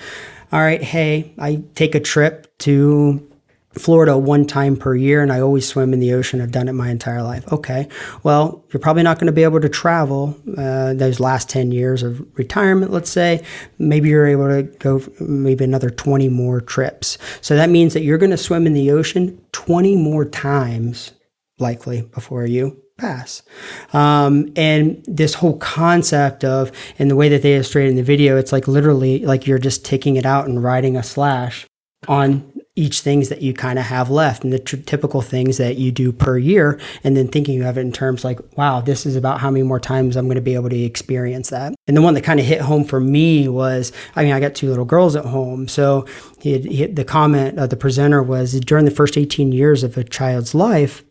all 0.53 0.61
right, 0.61 0.83
hey, 0.83 1.33
I 1.39 1.63
take 1.75 1.95
a 1.95 2.01
trip 2.01 2.57
to 2.59 3.27
Florida 3.75 4.19
one 4.19 4.47
time 4.47 4.77
per 4.77 4.97
year 4.97 5.23
and 5.23 5.33
I 5.33 5.41
always 5.41 5.67
swim 5.67 5.93
in 5.93 6.01
the 6.01 6.13
ocean. 6.13 6.41
I've 6.41 6.51
done 6.51 6.69
it 6.69 6.73
my 6.73 6.91
entire 6.91 7.23
life. 7.23 7.51
Okay. 7.53 7.89
Well, 8.25 8.65
you're 8.73 8.81
probably 8.81 9.05
not 9.05 9.19
going 9.19 9.29
to 9.29 9.33
be 9.33 9.45
able 9.45 9.61
to 9.61 9.69
travel 9.69 10.37
uh, 10.59 10.95
those 10.95 11.21
last 11.21 11.49
10 11.49 11.71
years 11.71 12.03
of 12.03 12.21
retirement, 12.37 12.91
let's 12.91 13.11
say. 13.11 13.45
Maybe 13.79 14.09
you're 14.09 14.27
able 14.27 14.49
to 14.49 14.65
go 14.79 15.01
maybe 15.21 15.63
another 15.63 15.89
20 15.89 16.29
more 16.29 16.61
trips. 16.61 17.17
So 17.43 17.55
that 17.55 17.71
means 17.71 17.95
that 17.95 18.03
you're 18.03 18.19
going 18.19 18.31
to 18.31 18.37
swim 18.37 18.67
in 18.67 18.75
the 18.75 18.91
ocean 18.91 19.41
20 19.53 19.97
more 19.97 20.25
times 20.25 21.13
likely 21.61 22.03
before 22.03 22.47
you 22.47 22.83
pass. 23.01 23.43
Um, 23.93 24.53
and 24.57 25.03
this 25.07 25.35
whole 25.35 25.57
concept 25.59 26.45
of, 26.45 26.71
and 26.99 27.11
the 27.11 27.17
way 27.17 27.29
that 27.29 27.43
they 27.43 27.55
illustrate 27.55 27.89
in 27.89 27.97
the 27.97 28.03
video, 28.03 28.37
it's 28.37 28.53
like 28.53 28.69
literally 28.69 29.25
like 29.25 29.47
you're 29.47 29.59
just 29.59 29.85
taking 29.85 30.17
it 30.17 30.27
out 30.27 30.47
and 30.47 30.63
writing 30.63 30.97
a 30.97 31.03
slash 31.03 31.67
on 32.09 32.51
each 32.77 33.01
things 33.01 33.29
that 33.29 33.43
you 33.43 33.53
kind 33.53 33.79
of 33.79 33.85
have 33.85 34.11
left 34.11 34.45
and 34.45 34.53
the 34.53 34.59
typical 34.59 35.21
things 35.21 35.59
that 35.59 35.77
you 35.77 35.93
do 35.93 36.13
per 36.13 36.39
year 36.39 36.81
and 37.05 37.17
then 37.17 37.29
thinking 37.29 37.63
of 37.63 37.77
it 37.77 37.81
in 37.81 37.93
terms 37.93 38.25
like 38.25 38.41
wow 38.57 38.81
this 38.81 39.05
is 39.05 39.17
about 39.17 39.41
how 39.41 39.51
many 39.51 39.63
more 39.63 39.81
times 39.81 40.17
i'm 40.17 40.27
going 40.27 40.37
to 40.37 40.41
be 40.41 40.55
able 40.55 40.71
to 40.71 40.79
experience 40.79 41.51
that 41.51 41.75
and 41.89 41.97
the 41.97 42.01
one 42.01 42.15
that 42.15 42.23
kind 42.23 42.41
of 42.41 42.47
hit 42.47 42.61
home 42.61 42.85
for 42.85 43.01
me 43.01 43.49
was 43.49 43.93
i 44.17 44.23
mean 44.23 44.33
i 44.33 44.41
got 44.41 44.55
two 44.55 44.69
little 44.69 44.85
girls 44.85 45.15
at 45.15 45.25
home 45.25 45.69
so 45.69 46.07
he 46.41 46.53
had, 46.53 46.65
he 46.65 46.77
had, 46.77 46.97
the 46.97 47.05
comment 47.05 47.59
of 47.59 47.71
the 47.71 47.77
presenter 47.77 48.23
was 48.23 48.59
during 48.61 48.85
the 48.85 48.91
first 48.91 49.19
18 49.19 49.53
years 49.53 49.83
of 49.83 49.99
a 49.99 50.05
child's 50.05 50.55
life 50.55 51.05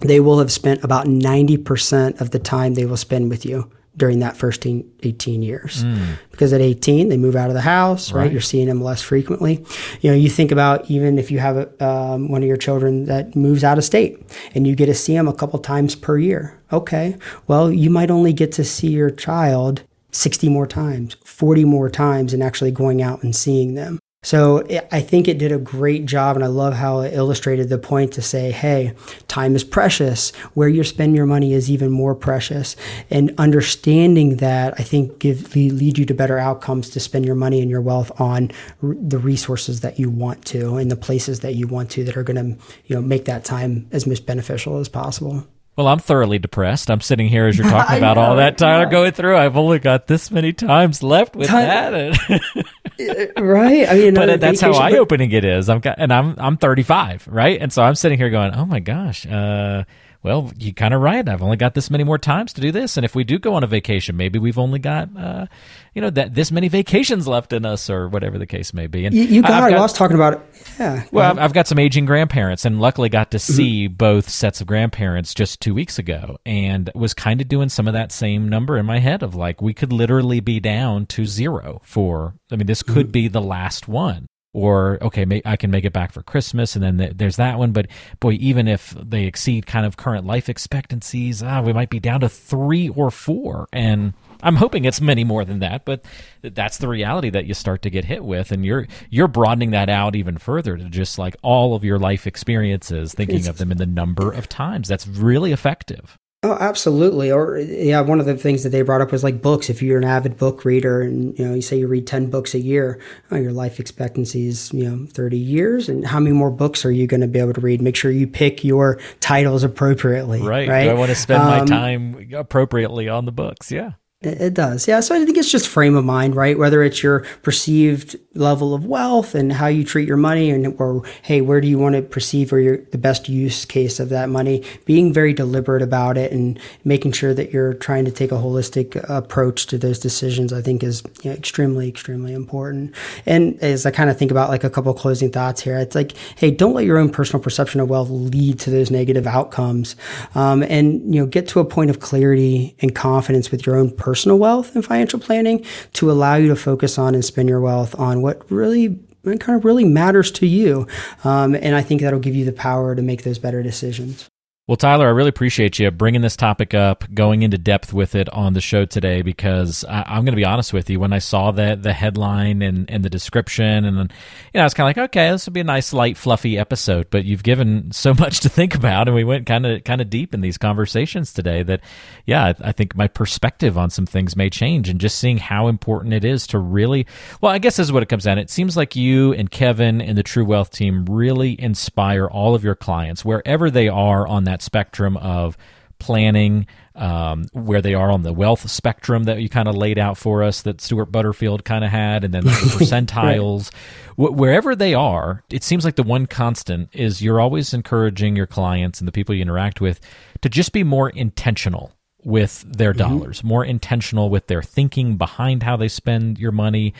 they 0.00 0.20
will 0.20 0.38
have 0.38 0.52
spent 0.52 0.84
about 0.84 1.06
90% 1.06 2.20
of 2.20 2.30
the 2.30 2.38
time 2.38 2.74
they 2.74 2.86
will 2.86 2.96
spend 2.96 3.30
with 3.30 3.44
you 3.44 3.70
during 3.96 4.18
that 4.18 4.36
first 4.36 4.66
18 4.66 5.42
years. 5.42 5.84
Mm. 5.84 6.18
Because 6.30 6.52
at 6.52 6.60
18, 6.60 7.08
they 7.08 7.16
move 7.16 7.34
out 7.34 7.48
of 7.48 7.54
the 7.54 7.62
house, 7.62 8.12
right? 8.12 8.22
right? 8.22 8.32
You're 8.32 8.42
seeing 8.42 8.66
them 8.66 8.82
less 8.82 9.00
frequently. 9.00 9.64
You 10.02 10.10
know, 10.10 10.16
you 10.16 10.28
think 10.28 10.52
about 10.52 10.90
even 10.90 11.18
if 11.18 11.30
you 11.30 11.38
have 11.38 11.56
a, 11.56 11.84
um, 11.84 12.28
one 12.28 12.42
of 12.42 12.48
your 12.48 12.58
children 12.58 13.06
that 13.06 13.34
moves 13.34 13.64
out 13.64 13.78
of 13.78 13.84
state 13.84 14.22
and 14.54 14.66
you 14.66 14.76
get 14.76 14.86
to 14.86 14.94
see 14.94 15.14
them 15.14 15.28
a 15.28 15.34
couple 15.34 15.58
times 15.58 15.94
per 15.94 16.18
year. 16.18 16.60
Okay, 16.72 17.16
well, 17.46 17.72
you 17.72 17.90
might 17.90 18.10
only 18.10 18.32
get 18.32 18.52
to 18.52 18.64
see 18.64 18.88
your 18.88 19.10
child 19.10 19.82
60 20.10 20.48
more 20.48 20.66
times, 20.66 21.16
40 21.24 21.64
more 21.64 21.88
times, 21.88 22.34
and 22.34 22.42
actually 22.42 22.70
going 22.70 23.02
out 23.02 23.22
and 23.22 23.34
seeing 23.34 23.74
them. 23.74 23.98
So 24.22 24.66
I 24.90 25.02
think 25.02 25.28
it 25.28 25.38
did 25.38 25.52
a 25.52 25.58
great 25.58 26.04
job, 26.04 26.34
and 26.34 26.44
I 26.44 26.48
love 26.48 26.74
how 26.74 26.98
it 26.98 27.14
illustrated 27.14 27.68
the 27.68 27.78
point 27.78 28.12
to 28.14 28.22
say, 28.22 28.50
hey, 28.50 28.92
time 29.28 29.54
is 29.54 29.62
precious. 29.62 30.34
Where 30.54 30.68
you 30.68 30.82
spend 30.82 31.14
your 31.14 31.26
money 31.26 31.52
is 31.52 31.70
even 31.70 31.92
more 31.92 32.16
precious. 32.16 32.74
And 33.08 33.32
understanding 33.38 34.38
that, 34.38 34.74
I 34.78 34.82
think, 34.82 35.20
give 35.20 35.54
lead 35.54 35.96
you 35.96 36.04
to 36.06 36.12
better 36.12 36.38
outcomes 36.38 36.90
to 36.90 36.98
spend 36.98 37.24
your 37.24 37.36
money 37.36 37.60
and 37.60 37.70
your 37.70 37.80
wealth 37.80 38.10
on 38.20 38.50
the 38.82 39.18
resources 39.18 39.82
that 39.82 40.00
you 40.00 40.10
want 40.10 40.44
to 40.46 40.74
and 40.74 40.90
the 40.90 40.96
places 40.96 41.38
that 41.40 41.54
you 41.54 41.68
want 41.68 41.90
to 41.92 42.02
that 42.02 42.16
are 42.16 42.24
going 42.24 42.56
to, 42.56 42.64
you 42.86 42.96
know, 42.96 43.02
make 43.02 43.26
that 43.26 43.44
time 43.44 43.86
as 43.92 44.08
most 44.08 44.26
beneficial 44.26 44.78
as 44.78 44.88
possible. 44.88 45.46
Well, 45.76 45.88
I'm 45.88 45.98
thoroughly 45.98 46.38
depressed. 46.38 46.90
I'm 46.90 47.02
sitting 47.02 47.28
here 47.28 47.46
as 47.46 47.58
you're 47.58 47.68
talking 47.70 47.98
about 47.98 48.16
know, 48.16 48.22
all 48.22 48.36
that, 48.36 48.56
Tyler, 48.56 48.84
yeah. 48.84 48.90
going 48.90 49.12
through. 49.12 49.36
I've 49.36 49.58
only 49.58 49.78
got 49.78 50.06
this 50.06 50.30
many 50.30 50.54
times 50.54 51.02
left 51.02 51.36
with 51.36 51.48
that, 51.48 51.92
right? 53.36 53.88
I 53.88 53.94
mean, 53.94 54.14
but 54.14 54.40
that's 54.40 54.60
how 54.60 54.72
eye 54.72 54.92
opening 54.92 55.30
it 55.32 55.44
is. 55.44 55.68
I'm 55.68 55.82
and 55.84 56.12
I'm 56.12 56.34
I'm 56.38 56.56
35, 56.56 57.28
right? 57.28 57.60
And 57.60 57.70
so 57.70 57.82
I'm 57.82 57.94
sitting 57.94 58.16
here 58.16 58.30
going, 58.30 58.54
oh 58.54 58.64
my 58.64 58.80
gosh. 58.80 59.26
Uh, 59.26 59.84
well, 60.22 60.52
you 60.58 60.72
kind 60.72 60.94
of 60.94 61.00
right. 61.00 61.28
I've 61.28 61.42
only 61.42 61.56
got 61.56 61.74
this 61.74 61.90
many 61.90 62.04
more 62.04 62.18
times 62.18 62.52
to 62.54 62.60
do 62.60 62.72
this, 62.72 62.96
and 62.96 63.04
if 63.04 63.14
we 63.14 63.24
do 63.24 63.38
go 63.38 63.54
on 63.54 63.64
a 63.64 63.66
vacation, 63.66 64.16
maybe 64.16 64.38
we've 64.38 64.58
only 64.58 64.78
got, 64.78 65.08
uh, 65.16 65.46
you 65.94 66.02
know, 66.02 66.10
that 66.10 66.34
this 66.34 66.50
many 66.50 66.68
vacations 66.68 67.28
left 67.28 67.52
in 67.52 67.64
us, 67.64 67.88
or 67.90 68.08
whatever 68.08 68.38
the 68.38 68.46
case 68.46 68.74
may 68.74 68.86
be. 68.86 69.06
And 69.06 69.14
you, 69.14 69.24
you 69.24 69.42
got, 69.42 69.62
I've 69.62 69.70
got, 69.70 69.80
lost 69.80 69.96
talking 69.96 70.16
about 70.16 70.34
it. 70.34 70.40
Yeah. 70.78 71.04
Well, 71.12 71.30
I've, 71.30 71.38
I've, 71.38 71.52
got 71.52 71.66
some 71.66 71.78
aging 71.78 72.06
grandparents, 72.06 72.64
and 72.64 72.80
luckily 72.80 73.08
got 73.08 73.30
to 73.32 73.38
mm-hmm. 73.38 73.52
see 73.52 73.86
mm-hmm. 73.86 73.94
both 73.94 74.28
sets 74.28 74.60
of 74.60 74.66
grandparents 74.66 75.34
just 75.34 75.60
two 75.60 75.74
weeks 75.74 75.98
ago, 75.98 76.38
and 76.44 76.90
was 76.94 77.14
kind 77.14 77.40
of 77.40 77.48
doing 77.48 77.68
some 77.68 77.86
of 77.86 77.94
that 77.94 78.12
same 78.12 78.48
number 78.48 78.76
in 78.76 78.86
my 78.86 78.98
head 78.98 79.22
of 79.22 79.34
like 79.34 79.60
we 79.62 79.74
could 79.74 79.92
literally 79.92 80.40
be 80.40 80.60
down 80.60 81.06
to 81.06 81.24
zero 81.26 81.80
for. 81.84 82.34
I 82.50 82.56
mean, 82.56 82.66
this 82.66 82.82
could 82.82 83.06
mm-hmm. 83.06 83.12
be 83.12 83.28
the 83.28 83.42
last 83.42 83.88
one 83.88 84.26
or 84.56 84.96
okay, 85.02 85.26
may, 85.26 85.42
I 85.44 85.56
can 85.56 85.70
make 85.70 85.84
it 85.84 85.92
back 85.92 86.12
for 86.12 86.22
Christmas, 86.22 86.74
and 86.76 86.82
then 86.82 87.12
there's 87.14 87.36
that 87.36 87.58
one. 87.58 87.72
But 87.72 87.88
boy, 88.20 88.38
even 88.40 88.68
if 88.68 88.94
they 88.98 89.24
exceed 89.24 89.66
kind 89.66 89.84
of 89.84 89.98
current 89.98 90.24
life 90.24 90.48
expectancies, 90.48 91.42
ah, 91.42 91.60
we 91.60 91.74
might 91.74 91.90
be 91.90 92.00
down 92.00 92.20
to 92.20 92.28
three 92.30 92.88
or 92.88 93.10
four, 93.10 93.68
and 93.70 94.14
I'm 94.42 94.56
hoping 94.56 94.86
it's 94.86 94.98
many 94.98 95.24
more 95.24 95.44
than 95.44 95.58
that. 95.58 95.84
But 95.84 96.06
that's 96.40 96.78
the 96.78 96.88
reality 96.88 97.28
that 97.28 97.44
you 97.44 97.52
start 97.52 97.82
to 97.82 97.90
get 97.90 98.06
hit 98.06 98.24
with, 98.24 98.50
and 98.50 98.64
you're 98.64 98.86
you're 99.10 99.28
broadening 99.28 99.72
that 99.72 99.90
out 99.90 100.16
even 100.16 100.38
further 100.38 100.78
to 100.78 100.84
just 100.84 101.18
like 101.18 101.36
all 101.42 101.74
of 101.74 101.84
your 101.84 101.98
life 101.98 102.26
experiences, 102.26 103.12
thinking 103.12 103.46
of 103.48 103.58
them 103.58 103.70
in 103.70 103.76
the 103.76 103.84
number 103.84 104.32
of 104.32 104.48
times. 104.48 104.88
That's 104.88 105.06
really 105.06 105.52
effective. 105.52 106.16
Oh, 106.46 106.56
absolutely. 106.60 107.32
Or 107.32 107.58
yeah, 107.58 108.00
one 108.02 108.20
of 108.20 108.26
the 108.26 108.36
things 108.36 108.62
that 108.62 108.70
they 108.70 108.82
brought 108.82 109.00
up 109.00 109.10
was 109.10 109.24
like 109.24 109.42
books. 109.42 109.68
If 109.68 109.82
you're 109.82 109.98
an 109.98 110.04
avid 110.04 110.36
book 110.36 110.64
reader 110.64 111.02
and 111.02 111.36
you 111.36 111.44
know 111.44 111.54
you 111.54 111.60
say 111.60 111.76
you 111.76 111.88
read 111.88 112.06
ten 112.06 112.30
books 112.30 112.54
a 112.54 112.60
year, 112.60 113.00
oh, 113.32 113.36
your 113.36 113.50
life 113.50 113.80
expectancy 113.80 114.46
is 114.46 114.72
you 114.72 114.88
know 114.88 115.06
thirty 115.06 115.38
years. 115.38 115.88
And 115.88 116.06
how 116.06 116.20
many 116.20 116.36
more 116.36 116.52
books 116.52 116.84
are 116.84 116.92
you 116.92 117.08
going 117.08 117.20
to 117.22 117.26
be 117.26 117.40
able 117.40 117.54
to 117.54 117.60
read? 117.60 117.82
Make 117.82 117.96
sure 117.96 118.12
you 118.12 118.28
pick 118.28 118.62
your 118.62 119.00
titles 119.18 119.64
appropriately. 119.64 120.40
Right. 120.40 120.68
Right. 120.68 120.84
Do 120.84 120.90
I 120.90 120.94
want 120.94 121.08
to 121.08 121.16
spend 121.16 121.42
um, 121.42 121.48
my 121.48 121.64
time 121.64 122.30
appropriately 122.32 123.08
on 123.08 123.24
the 123.24 123.32
books? 123.32 123.72
Yeah. 123.72 123.92
It 124.22 124.54
does. 124.54 124.88
Yeah. 124.88 125.00
So 125.00 125.14
I 125.14 125.22
think 125.24 125.36
it's 125.36 125.52
just 125.52 125.68
frame 125.68 125.94
of 125.94 126.04
mind, 126.04 126.34
right? 126.34 126.58
Whether 126.58 126.82
it's 126.82 127.02
your 127.02 127.20
perceived 127.42 128.16
level 128.34 128.72
of 128.72 128.86
wealth 128.86 129.34
and 129.34 129.52
how 129.52 129.66
you 129.66 129.84
treat 129.84 130.08
your 130.08 130.16
money 130.16 130.50
and 130.50 130.74
or 130.80 131.02
hey, 131.20 131.42
where 131.42 131.60
do 131.60 131.68
you 131.68 131.78
want 131.78 131.96
to 131.96 132.02
perceive 132.02 132.50
or 132.50 132.58
your 132.58 132.78
the 132.78 132.98
best 132.98 133.28
use 133.28 133.66
case 133.66 134.00
of 134.00 134.08
that 134.08 134.30
money? 134.30 134.64
Being 134.86 135.12
very 135.12 135.34
deliberate 135.34 135.82
about 135.82 136.16
it 136.16 136.32
and 136.32 136.58
making 136.82 137.12
sure 137.12 137.34
that 137.34 137.52
you're 137.52 137.74
trying 137.74 138.06
to 138.06 138.10
take 138.10 138.32
a 138.32 138.36
holistic 138.36 138.96
approach 139.08 139.66
to 139.66 139.76
those 139.76 139.98
decisions, 139.98 140.50
I 140.50 140.62
think 140.62 140.82
is 140.82 141.02
you 141.22 141.30
know, 141.30 141.36
extremely, 141.36 141.86
extremely 141.86 142.32
important. 142.32 142.94
And 143.26 143.62
as 143.62 143.84
I 143.84 143.90
kind 143.90 144.08
of 144.08 144.18
think 144.18 144.30
about 144.30 144.48
like 144.48 144.64
a 144.64 144.70
couple 144.70 144.94
closing 144.94 145.30
thoughts 145.30 145.60
here, 145.60 145.76
it's 145.78 145.94
like, 145.94 146.16
hey, 146.36 146.50
don't 146.50 146.72
let 146.72 146.86
your 146.86 146.96
own 146.96 147.10
personal 147.10 147.42
perception 147.42 147.80
of 147.80 147.90
wealth 147.90 148.08
lead 148.08 148.60
to 148.60 148.70
those 148.70 148.90
negative 148.90 149.26
outcomes. 149.26 149.94
Um, 150.34 150.62
and 150.62 151.14
you 151.14 151.20
know, 151.20 151.26
get 151.26 151.48
to 151.48 151.60
a 151.60 151.66
point 151.66 151.90
of 151.90 152.00
clarity 152.00 152.74
and 152.80 152.94
confidence 152.94 153.50
with 153.50 153.66
your 153.66 153.76
own 153.76 153.90
personal 153.90 154.15
wealth 154.24 154.74
and 154.74 154.84
financial 154.84 155.20
planning 155.20 155.64
to 155.94 156.10
allow 156.10 156.36
you 156.36 156.48
to 156.48 156.56
focus 156.56 156.98
on 156.98 157.14
and 157.14 157.24
spend 157.24 157.48
your 157.48 157.60
wealth 157.60 157.98
on 157.98 158.22
what 158.22 158.50
really 158.50 158.98
kind 159.24 159.58
of 159.58 159.64
really 159.64 159.84
matters 159.84 160.30
to 160.30 160.46
you. 160.46 160.86
Um, 161.24 161.54
and 161.56 161.74
I 161.74 161.82
think 161.82 162.00
that'll 162.00 162.20
give 162.20 162.36
you 162.36 162.44
the 162.44 162.52
power 162.52 162.94
to 162.94 163.02
make 163.02 163.24
those 163.24 163.38
better 163.38 163.62
decisions. 163.62 164.28
Well, 164.68 164.74
Tyler, 164.74 165.06
I 165.06 165.10
really 165.10 165.28
appreciate 165.28 165.78
you 165.78 165.88
bringing 165.92 166.22
this 166.22 166.34
topic 166.34 166.74
up, 166.74 167.04
going 167.14 167.42
into 167.42 167.56
depth 167.56 167.92
with 167.92 168.16
it 168.16 168.28
on 168.30 168.52
the 168.52 168.60
show 168.60 168.84
today. 168.84 169.22
Because 169.22 169.84
I, 169.84 170.16
am 170.16 170.24
going 170.24 170.32
to 170.32 170.36
be 170.36 170.44
honest 170.44 170.72
with 170.72 170.90
you, 170.90 170.98
when 170.98 171.12
I 171.12 171.20
saw 171.20 171.52
the 171.52 171.78
the 171.80 171.92
headline 171.92 172.62
and, 172.62 172.90
and 172.90 173.04
the 173.04 173.08
description, 173.08 173.84
and 173.84 173.96
you 173.96 174.08
know, 174.54 174.62
I 174.62 174.64
was 174.64 174.74
kind 174.74 174.90
of 174.90 174.96
like, 174.96 175.10
okay, 175.10 175.30
this 175.30 175.46
would 175.46 175.52
be 175.52 175.60
a 175.60 175.64
nice, 175.64 175.92
light, 175.92 176.16
fluffy 176.16 176.58
episode. 176.58 177.10
But 177.10 177.24
you've 177.24 177.44
given 177.44 177.92
so 177.92 178.12
much 178.18 178.40
to 178.40 178.48
think 178.48 178.74
about, 178.74 179.06
and 179.06 179.14
we 179.14 179.22
went 179.22 179.46
kind 179.46 179.64
of 179.66 179.84
kind 179.84 180.00
of 180.00 180.10
deep 180.10 180.34
in 180.34 180.40
these 180.40 180.58
conversations 180.58 181.32
today. 181.32 181.62
That, 181.62 181.80
yeah, 182.24 182.46
I, 182.46 182.54
I 182.62 182.72
think 182.72 182.96
my 182.96 183.06
perspective 183.06 183.78
on 183.78 183.90
some 183.90 184.04
things 184.04 184.34
may 184.34 184.50
change, 184.50 184.88
and 184.88 185.00
just 185.00 185.18
seeing 185.18 185.38
how 185.38 185.68
important 185.68 186.12
it 186.12 186.24
is 186.24 186.44
to 186.48 186.58
really, 186.58 187.06
well, 187.40 187.52
I 187.52 187.58
guess 187.58 187.76
this 187.76 187.86
is 187.86 187.92
what 187.92 188.02
it 188.02 188.08
comes 188.08 188.24
down. 188.24 188.36
It 188.36 188.50
seems 188.50 188.76
like 188.76 188.96
you 188.96 189.32
and 189.32 189.48
Kevin 189.48 190.00
and 190.00 190.18
the 190.18 190.24
True 190.24 190.44
Wealth 190.44 190.70
team 190.70 191.04
really 191.06 191.54
inspire 191.60 192.26
all 192.26 192.56
of 192.56 192.64
your 192.64 192.74
clients 192.74 193.24
wherever 193.24 193.70
they 193.70 193.86
are 193.86 194.26
on 194.26 194.42
that 194.42 194.55
that 194.56 194.62
spectrum 194.62 195.18
of 195.18 195.58
planning, 195.98 196.66
um, 196.94 197.46
where 197.52 197.82
they 197.82 197.94
are 197.94 198.10
on 198.10 198.22
the 198.22 198.32
wealth 198.32 198.70
spectrum 198.70 199.24
that 199.24 199.40
you 199.40 199.48
kind 199.48 199.68
of 199.68 199.74
laid 199.74 199.98
out 199.98 200.16
for 200.16 200.42
us 200.42 200.62
that 200.62 200.80
Stewart 200.80 201.12
Butterfield 201.12 201.64
kind 201.64 201.84
of 201.84 201.90
had, 201.90 202.24
and 202.24 202.32
then 202.32 202.44
the 202.44 202.50
percentiles. 202.50 203.70
right. 204.16 204.32
wherever 204.32 204.74
they 204.74 204.94
are, 204.94 205.42
it 205.50 205.62
seems 205.62 205.84
like 205.84 205.96
the 205.96 206.02
one 206.02 206.26
constant 206.26 206.88
is 206.92 207.22
you're 207.22 207.40
always 207.40 207.74
encouraging 207.74 208.34
your 208.34 208.46
clients 208.46 208.98
and 208.98 209.06
the 209.06 209.12
people 209.12 209.34
you 209.34 209.42
interact 209.42 209.80
with 209.80 210.00
to 210.40 210.48
just 210.48 210.72
be 210.72 210.82
more 210.82 211.10
intentional 211.10 211.92
with 212.24 212.64
their 212.66 212.92
mm-hmm. 212.92 213.18
dollars, 213.18 213.44
more 213.44 213.64
intentional 213.64 214.30
with 214.30 214.46
their 214.46 214.62
thinking 214.62 215.16
behind 215.16 215.62
how 215.62 215.76
they 215.76 215.88
spend 215.88 216.38
your 216.38 216.52
money. 216.52 216.94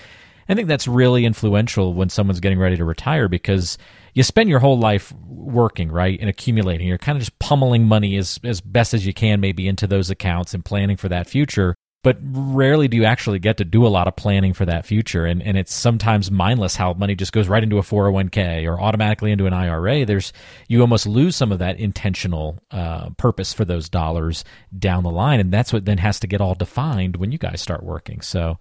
I 0.48 0.54
think 0.54 0.68
that's 0.68 0.86
really 0.86 1.24
influential 1.24 1.94
when 1.94 2.10
someone's 2.10 2.40
getting 2.40 2.58
ready 2.58 2.76
to 2.76 2.84
retire 2.84 3.28
because 3.28 3.78
you 4.16 4.22
spend 4.22 4.48
your 4.48 4.60
whole 4.60 4.78
life 4.78 5.12
working, 5.28 5.92
right, 5.92 6.18
and 6.18 6.30
accumulating. 6.30 6.88
You're 6.88 6.96
kind 6.96 7.16
of 7.16 7.20
just 7.20 7.38
pummeling 7.38 7.84
money 7.84 8.16
as 8.16 8.40
as 8.42 8.62
best 8.62 8.94
as 8.94 9.06
you 9.06 9.12
can, 9.12 9.40
maybe 9.40 9.68
into 9.68 9.86
those 9.86 10.08
accounts 10.08 10.54
and 10.54 10.64
planning 10.64 10.96
for 10.96 11.10
that 11.10 11.28
future. 11.28 11.74
But 12.02 12.16
rarely 12.22 12.88
do 12.88 12.96
you 12.96 13.04
actually 13.04 13.40
get 13.40 13.58
to 13.58 13.64
do 13.64 13.86
a 13.86 13.88
lot 13.88 14.08
of 14.08 14.16
planning 14.16 14.54
for 14.54 14.64
that 14.64 14.86
future, 14.86 15.26
and 15.26 15.42
and 15.42 15.58
it's 15.58 15.74
sometimes 15.74 16.30
mindless 16.30 16.76
how 16.76 16.94
money 16.94 17.14
just 17.14 17.34
goes 17.34 17.46
right 17.46 17.62
into 17.62 17.76
a 17.76 17.82
401k 17.82 18.66
or 18.66 18.80
automatically 18.80 19.32
into 19.32 19.44
an 19.44 19.52
IRA. 19.52 20.06
There's 20.06 20.32
you 20.66 20.80
almost 20.80 21.06
lose 21.06 21.36
some 21.36 21.52
of 21.52 21.58
that 21.58 21.78
intentional 21.78 22.58
uh, 22.70 23.10
purpose 23.18 23.52
for 23.52 23.66
those 23.66 23.90
dollars 23.90 24.44
down 24.78 25.02
the 25.02 25.10
line, 25.10 25.40
and 25.40 25.52
that's 25.52 25.74
what 25.74 25.84
then 25.84 25.98
has 25.98 26.18
to 26.20 26.26
get 26.26 26.40
all 26.40 26.54
defined 26.54 27.16
when 27.16 27.32
you 27.32 27.38
guys 27.38 27.60
start 27.60 27.82
working. 27.82 28.22
So. 28.22 28.58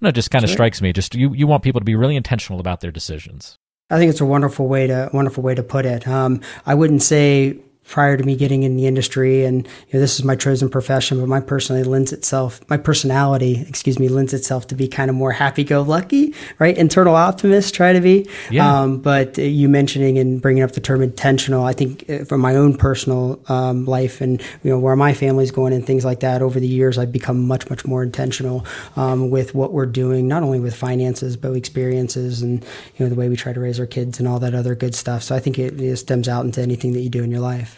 No, 0.00 0.10
it 0.10 0.14
just 0.14 0.30
kind 0.30 0.44
of 0.44 0.48
sure. 0.48 0.54
strikes 0.54 0.80
me. 0.80 0.92
Just 0.92 1.16
you, 1.16 1.34
you 1.34 1.48
want 1.48 1.64
people 1.64 1.80
to 1.80 1.84
be 1.84 1.96
really 1.96 2.14
intentional 2.14 2.60
about 2.60 2.78
their 2.78 2.92
decisions. 2.92 3.58
I 3.90 3.96
think 3.96 4.10
it's 4.10 4.20
a 4.20 4.26
wonderful 4.26 4.68
way 4.68 4.86
to 4.86 5.08
wonderful 5.12 5.42
way 5.42 5.54
to 5.54 5.62
put 5.62 5.86
it. 5.86 6.06
Um, 6.06 6.42
I 6.66 6.74
wouldn't 6.74 7.02
say 7.02 7.58
prior 7.88 8.16
to 8.16 8.22
me 8.22 8.36
getting 8.36 8.62
in 8.62 8.76
the 8.76 8.86
industry. 8.86 9.44
And 9.44 9.66
you 9.66 9.94
know, 9.94 10.00
this 10.00 10.18
is 10.18 10.24
my 10.24 10.36
chosen 10.36 10.68
profession 10.68 11.18
but 11.20 11.28
my 11.28 11.40
personality 11.40 11.88
lends 11.88 12.12
itself 12.12 12.60
my 12.68 12.76
personality 12.76 13.64
excuse 13.68 13.98
me 13.98 14.08
lends 14.08 14.34
itself 14.34 14.66
to 14.68 14.74
be 14.74 14.86
kind 14.86 15.10
of 15.10 15.16
more 15.16 15.32
happy-go-lucky 15.32 16.34
right? 16.58 16.76
Internal 16.76 17.14
optimist 17.14 17.74
try 17.74 17.92
to 17.92 18.00
be. 18.00 18.28
Yeah. 18.50 18.80
Um, 18.80 18.98
but 18.98 19.38
you 19.38 19.68
mentioning 19.68 20.18
and 20.18 20.40
bringing 20.40 20.62
up 20.62 20.72
the 20.72 20.80
term 20.80 21.02
intentional 21.02 21.64
i 21.64 21.72
think 21.72 22.08
uh, 22.08 22.24
from 22.24 22.40
my 22.40 22.54
own 22.54 22.76
personal 22.76 23.40
um, 23.48 23.84
life 23.84 24.20
and 24.20 24.40
you 24.62 24.70
know 24.70 24.78
where 24.78 24.96
my 24.96 25.14
family's 25.14 25.50
going 25.50 25.72
and 25.72 25.86
things 25.86 26.04
like 26.04 26.20
that 26.20 26.42
over 26.42 26.60
the 26.60 26.68
years 26.68 26.98
i've 26.98 27.12
become 27.12 27.46
much 27.46 27.68
much 27.70 27.84
more 27.86 28.02
intentional 28.02 28.64
um, 28.96 29.30
with 29.30 29.54
what 29.54 29.72
we're 29.72 29.86
doing 29.86 30.28
not 30.28 30.42
only 30.42 30.60
with 30.60 30.74
finances 30.74 31.36
but 31.36 31.52
experiences 31.52 32.42
and 32.42 32.64
you 32.96 33.04
know 33.04 33.08
the 33.08 33.14
way 33.14 33.28
we 33.28 33.36
try 33.36 33.52
to 33.52 33.60
raise 33.60 33.80
our 33.80 33.86
kids 33.86 34.18
and 34.18 34.28
all 34.28 34.38
that 34.38 34.54
other 34.54 34.74
good 34.74 34.94
stuff. 34.94 35.22
So 35.22 35.34
i 35.34 35.40
think 35.40 35.58
it, 35.58 35.80
it 35.80 35.96
stems 35.96 36.28
out 36.28 36.44
into 36.44 36.60
anything 36.60 36.92
that 36.92 37.00
you 37.00 37.08
do 37.08 37.22
in 37.22 37.30
your 37.30 37.40
life 37.40 37.77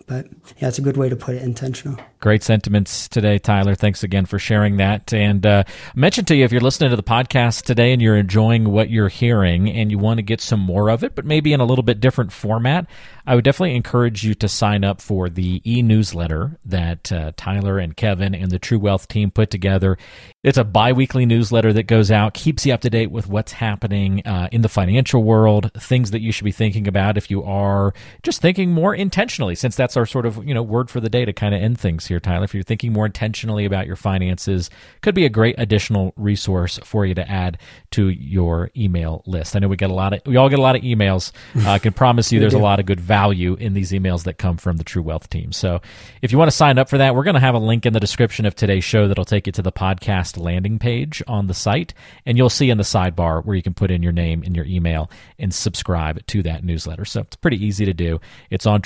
but 0.11 0.27
yeah, 0.57 0.67
it's 0.67 0.77
a 0.77 0.81
good 0.81 0.97
way 0.97 1.07
to 1.07 1.15
put 1.15 1.35
it 1.35 1.41
intentional. 1.41 1.97
Great 2.19 2.43
sentiments 2.43 3.07
today, 3.07 3.39
Tyler. 3.39 3.75
Thanks 3.75 4.03
again 4.03 4.25
for 4.25 4.37
sharing 4.37 4.75
that. 4.75 5.13
And 5.13 5.45
uh, 5.45 5.63
mention 5.95 6.25
to 6.25 6.35
you 6.35 6.43
if 6.43 6.51
you're 6.51 6.59
listening 6.59 6.89
to 6.89 6.97
the 6.97 7.01
podcast 7.01 7.63
today 7.63 7.93
and 7.93 8.01
you're 8.01 8.17
enjoying 8.17 8.69
what 8.69 8.89
you're 8.89 9.07
hearing 9.07 9.69
and 9.71 9.89
you 9.89 9.97
want 9.97 10.17
to 10.17 10.21
get 10.21 10.41
some 10.41 10.59
more 10.59 10.89
of 10.89 11.05
it, 11.05 11.15
but 11.15 11.23
maybe 11.23 11.53
in 11.53 11.61
a 11.61 11.65
little 11.65 11.81
bit 11.81 12.01
different 12.01 12.33
format, 12.33 12.87
I 13.25 13.35
would 13.35 13.43
definitely 13.43 13.75
encourage 13.75 14.23
you 14.23 14.35
to 14.35 14.47
sign 14.49 14.83
up 14.83 14.99
for 14.99 15.29
the 15.29 15.61
e 15.65 15.81
newsletter 15.81 16.59
that 16.65 17.11
uh, 17.11 17.31
Tyler 17.37 17.79
and 17.79 17.95
Kevin 17.95 18.35
and 18.35 18.51
the 18.51 18.59
True 18.59 18.79
Wealth 18.79 19.07
team 19.07 19.31
put 19.31 19.49
together. 19.49 19.97
It's 20.43 20.57
a 20.57 20.63
bi 20.63 20.91
weekly 20.91 21.25
newsletter 21.25 21.71
that 21.73 21.83
goes 21.83 22.11
out, 22.11 22.33
keeps 22.33 22.65
you 22.65 22.73
up 22.73 22.81
to 22.81 22.89
date 22.89 23.11
with 23.11 23.27
what's 23.27 23.53
happening 23.53 24.25
uh, 24.25 24.49
in 24.51 24.61
the 24.61 24.69
financial 24.69 25.23
world, 25.23 25.71
things 25.75 26.11
that 26.11 26.21
you 26.21 26.31
should 26.31 26.45
be 26.45 26.51
thinking 26.51 26.87
about 26.87 27.17
if 27.17 27.31
you 27.31 27.43
are 27.43 27.93
just 28.23 28.41
thinking 28.41 28.71
more 28.71 28.93
intentionally, 28.93 29.55
since 29.55 29.75
that's 29.75 29.95
our 29.95 30.00
sort 30.05 30.25
of 30.25 30.45
you 30.45 30.53
know 30.53 30.63
word 30.63 30.89
for 30.89 30.99
the 30.99 31.09
day 31.09 31.25
to 31.25 31.33
kind 31.33 31.55
of 31.55 31.61
end 31.61 31.79
things 31.79 32.07
here, 32.07 32.19
Tyler. 32.19 32.43
If 32.43 32.53
you're 32.53 32.63
thinking 32.63 32.93
more 32.93 33.05
intentionally 33.05 33.65
about 33.65 33.87
your 33.87 33.95
finances, 33.95 34.69
could 35.01 35.15
be 35.15 35.25
a 35.25 35.29
great 35.29 35.55
additional 35.57 36.13
resource 36.15 36.79
for 36.83 37.05
you 37.05 37.15
to 37.15 37.29
add 37.29 37.57
to 37.91 38.09
your 38.09 38.71
email 38.75 39.23
list. 39.25 39.55
I 39.55 39.59
know 39.59 39.67
we 39.67 39.77
get 39.77 39.89
a 39.89 39.93
lot 39.93 40.13
of 40.13 40.21
we 40.25 40.37
all 40.37 40.49
get 40.49 40.59
a 40.59 40.61
lot 40.61 40.75
of 40.75 40.81
emails. 40.81 41.31
Uh, 41.55 41.69
I 41.71 41.79
can 41.79 41.93
promise 41.93 42.31
you 42.31 42.39
there's 42.39 42.53
a 42.53 42.59
lot 42.59 42.79
of 42.79 42.85
good 42.85 42.99
value 42.99 43.55
in 43.55 43.73
these 43.73 43.91
emails 43.91 44.23
that 44.23 44.37
come 44.37 44.57
from 44.57 44.77
the 44.77 44.83
True 44.83 45.01
Wealth 45.01 45.29
team. 45.29 45.51
So 45.51 45.81
if 46.21 46.31
you 46.31 46.37
want 46.37 46.49
to 46.49 46.55
sign 46.55 46.77
up 46.77 46.89
for 46.89 46.97
that, 46.97 47.15
we're 47.15 47.23
going 47.23 47.35
to 47.35 47.39
have 47.39 47.55
a 47.55 47.59
link 47.59 47.85
in 47.85 47.93
the 47.93 47.99
description 47.99 48.45
of 48.45 48.55
today's 48.55 48.83
show 48.83 49.07
that'll 49.07 49.25
take 49.25 49.47
you 49.47 49.53
to 49.53 49.61
the 49.61 49.71
podcast 49.71 50.37
landing 50.37 50.79
page 50.79 51.23
on 51.27 51.47
the 51.47 51.53
site, 51.53 51.93
and 52.25 52.37
you'll 52.37 52.49
see 52.49 52.69
in 52.69 52.77
the 52.77 52.83
sidebar 52.83 53.43
where 53.43 53.55
you 53.55 53.63
can 53.63 53.73
put 53.73 53.91
in 53.91 54.03
your 54.03 54.11
name 54.11 54.43
and 54.43 54.55
your 54.55 54.65
email 54.65 55.09
and 55.39 55.53
subscribe 55.53 56.25
to 56.27 56.43
that 56.43 56.63
newsletter. 56.63 57.05
So 57.05 57.21
it's 57.21 57.35
pretty 57.35 57.63
easy 57.63 57.85
to 57.85 57.93
do. 57.93 58.19
It's 58.49 58.65
on 58.65 58.81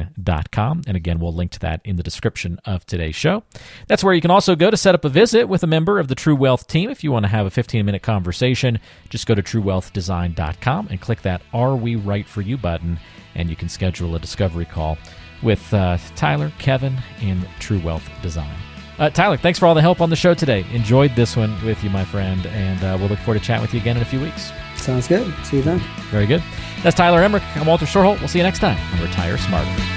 truewealthdesign.com. 0.00 0.82
And 0.86 0.96
again, 0.96 1.18
we'll 1.18 1.34
link 1.34 1.52
to 1.52 1.60
that 1.60 1.80
in 1.84 1.96
the 1.96 2.02
description 2.02 2.58
of 2.64 2.84
today's 2.86 3.14
show. 3.14 3.42
That's 3.88 4.04
where 4.04 4.14
you 4.14 4.20
can 4.20 4.30
also 4.30 4.54
go 4.54 4.70
to 4.70 4.76
set 4.76 4.94
up 4.94 5.04
a 5.04 5.08
visit 5.08 5.48
with 5.48 5.62
a 5.62 5.66
member 5.66 5.98
of 5.98 6.08
the 6.08 6.14
True 6.14 6.36
Wealth 6.36 6.66
team. 6.66 6.90
If 6.90 7.04
you 7.04 7.12
want 7.12 7.24
to 7.24 7.28
have 7.28 7.46
a 7.46 7.50
15 7.50 7.84
minute 7.84 8.02
conversation, 8.02 8.78
just 9.08 9.26
go 9.26 9.34
to 9.34 9.42
truewealthdesign.com 9.42 10.88
and 10.90 11.00
click 11.00 11.22
that 11.22 11.42
Are 11.52 11.76
We 11.76 11.96
Right 11.96 12.26
For 12.26 12.40
You 12.40 12.56
button, 12.56 12.98
and 13.34 13.50
you 13.50 13.56
can 13.56 13.68
schedule 13.68 14.14
a 14.14 14.18
discovery 14.18 14.66
call 14.66 14.98
with 15.42 15.72
uh, 15.74 15.98
Tyler, 16.14 16.50
Kevin, 16.58 16.96
and 17.20 17.46
True 17.58 17.80
Wealth 17.80 18.08
Design. 18.22 18.56
Uh, 18.98 19.10
Tyler, 19.10 19.36
thanks 19.36 19.58
for 19.58 19.66
all 19.66 19.74
the 19.74 19.82
help 19.82 20.00
on 20.00 20.08
the 20.08 20.16
show 20.16 20.32
today. 20.32 20.64
Enjoyed 20.72 21.14
this 21.14 21.36
one 21.36 21.52
with 21.66 21.84
you, 21.84 21.90
my 21.90 22.04
friend, 22.04 22.46
and 22.46 22.82
uh, 22.82 22.96
we'll 22.98 23.10
look 23.10 23.18
forward 23.18 23.38
to 23.38 23.44
chatting 23.44 23.60
with 23.60 23.74
you 23.74 23.80
again 23.80 23.96
in 23.96 24.02
a 24.02 24.06
few 24.06 24.20
weeks. 24.20 24.50
Sounds 24.76 25.06
good. 25.06 25.32
See 25.44 25.58
you 25.58 25.62
then. 25.62 25.80
Very 26.10 26.26
good. 26.26 26.42
That's 26.82 26.96
Tyler 26.96 27.20
Emrick. 27.20 27.42
I'm 27.56 27.66
Walter 27.66 27.86
Storholt. 27.86 28.18
We'll 28.20 28.28
see 28.28 28.38
you 28.38 28.44
next 28.44 28.60
time 28.60 28.78
on 28.94 29.02
Retire 29.02 29.38
Smarter. 29.38 29.96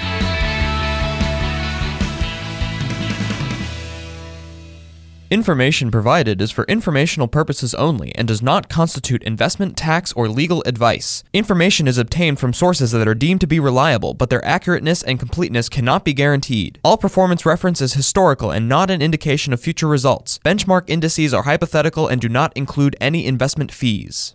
Information 5.31 5.91
provided 5.91 6.41
is 6.41 6.49
for 6.49 6.63
informational 6.63 7.27
purposes 7.27 7.75
only 7.75 8.11
and 8.15 8.27
does 8.27 8.41
not 8.41 8.67
constitute 8.67 9.21
investment, 9.21 9.77
tax, 9.77 10.11
or 10.13 10.27
legal 10.27 10.63
advice. 10.65 11.23
Information 11.33 11.87
is 11.87 11.99
obtained 11.99 12.39
from 12.39 12.51
sources 12.51 12.89
that 12.93 13.07
are 13.07 13.13
deemed 13.13 13.39
to 13.41 13.45
be 13.45 13.59
reliable, 13.59 14.15
but 14.15 14.31
their 14.31 14.41
accurateness 14.41 15.03
and 15.05 15.19
completeness 15.19 15.69
cannot 15.69 16.03
be 16.03 16.13
guaranteed. 16.13 16.79
All 16.83 16.97
performance 16.97 17.45
reference 17.45 17.79
is 17.79 17.93
historical 17.93 18.49
and 18.49 18.67
not 18.67 18.89
an 18.89 19.03
indication 19.03 19.53
of 19.53 19.61
future 19.61 19.87
results. 19.87 20.39
Benchmark 20.43 20.89
indices 20.89 21.31
are 21.31 21.43
hypothetical 21.43 22.07
and 22.07 22.19
do 22.19 22.27
not 22.27 22.51
include 22.57 22.95
any 22.99 23.27
investment 23.27 23.71
fees. 23.71 24.27